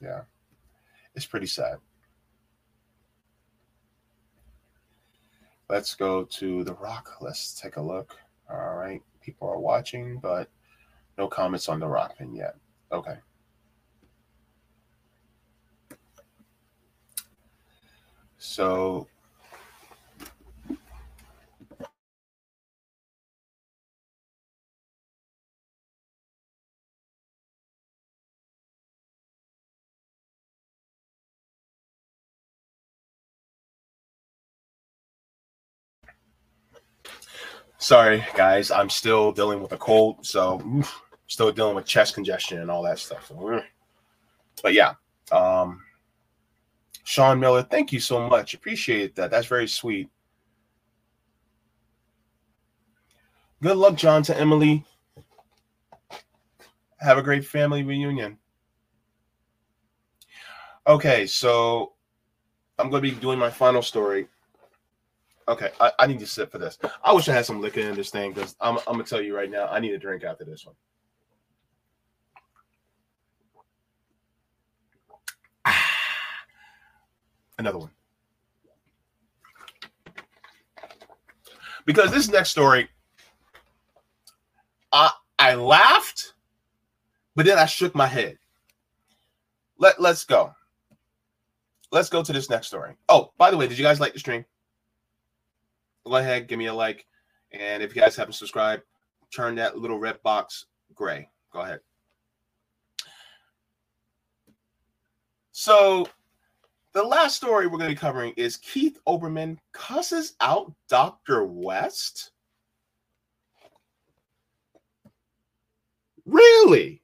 [0.00, 0.22] Yeah.
[1.14, 1.78] It's pretty sad.
[5.74, 7.16] Let's go to The Rock.
[7.20, 8.16] Let's take a look.
[8.48, 9.02] All right.
[9.20, 10.48] People are watching, but
[11.18, 12.54] no comments on The Rock yet.
[12.92, 13.16] Okay.
[18.38, 19.08] So
[37.78, 38.70] Sorry, guys.
[38.70, 40.82] I'm still dealing with a cold, so
[41.26, 43.30] still dealing with chest congestion and all that stuff.
[44.62, 44.94] But yeah,
[45.32, 45.82] um,
[47.04, 48.54] Sean Miller, thank you so much.
[48.54, 49.30] Appreciate that.
[49.30, 50.08] That's very sweet.
[53.62, 54.84] Good luck, John, to Emily.
[57.00, 58.38] Have a great family reunion.
[60.86, 61.92] Okay, so
[62.78, 64.28] I'm going to be doing my final story.
[65.46, 66.78] Okay, I, I need to sit for this.
[67.02, 69.36] I wish I had some liquor in this thing because I'm, I'm gonna tell you
[69.36, 70.74] right now, I need a drink after this one.
[77.58, 77.90] Another one.
[81.84, 82.88] Because this next story,
[84.92, 86.32] I I laughed,
[87.36, 88.38] but then I shook my head.
[89.78, 90.54] Let let's go.
[91.92, 92.94] Let's go to this next story.
[93.10, 94.46] Oh, by the way, did you guys like the stream?
[96.06, 97.06] Go ahead, give me a like.
[97.52, 98.82] And if you guys haven't subscribed,
[99.34, 101.28] turn that little red box gray.
[101.52, 101.80] Go ahead.
[105.52, 106.08] So,
[106.92, 111.44] the last story we're going to be covering is Keith Olbermann cusses out Dr.
[111.44, 112.32] West.
[116.26, 117.02] Really?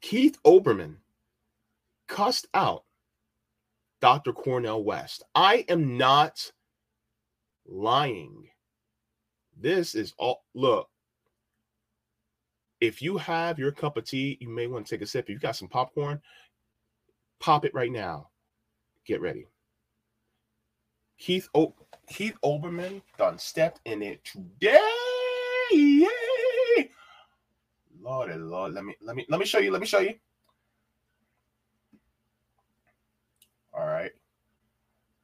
[0.00, 0.96] Keith Olbermann
[2.06, 2.84] cussed out
[4.02, 4.34] Dr.
[4.34, 5.24] Cornel West.
[5.36, 6.52] I am not
[7.66, 8.48] lying.
[9.58, 10.88] This is all look.
[12.80, 15.26] If you have your cup of tea, you may want to take a sip.
[15.26, 16.20] If you got some popcorn,
[17.40, 18.30] pop it right now.
[19.06, 19.46] Get ready.
[21.18, 21.74] Keith o-
[22.08, 24.80] Keith Olbermann done stepped in it today.
[28.00, 29.72] Lord, Lord, let me let me let me show you.
[29.72, 30.14] Let me show you.
[33.74, 34.12] All right.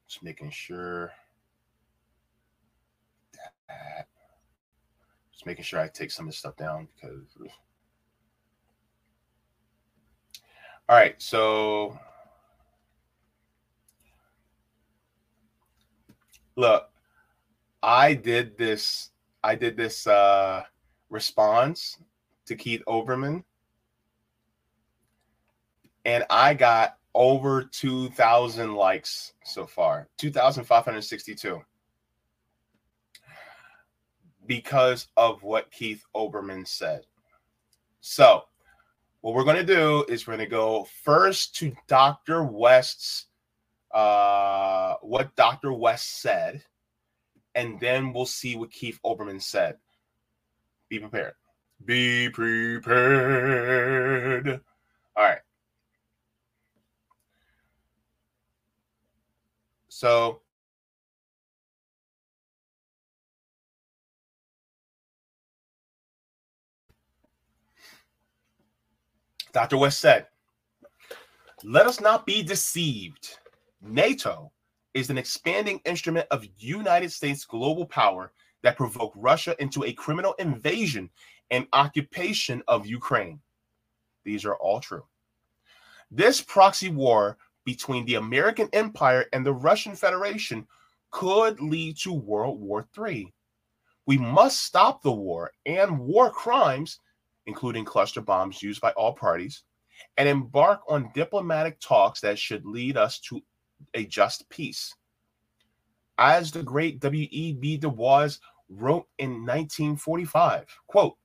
[0.06, 1.12] Just making sure
[3.68, 4.06] that
[5.32, 7.26] just making sure I take some of this stuff down because
[10.88, 11.98] all right, so
[16.56, 16.88] look,
[17.82, 19.10] I did this,
[19.44, 20.64] I did this uh
[21.10, 21.98] response
[22.46, 23.44] to Keith Olbermann,
[26.06, 31.60] and I got over 2,000 likes so far, 2,562
[34.46, 37.04] because of what Keith Olbermann said.
[38.00, 38.44] So,
[39.20, 42.44] what we're going to do is we're going to go first to Dr.
[42.44, 43.26] West's,
[43.90, 45.72] uh, what Dr.
[45.72, 46.62] West said,
[47.56, 49.76] and then we'll see what Keith Olbermann said.
[50.88, 51.34] Be prepared.
[51.84, 52.88] Be prepared.
[55.16, 55.40] All right.
[59.98, 60.42] So
[69.52, 69.76] Dr.
[69.76, 70.28] West said,
[71.64, 73.38] Let us not be deceived.
[73.82, 74.52] NATO
[74.94, 78.30] is an expanding instrument of United States global power
[78.62, 81.10] that provoked Russia into a criminal invasion
[81.50, 83.40] and occupation of Ukraine.
[84.22, 85.02] These are all true.
[86.08, 87.36] This proxy war
[87.68, 90.66] between the American Empire and the Russian Federation
[91.10, 93.30] could lead to World War III.
[94.06, 96.98] We must stop the war and war crimes,
[97.44, 99.64] including cluster bombs used by all parties,
[100.16, 103.42] and embark on diplomatic talks that should lead us to
[103.92, 104.94] a just peace.
[106.16, 107.76] As the great W.E.B.
[107.76, 108.30] Du Bois
[108.70, 111.18] wrote in 1945, quote,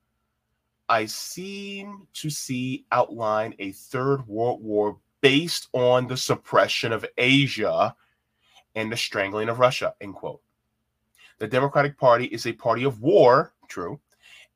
[0.90, 7.96] I seem to see outline a third world war based on the suppression of Asia
[8.76, 10.42] and the strangling of Russia, end quote.
[11.40, 14.02] The Democratic Party is a party of war, true,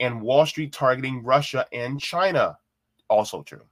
[0.01, 2.57] and Wall Street targeting Russia and China,
[3.09, 3.63] also true.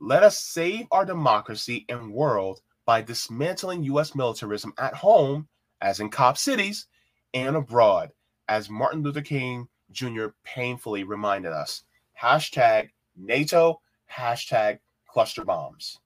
[0.00, 4.14] Let us save our democracy and world by dismantling U.S.
[4.14, 5.46] militarism at home,
[5.82, 6.86] as in cop cities,
[7.34, 8.12] and abroad,
[8.48, 10.28] as Martin Luther King Jr.
[10.42, 11.84] painfully reminded us.
[12.20, 14.78] Hashtag NATO, hashtag
[15.14, 16.00] cluster bombs.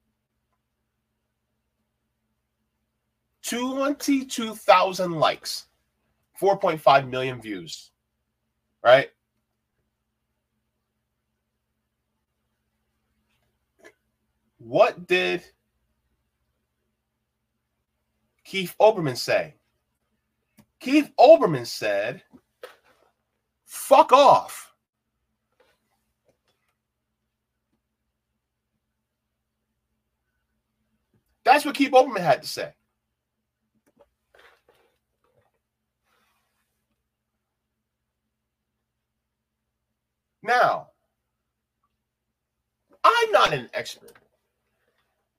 [3.43, 5.69] 22,000 likes,
[6.39, 7.91] 4.5 million views,
[8.85, 9.09] right?
[14.59, 15.43] What did
[18.45, 19.55] Keith Olbermann say?
[20.81, 22.23] Keith Olbermann said,
[23.65, 24.68] fuck off.
[31.49, 32.75] That's what Keith Olbermann had to say.
[40.43, 40.89] Now,
[43.03, 44.13] I'm not an expert,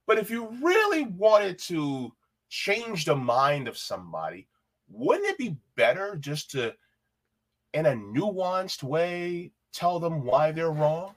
[0.08, 2.12] but if you really wanted to
[2.50, 4.48] change the mind of somebody,
[4.90, 6.74] wouldn't it be better just to,
[7.76, 11.14] in a nuanced way, tell them why they're wrong?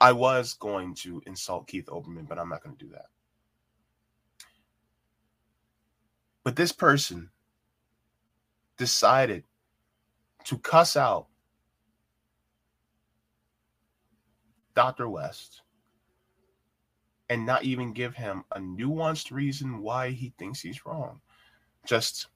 [0.00, 3.06] I was going to insult Keith Olbermann, but I'm not going to do that.
[6.44, 7.30] But this person
[8.76, 9.44] decided
[10.44, 11.26] to cuss out
[14.74, 15.08] Dr.
[15.08, 15.62] West
[17.28, 21.20] and not even give him a nuanced reason why he thinks he's wrong.
[21.86, 22.28] Just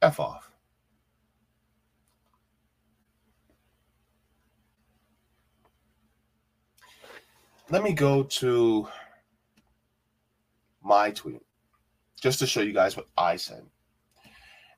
[0.00, 0.51] F off.
[7.72, 8.86] Let me go to
[10.82, 11.40] my tweet
[12.20, 13.64] just to show you guys what I said.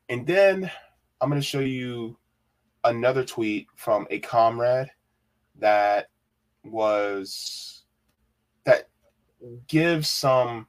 [0.08, 0.70] And then
[1.20, 2.16] I'm going to show you
[2.84, 4.92] another tweet from a comrade
[5.58, 6.06] that
[6.62, 7.82] was
[8.62, 8.88] that
[9.66, 10.68] gives some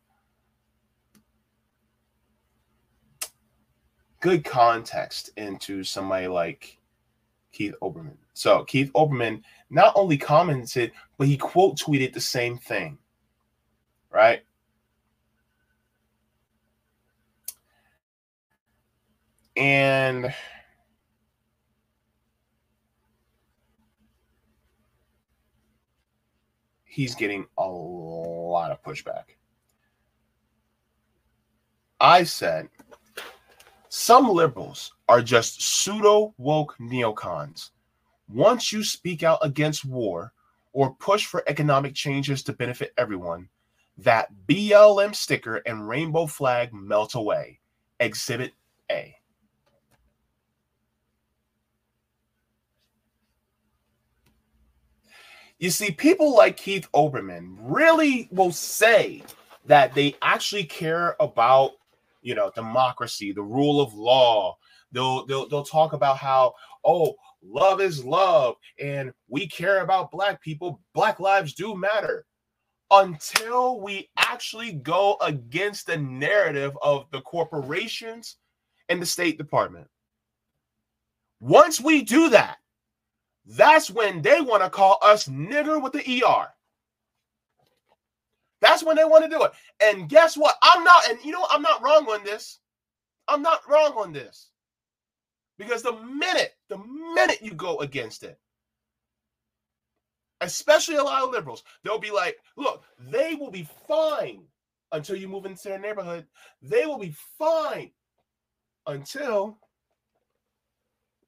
[4.19, 6.79] good context into somebody like
[7.51, 8.17] Keith Olbermann.
[8.33, 12.97] So Keith Olbermann not only commented, but he quote tweeted the same thing.
[14.15, 14.41] right?
[19.57, 20.33] And
[26.85, 29.23] he's getting a lot of pushback.
[31.99, 32.69] I said
[33.89, 37.71] some liberals are just pseudo woke neocons.
[38.27, 40.33] Once you speak out against war
[40.73, 43.47] or push for economic changes to benefit everyone,
[43.97, 47.59] that BLM sticker and rainbow flag melt away.
[47.99, 48.51] Exhibit
[48.91, 49.15] A.
[55.57, 59.23] You see, people like Keith Olbermann really will say
[59.65, 61.71] that they actually care about,
[62.21, 64.57] you know, democracy, the rule of law.
[64.91, 66.53] They'll they'll they'll talk about how,
[66.83, 67.15] oh,
[67.47, 70.81] love is love, and we care about black people.
[70.93, 72.25] Black lives do matter.
[72.91, 78.37] Until we actually go against the narrative of the corporations
[78.89, 79.87] and the State Department.
[81.39, 82.57] Once we do that,
[83.45, 86.47] that's when they want to call us nigger with the ER.
[88.61, 89.51] That's when they want to do it.
[89.81, 90.55] And guess what?
[90.61, 92.59] I'm not, and you know, I'm not wrong on this.
[93.27, 94.49] I'm not wrong on this.
[95.57, 98.39] Because the minute, the minute you go against it,
[100.41, 104.43] especially a lot of liberals, they'll be like, look, they will be fine
[104.91, 106.25] until you move into their neighborhood.
[106.61, 107.91] They will be fine
[108.87, 109.57] until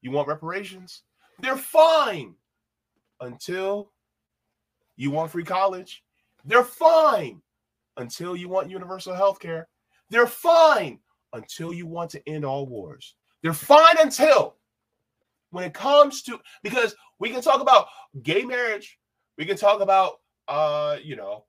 [0.02, 1.04] you want reparations.
[1.40, 2.36] They're fine
[3.20, 3.92] until
[4.96, 6.04] you want free college.
[6.46, 7.42] They're fine
[7.98, 9.68] until you want universal health care.
[10.10, 11.00] They're fine
[11.34, 13.16] until you want to end all wars.
[13.48, 14.56] They're fine until
[15.52, 17.88] when it comes to because we can talk about
[18.22, 19.00] gay marriage,
[19.38, 20.16] we can talk about
[20.50, 21.46] uh, you know,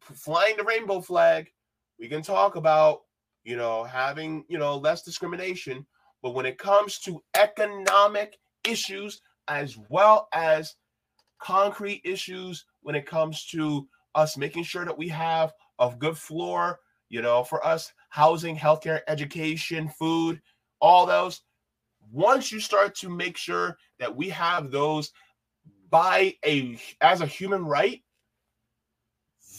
[0.00, 1.52] flying the rainbow flag,
[2.00, 3.02] we can talk about,
[3.44, 5.86] you know, having, you know, less discrimination,
[6.20, 10.74] but when it comes to economic issues as well as
[11.38, 13.86] concrete issues when it comes to
[14.16, 19.02] us making sure that we have a good floor, you know, for us housing, healthcare,
[19.06, 20.42] education, food,
[20.80, 21.42] all those.
[22.12, 25.12] Once you start to make sure that we have those
[25.90, 28.02] by a as a human right,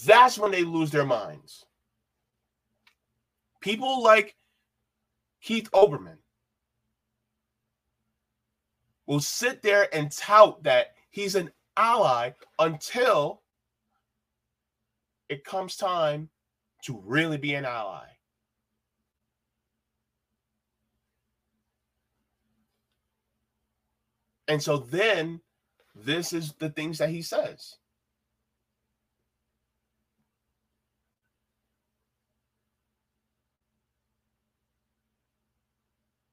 [0.06, 1.66] that's when they lose their minds.
[3.62, 4.36] People like
[5.42, 6.18] Keith Olbermann,
[9.06, 13.42] will sit there and tout that he's an ally until
[15.30, 16.30] it comes time
[16.84, 18.06] to really be an ally.
[24.48, 25.42] And so then
[25.96, 27.76] this is the things that he says.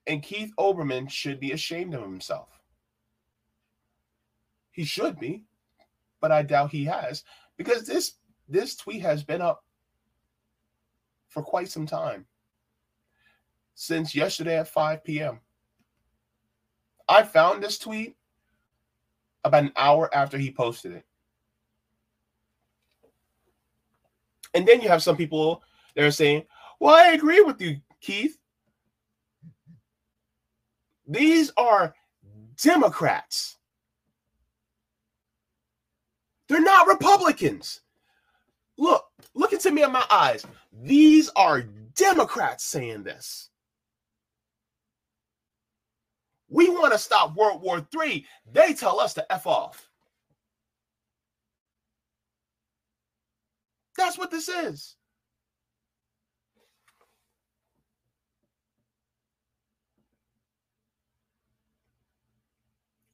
[0.07, 2.61] And Keith Olbermann should be ashamed of himself.
[4.71, 5.45] He should be,
[6.21, 7.25] but I doubt he has
[7.57, 8.15] because this
[8.49, 9.65] this tweet has been up
[11.29, 12.27] for quite some time.
[13.75, 15.41] Since yesterday at 5 p.m.
[17.09, 18.17] I found this tweet
[19.45, 21.05] about an hour after he posted it.
[24.55, 25.63] And then you have some people
[25.95, 26.45] that are saying,
[26.81, 28.39] Well, I agree with you, Keith.
[31.07, 31.95] These are
[32.57, 33.59] Democrats.
[36.49, 37.81] They're not Republicans.
[38.77, 39.05] Look,
[39.35, 40.47] look into me in my eyes.
[40.83, 41.63] These are
[41.95, 43.51] Democrats saying this.
[46.55, 48.25] We want to stop World War III.
[48.53, 49.91] They tell us to F off.
[53.97, 54.95] That's what this is.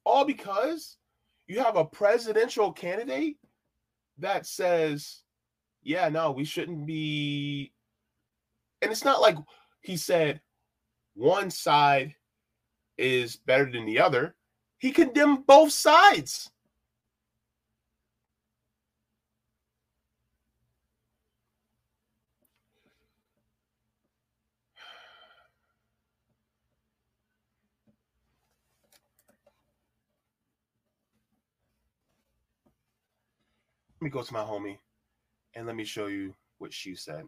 [0.05, 0.97] All because
[1.47, 3.37] you have a presidential candidate
[4.19, 5.23] that says,
[5.81, 7.73] yeah, no, we shouldn't be.
[8.83, 9.37] And it's not like
[9.79, 10.41] he said
[11.15, 12.13] one side
[12.97, 14.35] is better than the other.
[14.77, 16.49] He condemned both sides.
[34.01, 34.79] Let me go to my homie
[35.53, 37.27] and let me show you what she said.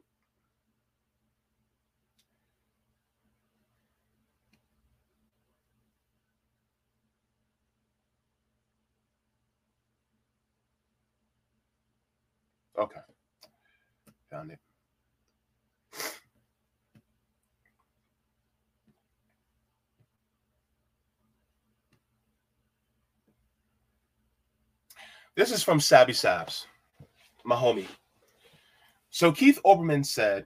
[12.78, 13.00] Okay.
[14.32, 14.60] Found it.
[25.36, 26.68] This is from Sabby Sabs,
[27.44, 27.88] my homie.
[29.10, 30.46] So Keith Olbermann said,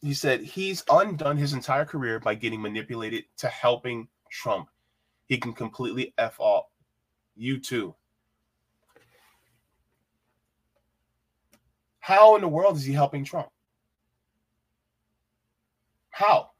[0.00, 4.68] he said he's undone his entire career by getting manipulated to helping Trump.
[5.26, 6.66] He can completely F off.
[7.36, 7.94] You too.
[12.04, 13.48] How in the world is he helping Trump?
[16.10, 16.50] How?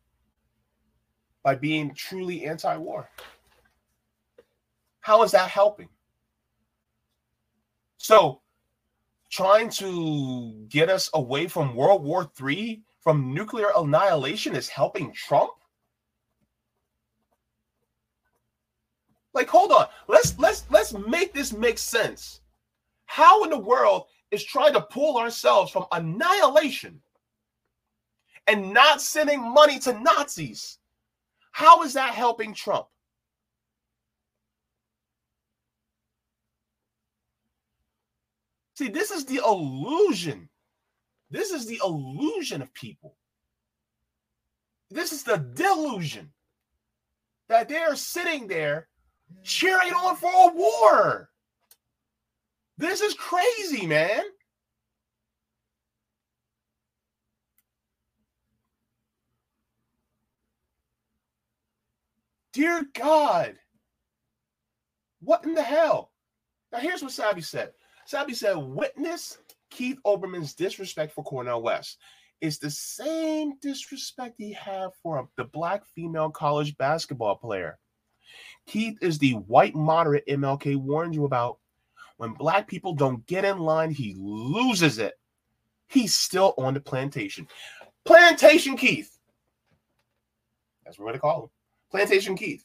[1.43, 3.11] By being truly anti war.
[5.01, 5.91] How is that helping?
[7.99, 8.41] So,
[9.31, 15.51] trying to get us away from World War III, from nuclear annihilation, is helping Trump?
[19.35, 19.89] Like, hold on.
[20.09, 22.41] Let's let's let's make this make sense.
[23.05, 27.01] How in the world is trying to pull ourselves from annihilation
[28.47, 30.79] and not sending money to Nazis?
[31.53, 32.87] How is that helping Trump?
[38.75, 40.49] See, this is the illusion.
[41.31, 43.17] This is the illusion of people.
[44.91, 46.33] This is the delusion
[47.49, 48.89] that they're sitting there
[49.43, 51.31] cheering on for a war.
[52.77, 54.23] This is crazy, man.
[62.53, 63.57] Dear God.
[65.21, 66.13] What in the hell?
[66.73, 67.73] Now, here's what Sabby said
[68.07, 69.39] Sabby said, witness
[69.71, 71.99] Keith Olbermann's disrespect for Cornel West.
[72.41, 77.79] It's the same disrespect he had for the black female college basketball player.
[78.67, 81.59] Keith is the white moderate MLK warned you about.
[82.17, 85.15] When black people don't get in line, he loses it.
[85.89, 87.47] He's still on the plantation.
[88.05, 89.19] Plantation Keith.
[90.85, 91.51] That's what they call him.
[91.91, 92.65] Plantation Keith.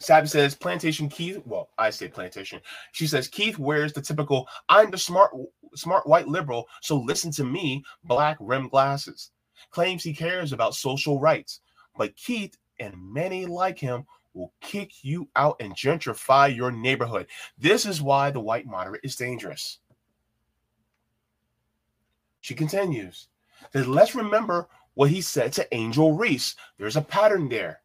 [0.00, 1.42] Sabby says plantation Keith.
[1.44, 2.60] Well, I say plantation.
[2.92, 5.32] She says Keith wears the typical "I'm the smart,
[5.74, 9.32] smart white liberal, so listen to me" black rim glasses.
[9.70, 11.60] Claims he cares about social rights,
[11.96, 14.04] but Keith and many like him
[14.34, 17.26] will kick you out and gentrify your neighborhood.
[17.56, 19.78] This is why the white moderate is dangerous.
[22.40, 23.28] She continues
[23.72, 26.56] that let's remember what he said to Angel Reese.
[26.76, 27.80] There's a pattern there.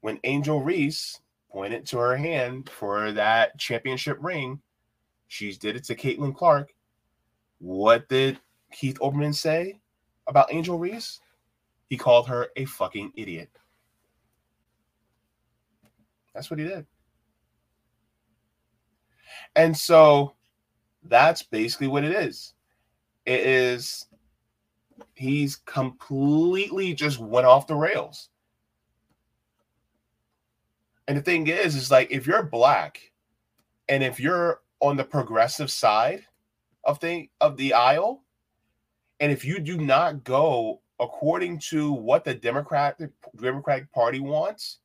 [0.00, 1.20] When Angel Reese
[1.50, 4.60] pointed to her hand for that championship ring,
[5.28, 6.74] she did it to Caitlin Clark.
[7.58, 8.40] What did
[8.72, 9.80] Keith Olbermann say
[10.26, 11.20] about Angel Reese?
[11.88, 13.50] He called her a fucking idiot.
[16.34, 16.86] That's what he did.
[19.56, 20.34] And so
[21.04, 22.54] that's basically what it is.
[23.26, 24.06] It is
[25.14, 28.28] he's completely just went off the rails.
[31.08, 33.12] And the thing is, is like if you're black
[33.88, 36.24] and if you're on the progressive side
[36.84, 38.24] of the of the aisle,
[39.20, 43.10] and if you do not go according to what the Democratic
[43.40, 44.78] Democratic Party wants,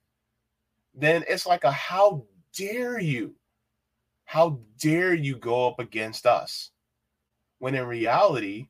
[0.99, 2.25] then it's like a how
[2.55, 3.35] dare you?
[4.25, 6.71] How dare you go up against us?
[7.59, 8.67] When in reality,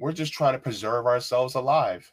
[0.00, 2.10] we're just trying to preserve ourselves alive.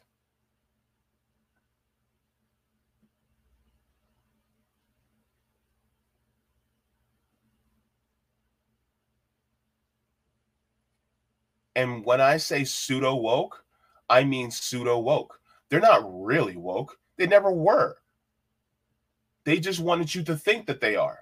[11.74, 13.64] And when I say pseudo woke,
[14.08, 15.38] I mean pseudo woke.
[15.68, 16.98] They're not really woke.
[17.16, 17.96] They never were.
[19.46, 21.20] They just wanted you to think that they are.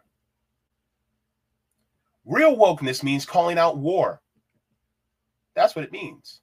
[2.25, 4.23] Real wokeness means calling out war.
[5.55, 6.41] That's what it means.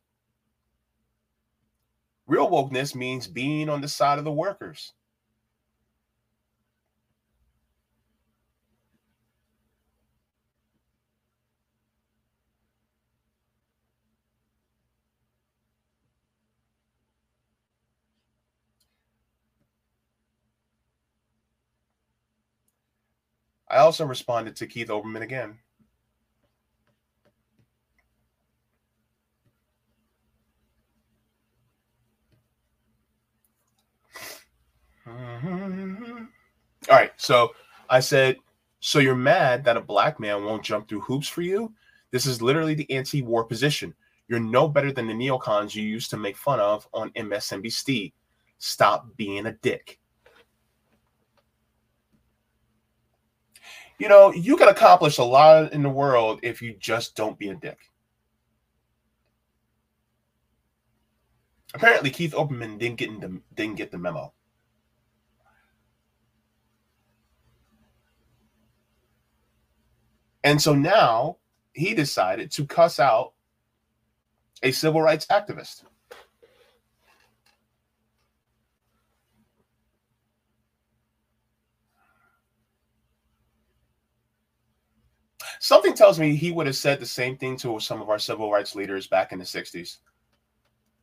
[2.28, 4.94] Real wokeness means being on the side of the workers.
[23.72, 25.58] I also responded to Keith Olbermann again.
[35.08, 36.26] Mm-hmm.
[36.90, 37.52] All right, so
[37.90, 38.36] I said,
[38.82, 41.74] so you're mad that a black man won't jump through hoops for you?
[42.12, 43.94] This is literally the anti-war position.
[44.28, 48.12] You're no better than the neocons you used to make fun of on MSNBC.
[48.58, 50.01] Stop being a dick.
[54.02, 57.50] you know, you can accomplish a lot in the world if you just don't be
[57.50, 57.78] a dick.
[61.76, 64.34] Apparently, Keith Olbermann didn't get the, didn't get the memo.
[70.44, 71.38] And so now
[71.74, 73.34] he decided to cuss out
[74.64, 75.84] a civil rights activist.
[85.72, 88.52] Something tells me he would have said the same thing to some of our civil
[88.52, 90.00] rights leaders back in the 60s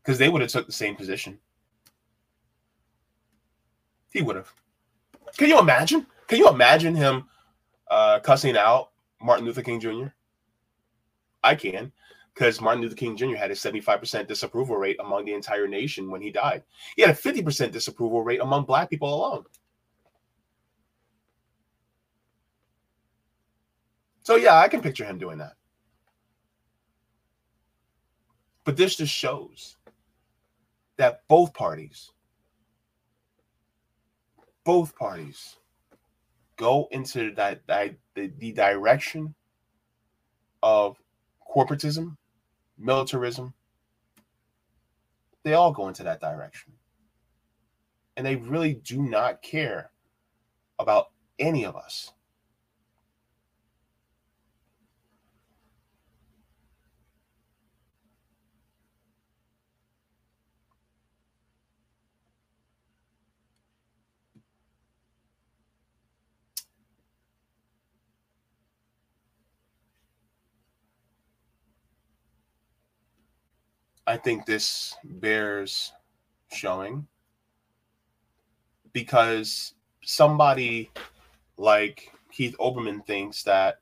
[0.02, 1.38] because they would have took the same position.
[4.12, 4.52] He would have.
[5.38, 6.06] Can you imagine?
[6.26, 7.24] Can you imagine him
[7.90, 8.90] uh, cussing out
[9.22, 10.08] Martin Luther King Jr.?
[11.42, 11.90] I can,
[12.34, 13.36] because Martin Luther King Jr.
[13.36, 16.62] had a 75% disapproval rate among the entire nation when he died.
[16.94, 19.46] He had a 50% disapproval rate among black people alone.
[24.28, 25.54] So yeah, I can picture him doing that.
[28.64, 29.78] But this just shows
[30.98, 32.10] that both parties,
[34.64, 35.56] both parties
[36.56, 39.34] go into that, that the, the direction
[40.62, 40.98] of
[41.50, 42.18] corporatism,
[42.76, 43.54] militarism.
[45.42, 46.74] They all go into that direction.
[48.18, 49.90] And they really do not care
[50.78, 52.12] about any of us.
[74.08, 75.92] I think this bears
[76.50, 77.06] showing
[78.94, 80.90] because somebody
[81.58, 83.80] like Keith Olbermann thinks that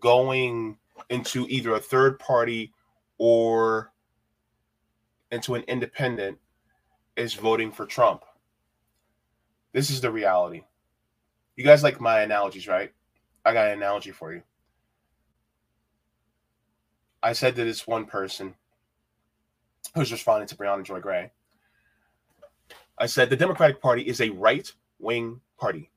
[0.00, 0.78] going
[1.10, 2.72] into either a third party
[3.18, 3.92] or
[5.30, 6.38] into an independent
[7.18, 8.24] is voting for Trump.
[9.74, 10.62] This is the reality.
[11.54, 12.94] You guys like my analogies, right?
[13.44, 14.42] I got an analogy for you.
[17.22, 18.54] I said to this one person,
[19.94, 21.30] who's responding to Briahna Joy Gray.
[22.98, 25.90] I said the Democratic Party is a right wing party.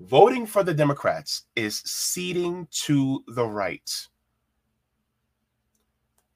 [0.00, 3.90] Voting for the Democrats is ceding to the right.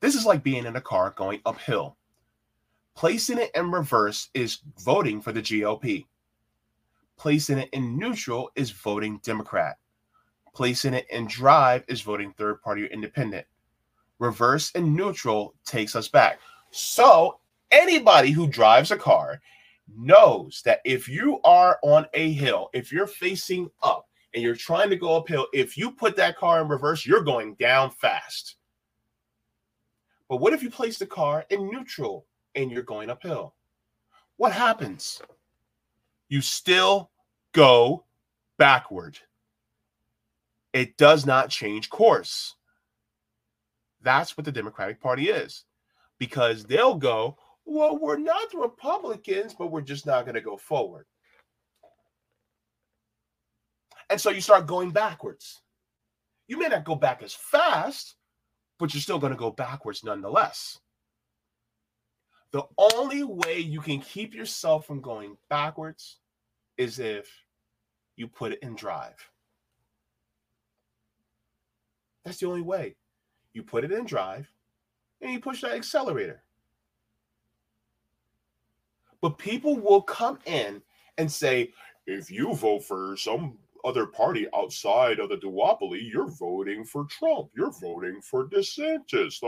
[0.00, 1.96] This is like being in a car going uphill.
[2.94, 6.06] Placing it in reverse is voting for the GOP.
[7.16, 9.78] Placing it in neutral is voting Democrat.
[10.54, 13.46] Placing it in drive is voting third party or independent.
[14.18, 16.38] Reverse and neutral takes us back.
[16.76, 17.38] So
[17.70, 19.40] anybody who drives a car
[19.96, 24.90] knows that if you are on a hill, if you're facing up and you're trying
[24.90, 28.56] to go uphill, if you put that car in reverse, you're going down fast.
[30.28, 32.26] But what if you place the car in neutral
[32.56, 33.54] and you're going uphill?
[34.36, 35.22] What happens?
[36.28, 37.12] You still
[37.52, 38.04] go
[38.58, 39.20] backward.
[40.72, 42.56] It does not change course.
[44.02, 45.66] That's what the Democratic Party is
[46.24, 47.36] because they'll go,
[47.66, 51.04] well, we're not Republicans, but we're just not going to go forward.
[54.08, 55.60] And so you start going backwards.
[56.48, 58.14] You may not go back as fast,
[58.78, 60.78] but you're still going to go backwards nonetheless.
[62.52, 66.20] The only way you can keep yourself from going backwards
[66.78, 67.28] is if
[68.16, 69.28] you put it in drive.
[72.24, 72.96] That's the only way.
[73.52, 74.50] You put it in drive
[75.20, 76.42] and you push that accelerator.
[79.20, 80.82] But people will come in
[81.18, 81.72] and say,
[82.06, 87.50] if you vote for some other party outside of the duopoly, you're voting for Trump.
[87.54, 89.40] You're voting for DeSantis.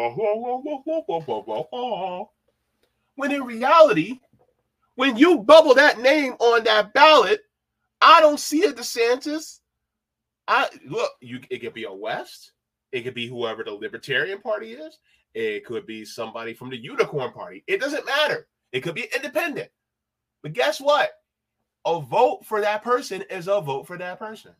[3.16, 4.20] When in reality,
[4.94, 7.40] when you bubble that name on that ballot,
[8.01, 9.60] I don't see a DeSantis.
[10.48, 12.52] I look, you it could be a West,
[12.93, 14.98] it could be whoever the Libertarian Party is,
[15.36, 17.62] it could be somebody from the Unicorn Party.
[17.66, 18.48] It doesn't matter.
[18.72, 19.68] It could be independent.
[20.42, 21.10] But guess what?
[21.84, 24.52] A vote for that person is a vote for that person.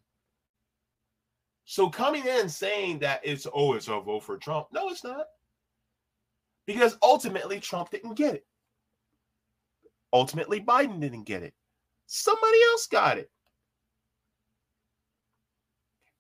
[1.65, 4.67] So coming in saying that it's oh, it's a vote for Trump.
[4.71, 5.27] No, it's not.
[6.67, 8.47] Because ultimately Trump didn't get it.
[10.13, 11.55] Ultimately, Biden didn't get it.
[12.07, 13.31] Somebody else got it.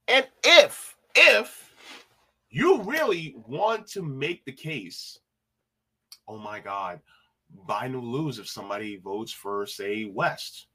[0.08, 1.65] And if, if
[2.51, 5.18] you really want to make the case
[6.28, 7.01] oh my god
[7.68, 10.66] biden will lose if somebody votes for say west.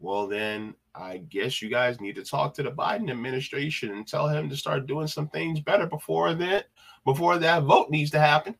[0.00, 4.28] Well then i guess you guys need to talk to the biden administration and tell
[4.28, 6.66] him to start doing some things better before that
[7.04, 8.54] before that vote needs to happen.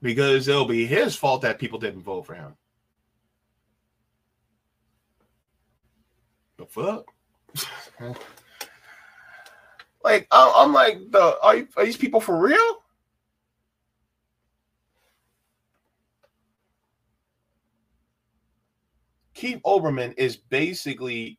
[0.00, 2.56] Because it'll be his fault that people didn't vote for him.
[6.72, 7.06] Fuck?
[10.02, 12.82] like I'm, like the are, you, are these people for real?
[19.34, 21.38] Keith Olbermann is basically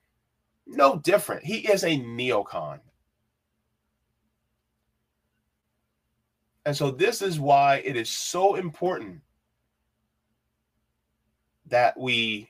[0.68, 1.44] no different.
[1.44, 2.80] He is a neocon.
[6.66, 9.22] And so this is why it is so important
[11.68, 12.50] that we,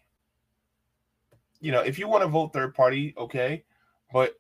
[1.64, 3.64] you know, if you want to vote third party, okay.
[4.12, 4.34] But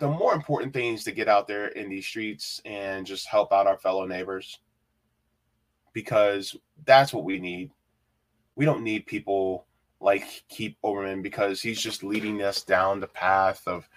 [0.00, 3.54] the more important thing is to get out there in these streets and just help
[3.54, 4.60] out our fellow neighbors
[5.94, 6.54] because
[6.84, 7.70] that's what we need.
[8.54, 9.64] We don't need people
[9.98, 13.88] like Keith Olbermann because he's just leading us down the path of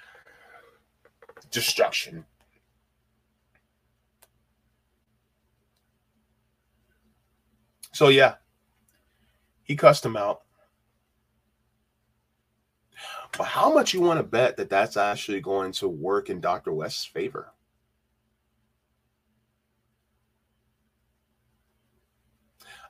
[1.52, 2.24] destruction.
[7.92, 8.36] So yeah,
[9.64, 10.44] he cussed him out.
[13.38, 16.74] But how much you want to bet that that's actually going to work in Dr.
[16.74, 17.54] West's favor?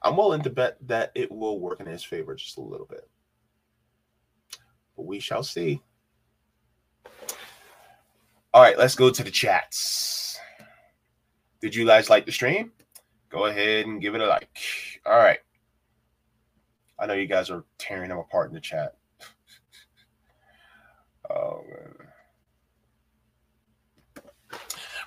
[0.03, 3.07] I'm willing to bet that it will work in his favor just a little bit.
[4.97, 5.81] But we shall see.
[8.53, 10.38] All right, let's go to the chats.
[11.61, 12.71] Did you guys like the stream?
[13.29, 14.49] Go ahead and give it a like.
[15.05, 15.39] All right.
[16.99, 18.95] I know you guys are tearing them apart in the chat.
[21.33, 21.93] Oh man.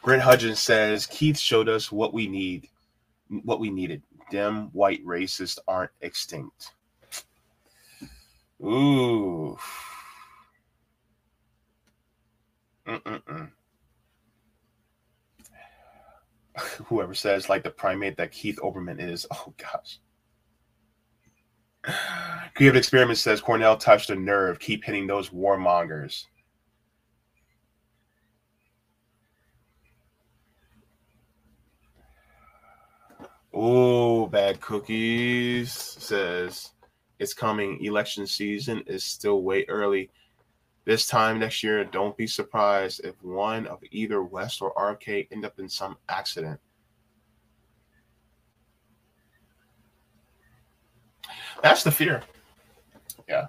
[0.03, 2.69] Brent Hudgens says Keith showed us what we need,
[3.43, 4.03] what we needed.
[4.31, 6.73] Them white racists aren't extinct.
[8.63, 9.59] Ooh.
[12.87, 13.51] Mm-mm-mm.
[16.87, 19.27] Whoever says like the primate that Keith Olbermann is.
[19.33, 19.99] Oh gosh.
[22.55, 24.59] Creative Experiment says Cornel touched a nerve.
[24.59, 26.27] Keep hitting those warmongers.
[33.53, 36.73] Oh, bad cookies says
[37.19, 37.85] it's coming.
[37.85, 40.11] Election season is still way early.
[40.85, 45.45] This time next year, don't be surprised if one of either West or RK end
[45.45, 46.61] up in some accident.
[51.63, 52.23] That's the fear.
[53.29, 53.47] Yeah,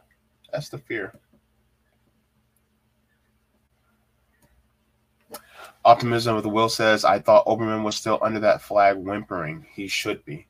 [0.51, 1.13] that's the fear.
[5.83, 9.67] Optimism of the Will says, I thought Olbermann was still under that flag whimpering.
[9.71, 10.47] He should be.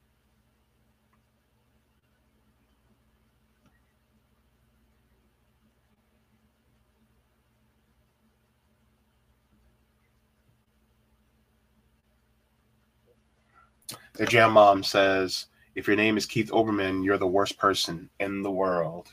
[14.14, 18.41] The Jam Mom says, if your name is Keith Olbermann, you're the worst person in
[18.41, 19.10] the world.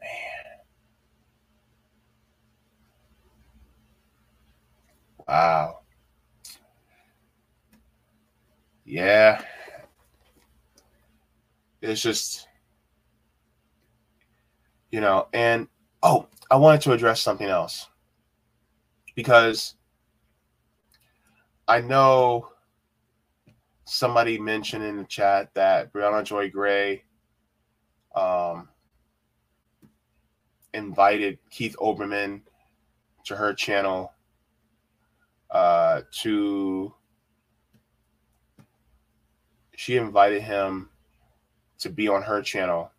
[0.00, 0.58] Man.
[5.28, 5.80] Wow.
[8.86, 9.42] Yeah.
[11.82, 12.48] It's just,
[14.90, 15.68] you know, and
[16.02, 17.86] oh, I wanted to address something else
[19.14, 19.74] because
[21.68, 22.48] I know
[23.88, 27.04] somebody mentioned in the chat that Briahna Joy Gray
[28.14, 28.68] um,
[30.74, 32.42] invited Keith Olbermann
[33.24, 34.12] to her channel
[35.50, 36.92] uh, to
[39.74, 40.90] she invited him
[41.78, 42.90] to be on her channel.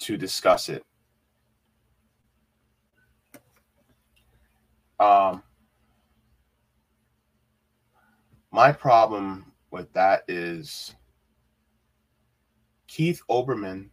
[0.00, 0.84] To discuss it
[5.00, 5.42] Um,
[8.50, 10.94] my problem with that is
[12.86, 13.90] Keith Olbermann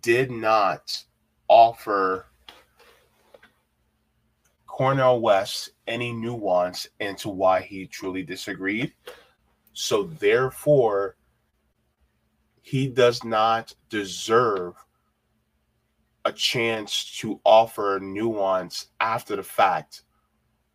[0.00, 1.04] did not
[1.48, 2.26] offer
[4.66, 8.92] Cornel West any nuance into why he truly disagreed.
[9.72, 11.16] So, therefore,
[12.62, 14.74] he does not deserve
[16.24, 20.02] a chance to offer nuance after the fact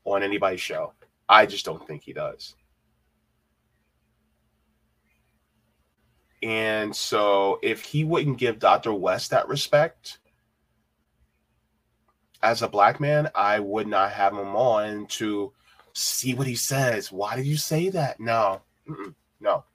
[0.06, 0.94] on anybody's show.
[1.28, 2.56] I just don't think he does.
[6.42, 8.94] And so if he wouldn't give Dr.
[8.94, 10.20] West that respect
[12.42, 15.52] as a black man, I would not have him on to
[15.94, 17.12] see what he says.
[17.12, 18.20] Why did you say that?
[18.20, 19.14] No, Mm-mm.
[19.42, 19.66] no.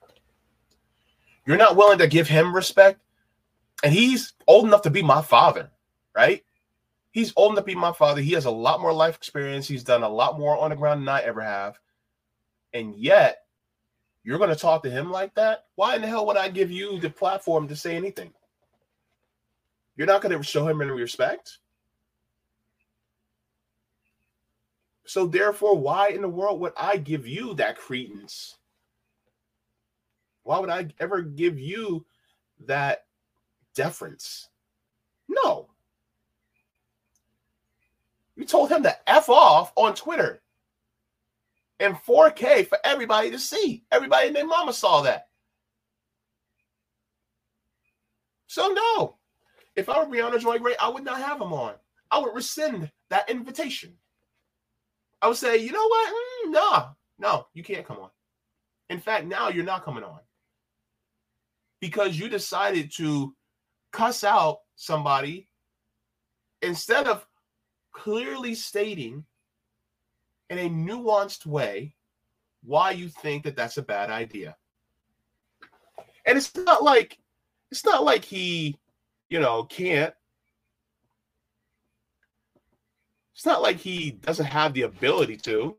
[1.47, 3.01] You're not willing to give him respect
[3.85, 5.71] and he's old enough to be my father.
[6.17, 6.43] right?
[7.11, 8.23] He's old enough to be my father.
[8.23, 9.69] He has a lot more life experience.
[9.69, 11.79] He's done a lot more on the ground than I ever have.
[12.73, 13.43] And yet,
[14.25, 15.67] you're going to talk to him like that?
[15.75, 18.33] Why in the hell would I give you the platform to say anything?
[19.97, 21.59] You're not going to show him any respect.
[25.05, 28.57] So, therefore, why in the world would I give you that credence?
[30.43, 32.07] Why would I ever give you
[32.67, 33.05] that
[33.75, 34.49] deference?
[35.29, 35.69] No.
[38.37, 40.43] You told him to F off on Twitter
[41.81, 43.85] in 4K for everybody to see.
[43.93, 45.29] Everybody and their mama saw that.
[48.47, 49.17] So, no.
[49.77, 51.75] If I were Briahna Joy Gray, I would not have him on.
[52.11, 53.95] I would rescind that invitation.
[55.21, 56.15] I would say, you know what?
[56.15, 56.89] Mm, no,
[57.19, 58.11] no, you can't come on.
[58.91, 60.21] In fact, now you're not coming on
[61.81, 63.35] because you decided to
[63.95, 65.49] cuss out somebody
[66.63, 67.25] instead of
[67.93, 69.25] clearly stating
[70.51, 71.95] in a nuanced way
[72.65, 74.57] why you think that that's a bad idea.
[76.27, 77.19] And it's not like
[77.71, 78.77] it's not like he,
[79.29, 80.13] you know, can't
[83.35, 85.77] It's not like he doesn't have the ability to.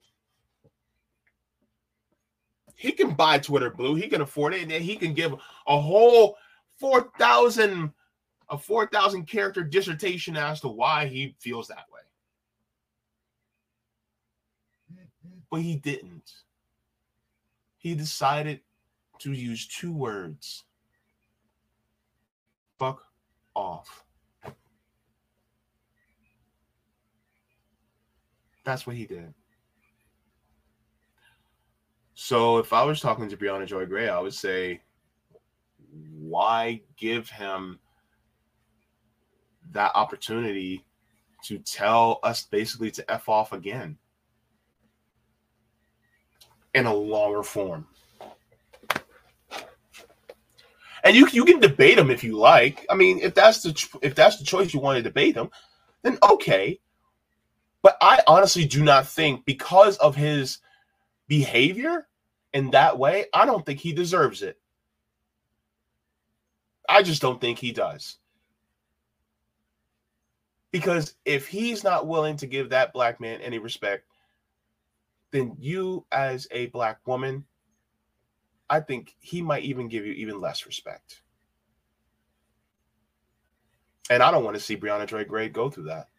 [2.75, 3.95] He can buy Twitter Blue.
[3.95, 6.37] He can afford it, and he can give a whole
[6.77, 7.93] four thousand
[8.49, 12.01] a four thousand character dissertation as to why he feels that way.
[15.49, 16.31] But he didn't.
[17.77, 18.61] He decided
[19.19, 20.63] to use two words.
[22.77, 23.03] Fuck
[23.55, 24.03] off.
[28.63, 29.33] That's what he did.
[32.15, 34.81] So if I was talking to Briahna Joy Gray, I would say,
[36.17, 37.79] why give him
[39.71, 40.83] that opportunity
[41.45, 43.97] to tell us basically to F off again
[46.73, 47.87] in a longer form?
[51.03, 52.85] And you you can debate him if you like.
[52.89, 55.49] I mean, if that's the if that's the choice you want to debate him,
[56.01, 56.79] then okay.
[57.83, 60.57] But I honestly do not think because of his
[61.27, 62.07] behavior
[62.53, 64.57] in that way, I don't think he deserves it.
[66.89, 68.17] I just don't think he does.
[70.75, 74.09] Because if he's not willing to give that black man any respect,
[75.31, 77.45] then you, as a black woman,
[78.69, 81.21] I think he might even give you even less respect.
[84.09, 86.09] And I don't want to see Briahna Joy Gray go through that.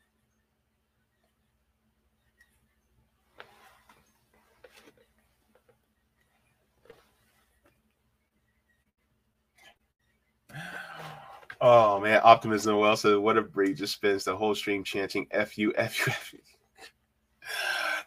[11.68, 15.58] Oh man, Optimism well said, what if Bray just spends the whole stream chanting F
[15.58, 16.38] you, F you, F you.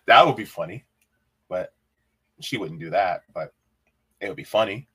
[0.06, 0.86] that would be funny.
[1.50, 1.74] But
[2.40, 3.54] she wouldn't do that, but
[4.22, 4.88] it would be funny.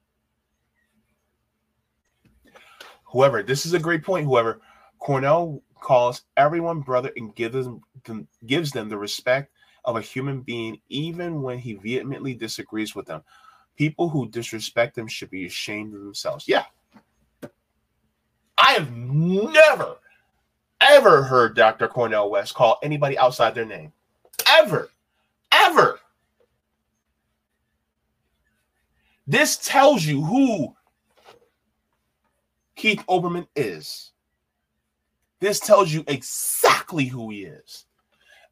[3.04, 4.24] Whoever, this is a great point.
[4.24, 4.62] Whoever,
[4.98, 7.82] Cornel calls everyone brother and gives them,
[8.46, 9.52] gives them the respect
[9.84, 13.24] of a human being, even when he vehemently disagrees with them.
[13.76, 16.48] People who disrespect them should be ashamed of themselves.
[16.48, 16.64] Yeah,
[18.64, 19.96] I have never,
[20.80, 21.86] ever heard Dr.
[21.86, 23.92] Cornel West call anybody outside their name.
[24.48, 24.88] Ever.
[25.52, 26.00] Ever.
[29.26, 30.74] This tells you who
[32.74, 34.12] Keith Olbermann is.
[35.40, 37.84] This tells you exactly who he is.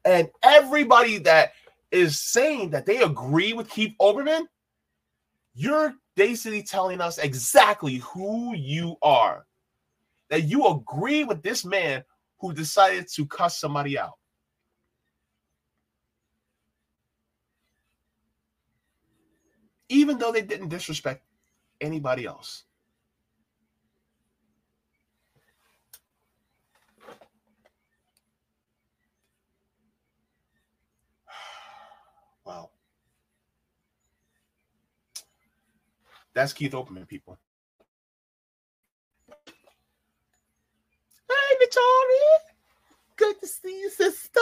[0.05, 1.53] And everybody that
[1.89, 4.45] is saying that they agree with Keith Olbermann,
[5.55, 9.47] you're basically telling us exactly who you are
[10.33, 12.03] that you agree with this man
[12.39, 14.13] who decided to cuss somebody out.
[19.89, 21.23] Even though they didn't disrespect
[21.79, 22.63] anybody else.
[32.43, 32.71] Wow.
[36.33, 37.37] That's Keith Olbermann, people.
[41.73, 42.39] Victoria.
[43.15, 44.39] Good to see you, sister.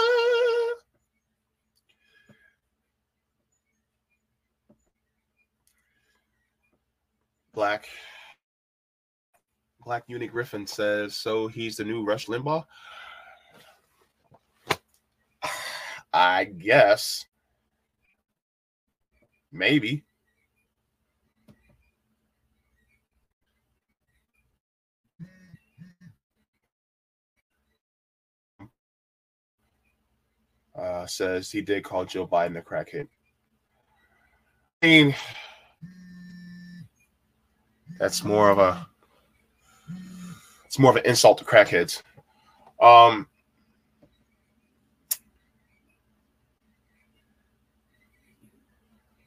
[7.53, 7.87] Black
[9.83, 12.65] Black Uni Griffin says, so he's the new Rush Limbaugh.
[16.13, 17.25] I guess.
[19.51, 20.03] Maybe.
[30.81, 33.07] Uh, says he did call Joe Biden a crackhead.
[34.81, 35.15] I mean,
[37.99, 38.87] that's more of a
[40.65, 42.01] it's more of an insult to crackheads.
[42.81, 43.27] Um,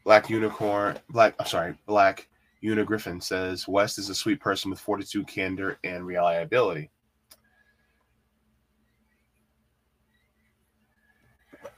[0.04, 2.28] Black Unicorn, Black, I'm sorry, Black
[2.62, 6.90] Unigriffin says West is a sweet person with fortitude, candor, and reliability.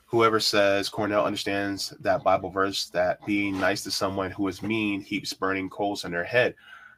[0.07, 5.01] Whoever says Cornel understands that Bible verse that being nice to someone who is mean
[5.01, 6.55] heaps burning coals in their head.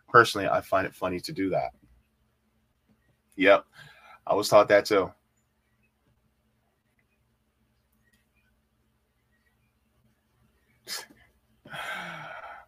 [0.08, 1.70] Personally, I find it funny to do that.
[3.36, 3.64] Yep,
[4.26, 5.10] I was taught that too.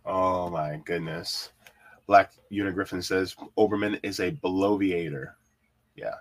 [0.07, 1.53] Oh my goodness.
[2.09, 5.35] Black Unigriffin says Olbermann is a bloviator.
[5.95, 6.15] Yeah.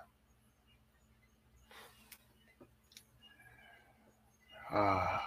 [4.72, 5.22] Ah.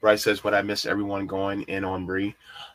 [0.00, 2.34] Bryce says, Would I miss everyone going in on Bree?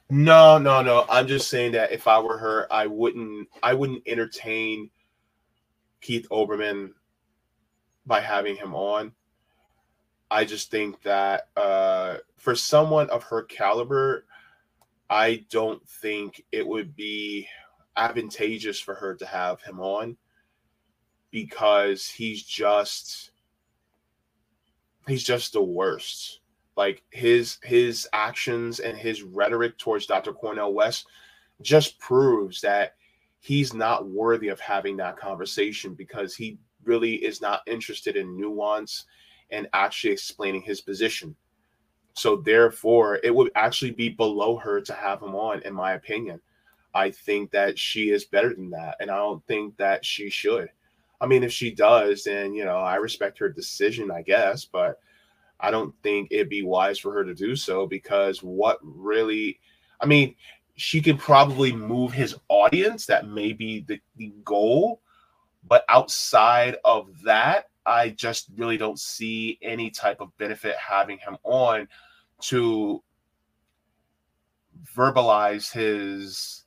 [0.09, 1.05] No, no, no.
[1.09, 4.89] I'm just saying that if I were her, I wouldn't I wouldn't entertain
[6.01, 6.91] Keith Olbermann
[8.05, 9.13] by having him on.
[10.29, 14.25] I just think that uh, for someone of her caliber,
[15.09, 17.47] I don't think it would be
[17.95, 20.17] advantageous for her to have him on
[21.31, 23.31] because he's just
[25.07, 26.39] he's just the worst.
[26.75, 30.33] Like his his actions and his rhetoric towards Dr.
[30.33, 31.05] Cornel West
[31.61, 32.95] just proves that
[33.39, 39.05] he's not worthy of having that conversation because he really is not interested in nuance
[39.51, 41.35] and actually explaining his position.
[42.13, 46.41] So therefore, it would actually be below her to have him on, in my opinion.
[46.93, 50.69] I think that she is better than that, and I don't think that she should.
[51.23, 54.99] I mean, if she does, then you know, I respect her decision, I guess, but
[55.57, 59.61] I don't think it'd be wise for her to do so because what really,
[60.01, 60.35] I mean,
[60.75, 63.05] she could probably move his audience.
[63.05, 64.99] That may be the, the goal,
[65.65, 71.37] but outside of that, I just really don't see any type of benefit having him
[71.43, 71.87] on
[72.41, 73.01] to
[74.93, 76.65] verbalize his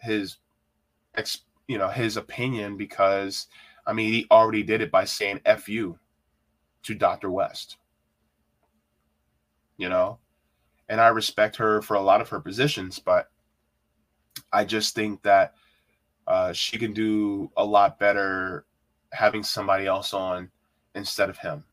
[0.00, 0.36] his
[1.16, 3.46] ex, you know his opinion because
[3.86, 5.98] I mean he already did it by saying "f you"
[6.84, 7.30] to Dr.
[7.30, 7.76] West.
[9.76, 10.18] You know,
[10.88, 13.28] and I respect her for a lot of her positions, but
[14.52, 15.54] I just think that
[16.26, 18.64] uh, she can do a lot better
[19.12, 20.50] having somebody else on
[20.94, 21.64] instead of him.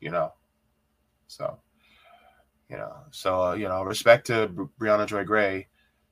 [0.00, 0.32] You know,
[1.26, 1.58] so
[2.70, 5.66] you know, so uh, you know, respect to Briahna Joy Gray,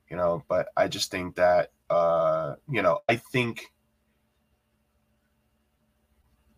[0.09, 3.71] you know, but I just think that uh, you know, I think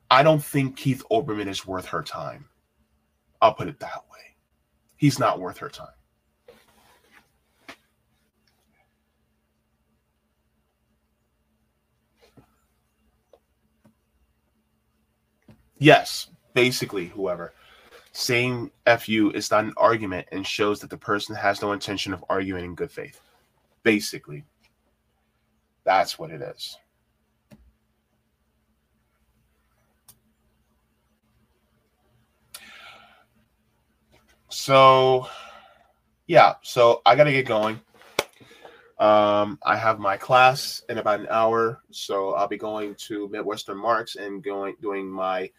[0.10, 2.50] I don't think Keith Olbermann is worth her time.
[3.42, 4.36] I'll put it that way.
[4.98, 5.88] He's not worth her time.
[15.80, 17.54] Yes, basically, whoever.
[18.12, 22.24] Saying FU is not an argument and shows that the person has no intention of
[22.30, 23.20] arguing in good faith.
[23.82, 24.44] Basically,
[25.84, 26.78] that's what it is.
[34.50, 35.28] So,
[36.28, 37.80] yeah, so I got to get going.
[39.00, 43.78] Um, I have my class in about an hour, so I'll be going to Midwestern
[43.78, 45.50] Marx and going doing my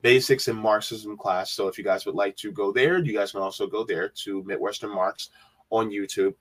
[0.00, 1.50] basics in Marxism class.
[1.50, 4.08] So if you guys would like to go there, you guys can also go there
[4.24, 5.30] to Midwestern Marx
[5.70, 6.34] on YouTube.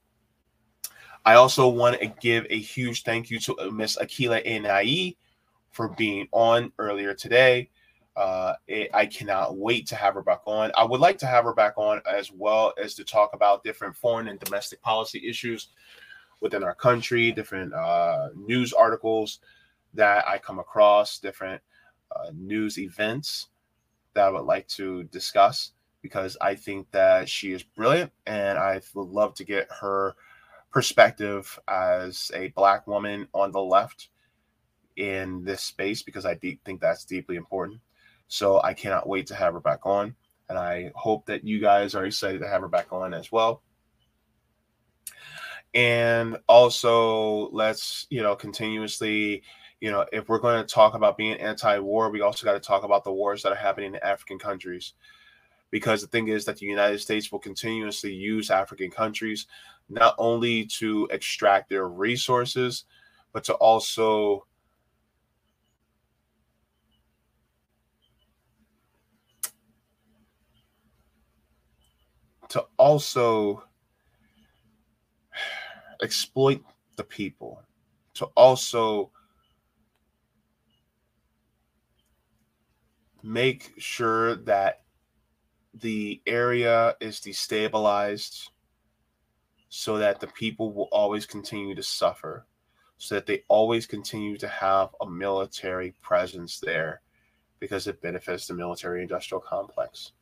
[1.28, 5.18] I also want to give a huge thank you to uh, Miss Akile Anai
[5.72, 7.70] for being on earlier today.
[8.16, 10.72] Uh, it, I cannot wait to have her back on.
[10.78, 13.94] I would like to have her back on as well as to talk about different
[13.94, 15.68] foreign and domestic policy issues
[16.40, 19.40] within our country, different uh, news articles
[19.96, 21.62] that I come across, different
[22.16, 23.48] uh, news events
[24.14, 28.80] that I would like to discuss because I think that she is brilliant and I
[28.94, 30.16] would love to get her
[30.72, 34.10] perspective as a black woman on the left
[34.96, 37.80] in this space because I de- think that's deeply important.
[38.28, 40.16] So I cannot wait to have her back on.
[40.50, 43.62] And I hope that you guys are excited to have her back on as well
[45.74, 49.44] and also let's you know continuously
[49.80, 52.84] you know if we're going to talk about being anti-war we also got to talk
[52.84, 54.94] about the wars that are happening in african countries
[55.70, 59.48] because the thing is that the united states will continuously use african countries
[59.90, 62.86] not only to extract their resources,
[63.34, 64.46] but to also
[72.50, 73.64] to also
[76.02, 76.64] exploit
[76.96, 77.62] the people,
[78.14, 79.12] to also
[83.24, 84.84] make sure that
[85.74, 88.50] the area is destabilized
[89.70, 92.46] so that the people will always continue to suffer,
[92.98, 97.02] so that they always continue to have a military presence there
[97.60, 100.14] because it benefits the military industrial complex.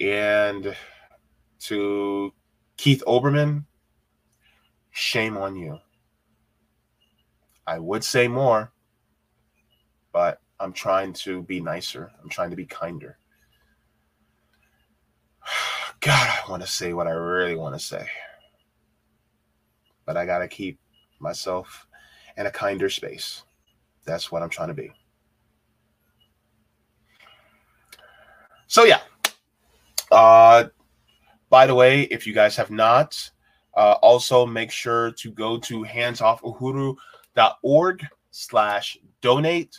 [0.00, 0.74] And
[1.60, 2.32] to
[2.76, 3.64] Keith Olbermann,
[4.90, 5.78] shame on you.
[7.66, 8.72] I would say more,
[10.12, 12.10] but I'm trying to be nicer.
[12.22, 13.18] I'm trying to be kinder.
[16.00, 18.06] God, I want to say what I really want to say.
[20.06, 20.80] But I got to keep
[21.18, 21.86] myself
[22.36, 23.44] in a kinder space.
[24.06, 24.90] That's what I'm trying to be.
[28.66, 29.00] So, yeah.
[30.10, 30.68] Uh,
[31.50, 33.30] by the way, if you guys have not,
[33.74, 39.78] uh, also make sure to go to handsoffuhuru.org slash donate.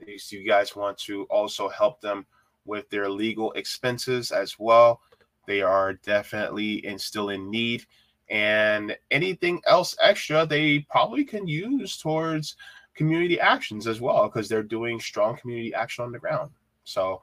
[0.00, 2.24] If you guys want to also help them
[2.64, 5.00] with their legal expenses as well,
[5.46, 7.84] they are definitely and still in need.
[8.28, 12.56] And anything else extra, they probably can use towards
[12.94, 16.50] community actions as well, because they're doing strong community action on the ground.
[16.84, 17.22] So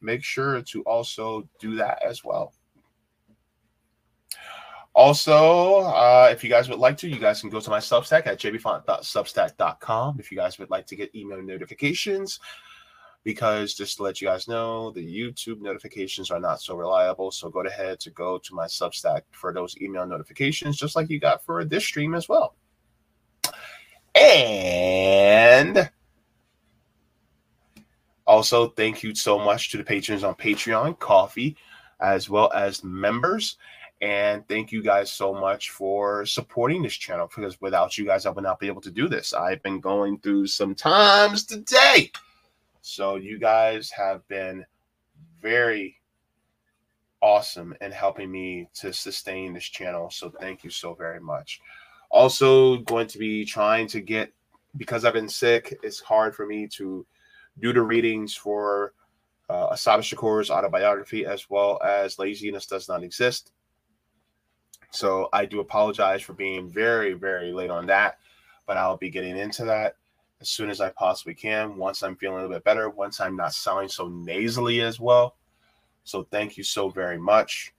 [0.00, 2.52] make sure to also do that as well.
[4.92, 8.26] Also, uh, if you guys would like to, you guys can go to my Substack
[8.26, 12.40] at jaybefaunt.substack.com if you guys would like to get email notifications.
[13.22, 17.30] Because just to let you guys know, the YouTube notifications are not so reliable.
[17.30, 21.20] So go ahead to go to my Substack for those email notifications, just like you
[21.20, 22.54] got for this stream as well.
[24.14, 25.90] And
[28.26, 31.56] also, thank you so much to the patrons on Patreon, Ko-fi,
[32.00, 33.56] as well as members.
[34.00, 38.30] And thank you guys so much for supporting this channel because without you guys, I
[38.30, 39.34] would not be able to do this.
[39.34, 42.10] I've been going through some times today.
[42.82, 44.64] So you guys have been
[45.40, 46.00] very
[47.20, 50.10] awesome in helping me to sustain this channel.
[50.10, 51.60] So thank you so very much.
[52.10, 54.32] Also, going to be trying to get
[54.76, 57.04] because I've been sick, it's hard for me to
[57.58, 58.94] do the readings for
[59.48, 63.52] uh, Assata Shakur's autobiography as well as Laziness Does Not Exist.
[64.92, 68.18] So I do apologize for being very, very late on that,
[68.66, 69.96] but I'll be getting into that
[70.40, 71.76] as soon as I possibly can.
[71.76, 75.36] Once I'm feeling a little bit better, once I'm not sounding so nasally as well.
[76.04, 77.74] So thank you so very much.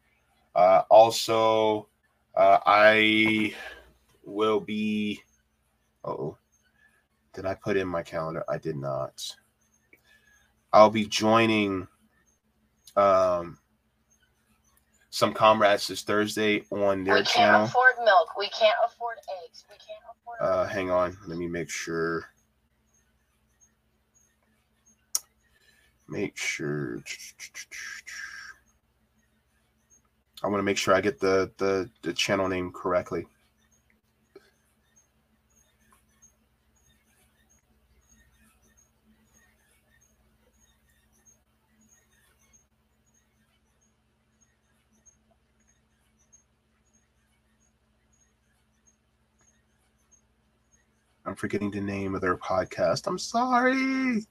[0.56, 1.88] Uh, also,
[2.36, 3.56] uh, I
[4.24, 5.22] will be.
[6.04, 6.38] Oh,
[7.34, 8.44] did I put in my calendar?
[8.50, 9.36] I did not.
[10.74, 11.88] I'll be joining
[12.96, 13.58] um,
[15.10, 17.18] some comrades this Thursday on their channel.
[17.18, 17.64] we can't channel.
[17.64, 18.38] afford milk.
[18.38, 19.66] We can't afford eggs.
[19.70, 20.38] We can't afford.
[20.40, 22.26] Uh, hang on, let me make sure.
[26.12, 26.98] Make sure.
[30.44, 33.26] I want to make sure I get the, the the channel name correctly.
[51.26, 53.08] I'm forgetting the name of their podcast.
[53.08, 54.26] I'm sorry.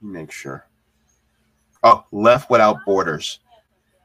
[0.00, 0.66] Make sure.
[1.82, 3.40] Oh, Left Without Borders.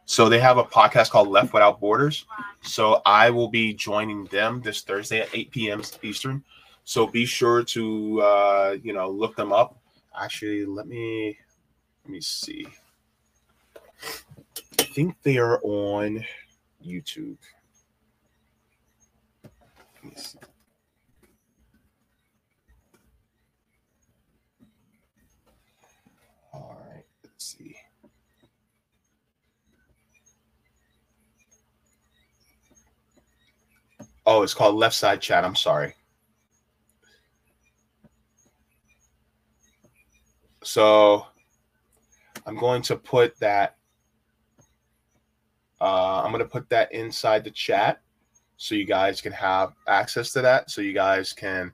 [0.06, 2.26] So they have a podcast called Left Without Borders.
[2.62, 5.82] So I will be joining them this Thursday at 8 p.m.
[6.04, 6.44] Eastern.
[6.84, 9.78] So be sure to uh, you know look them up.
[10.18, 11.38] Actually, let me
[12.04, 12.68] let me see.
[14.80, 16.24] I think they are on
[16.86, 17.38] YouTube.
[19.44, 20.40] Let me see.
[26.54, 27.76] All right, let's see.
[34.26, 35.46] Oh, it's called Left Side Chat.
[35.46, 35.94] I'm sorry.
[40.64, 41.28] So
[42.46, 43.76] I'm going to put that.
[45.80, 48.02] Uh, I'm going to put that inside the chat
[48.58, 50.72] so you guys can have access to that.
[50.72, 51.72] So you guys can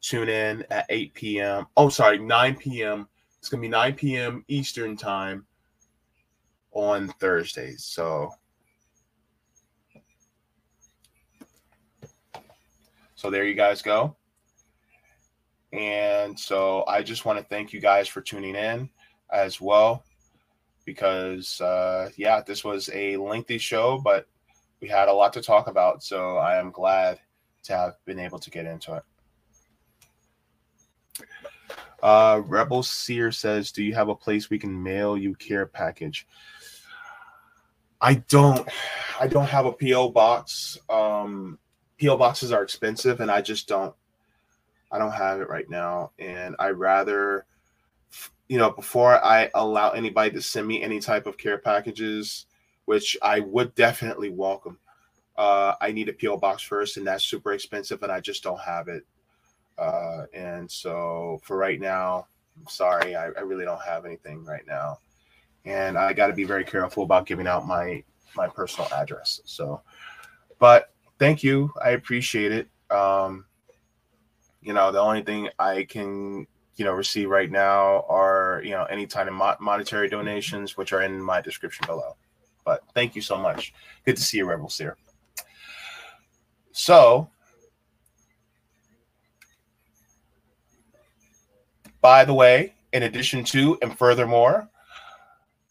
[0.00, 1.66] tune in at 8 p.m.
[1.76, 3.08] Oh, sorry, 9 p.m.
[3.38, 4.44] It's going to be 9 p.m.
[4.48, 5.46] Eastern time
[6.72, 7.84] on Thursdays.
[7.84, 8.30] So,
[13.24, 14.14] so there you guys go.
[15.72, 18.90] And so I just want to thank you guys for tuning in
[19.32, 20.04] as well,
[20.84, 24.26] because uh, yeah, this was a lengthy show, but
[24.82, 26.02] we had a lot to talk about.
[26.02, 27.18] So I am glad
[27.62, 29.02] to have been able to get into it.
[32.02, 36.26] Uh, Rebel Seer says, "Do you have a place we can mail you care package?"
[38.02, 38.68] I don't.
[39.18, 40.76] I don't have a PO box.
[40.90, 41.58] Um,
[42.04, 43.94] PO boxes are expensive, and I just don't.
[44.90, 47.46] I don't have it right now, and I rather,
[48.48, 52.46] you know, before I allow anybody to send me any type of care packages,
[52.84, 54.78] which I would definitely welcome.
[55.36, 58.60] Uh, I need a PO box first, and that's super expensive, and I just don't
[58.60, 59.04] have it.
[59.76, 62.28] Uh, and so for right now,
[62.60, 64.98] I'm sorry, I, I really don't have anything right now,
[65.64, 68.04] and I got to be very careful about giving out my
[68.36, 69.40] my personal address.
[69.44, 69.80] So,
[70.60, 72.68] but thank you, I appreciate it.
[72.90, 73.46] Um,
[74.62, 78.84] you know, the only thing I can you know receive right now are you know
[78.84, 82.16] any kind of mo- monetary donations, which are in my description below.
[82.64, 83.74] But thank you so much.
[84.04, 84.96] Good to see you, Rebel Seer.
[86.72, 87.28] So,
[92.00, 94.68] by the way, in addition to and furthermore,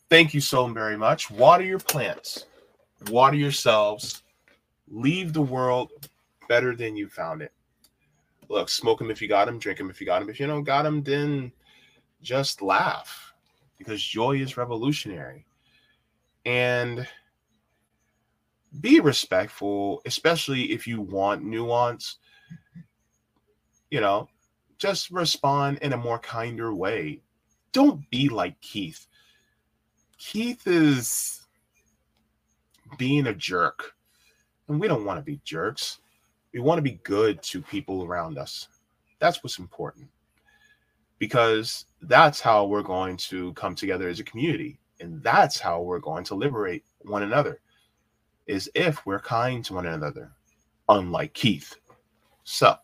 [0.09, 1.29] thank you so very much.
[1.29, 2.45] Water your plants,
[3.09, 4.22] water yourselves,
[4.89, 5.91] leave the world
[6.47, 7.51] better than you found it.
[8.49, 10.29] Look, smoke them if you got them, drink them if you got them.
[10.29, 11.51] If you don't got them, then
[12.21, 13.33] just laugh
[13.77, 15.45] because joy is revolutionary.
[16.45, 17.07] And
[18.81, 22.17] be respectful, especially if you want nuance.
[23.89, 24.29] You know,
[24.77, 27.21] just respond in a more kinder way.
[27.71, 29.07] Don't be like Keith.
[30.17, 31.45] Keith is
[32.97, 33.93] being a jerk,
[34.67, 35.99] and we don't want to be jerks.
[36.53, 38.67] We want to be good to people around us.
[39.19, 40.07] That's what's important
[41.19, 45.99] because that's how we're going to come together as a community, and that's how we're
[45.99, 47.59] going to liberate one another
[48.45, 50.31] is if we're kind to one another,
[50.89, 51.75] unlike Keith.
[52.43, 52.75] So,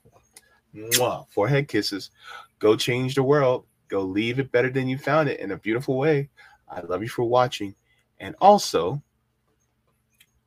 [0.74, 2.12] mwah, forehead kisses.
[2.60, 3.66] Go change the world.
[3.90, 6.30] Go leave it better than you found it in a beautiful way.
[6.70, 7.76] I love you for watching.
[8.20, 9.02] And also,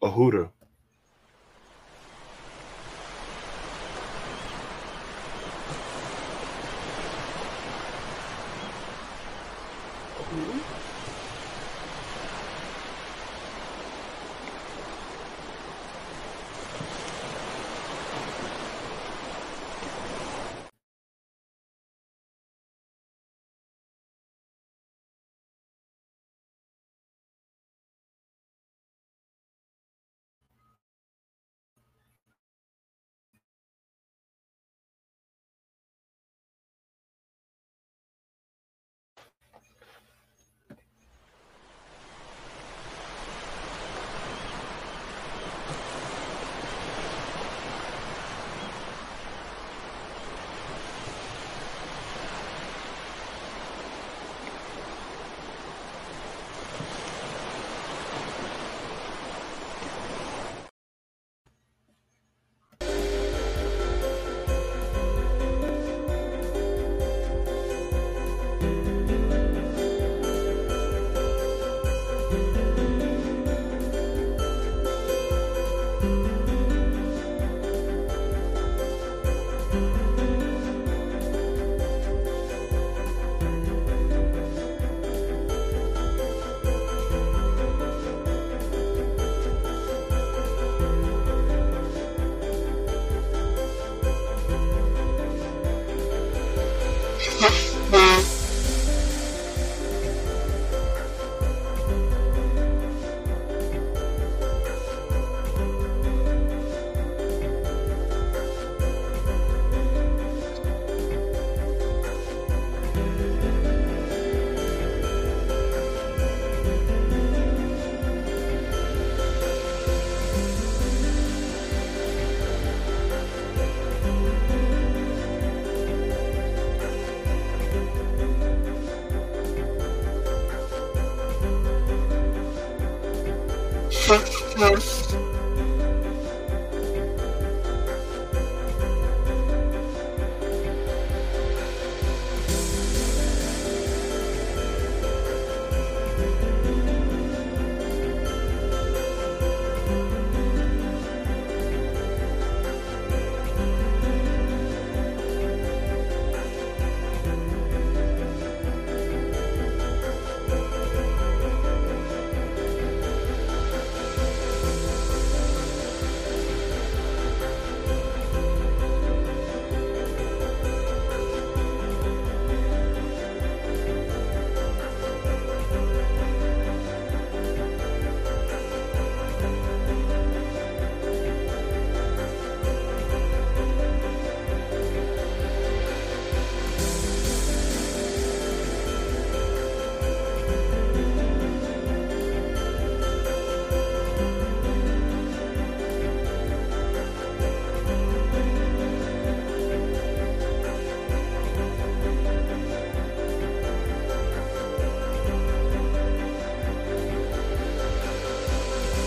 [0.02, 0.50] a Yes.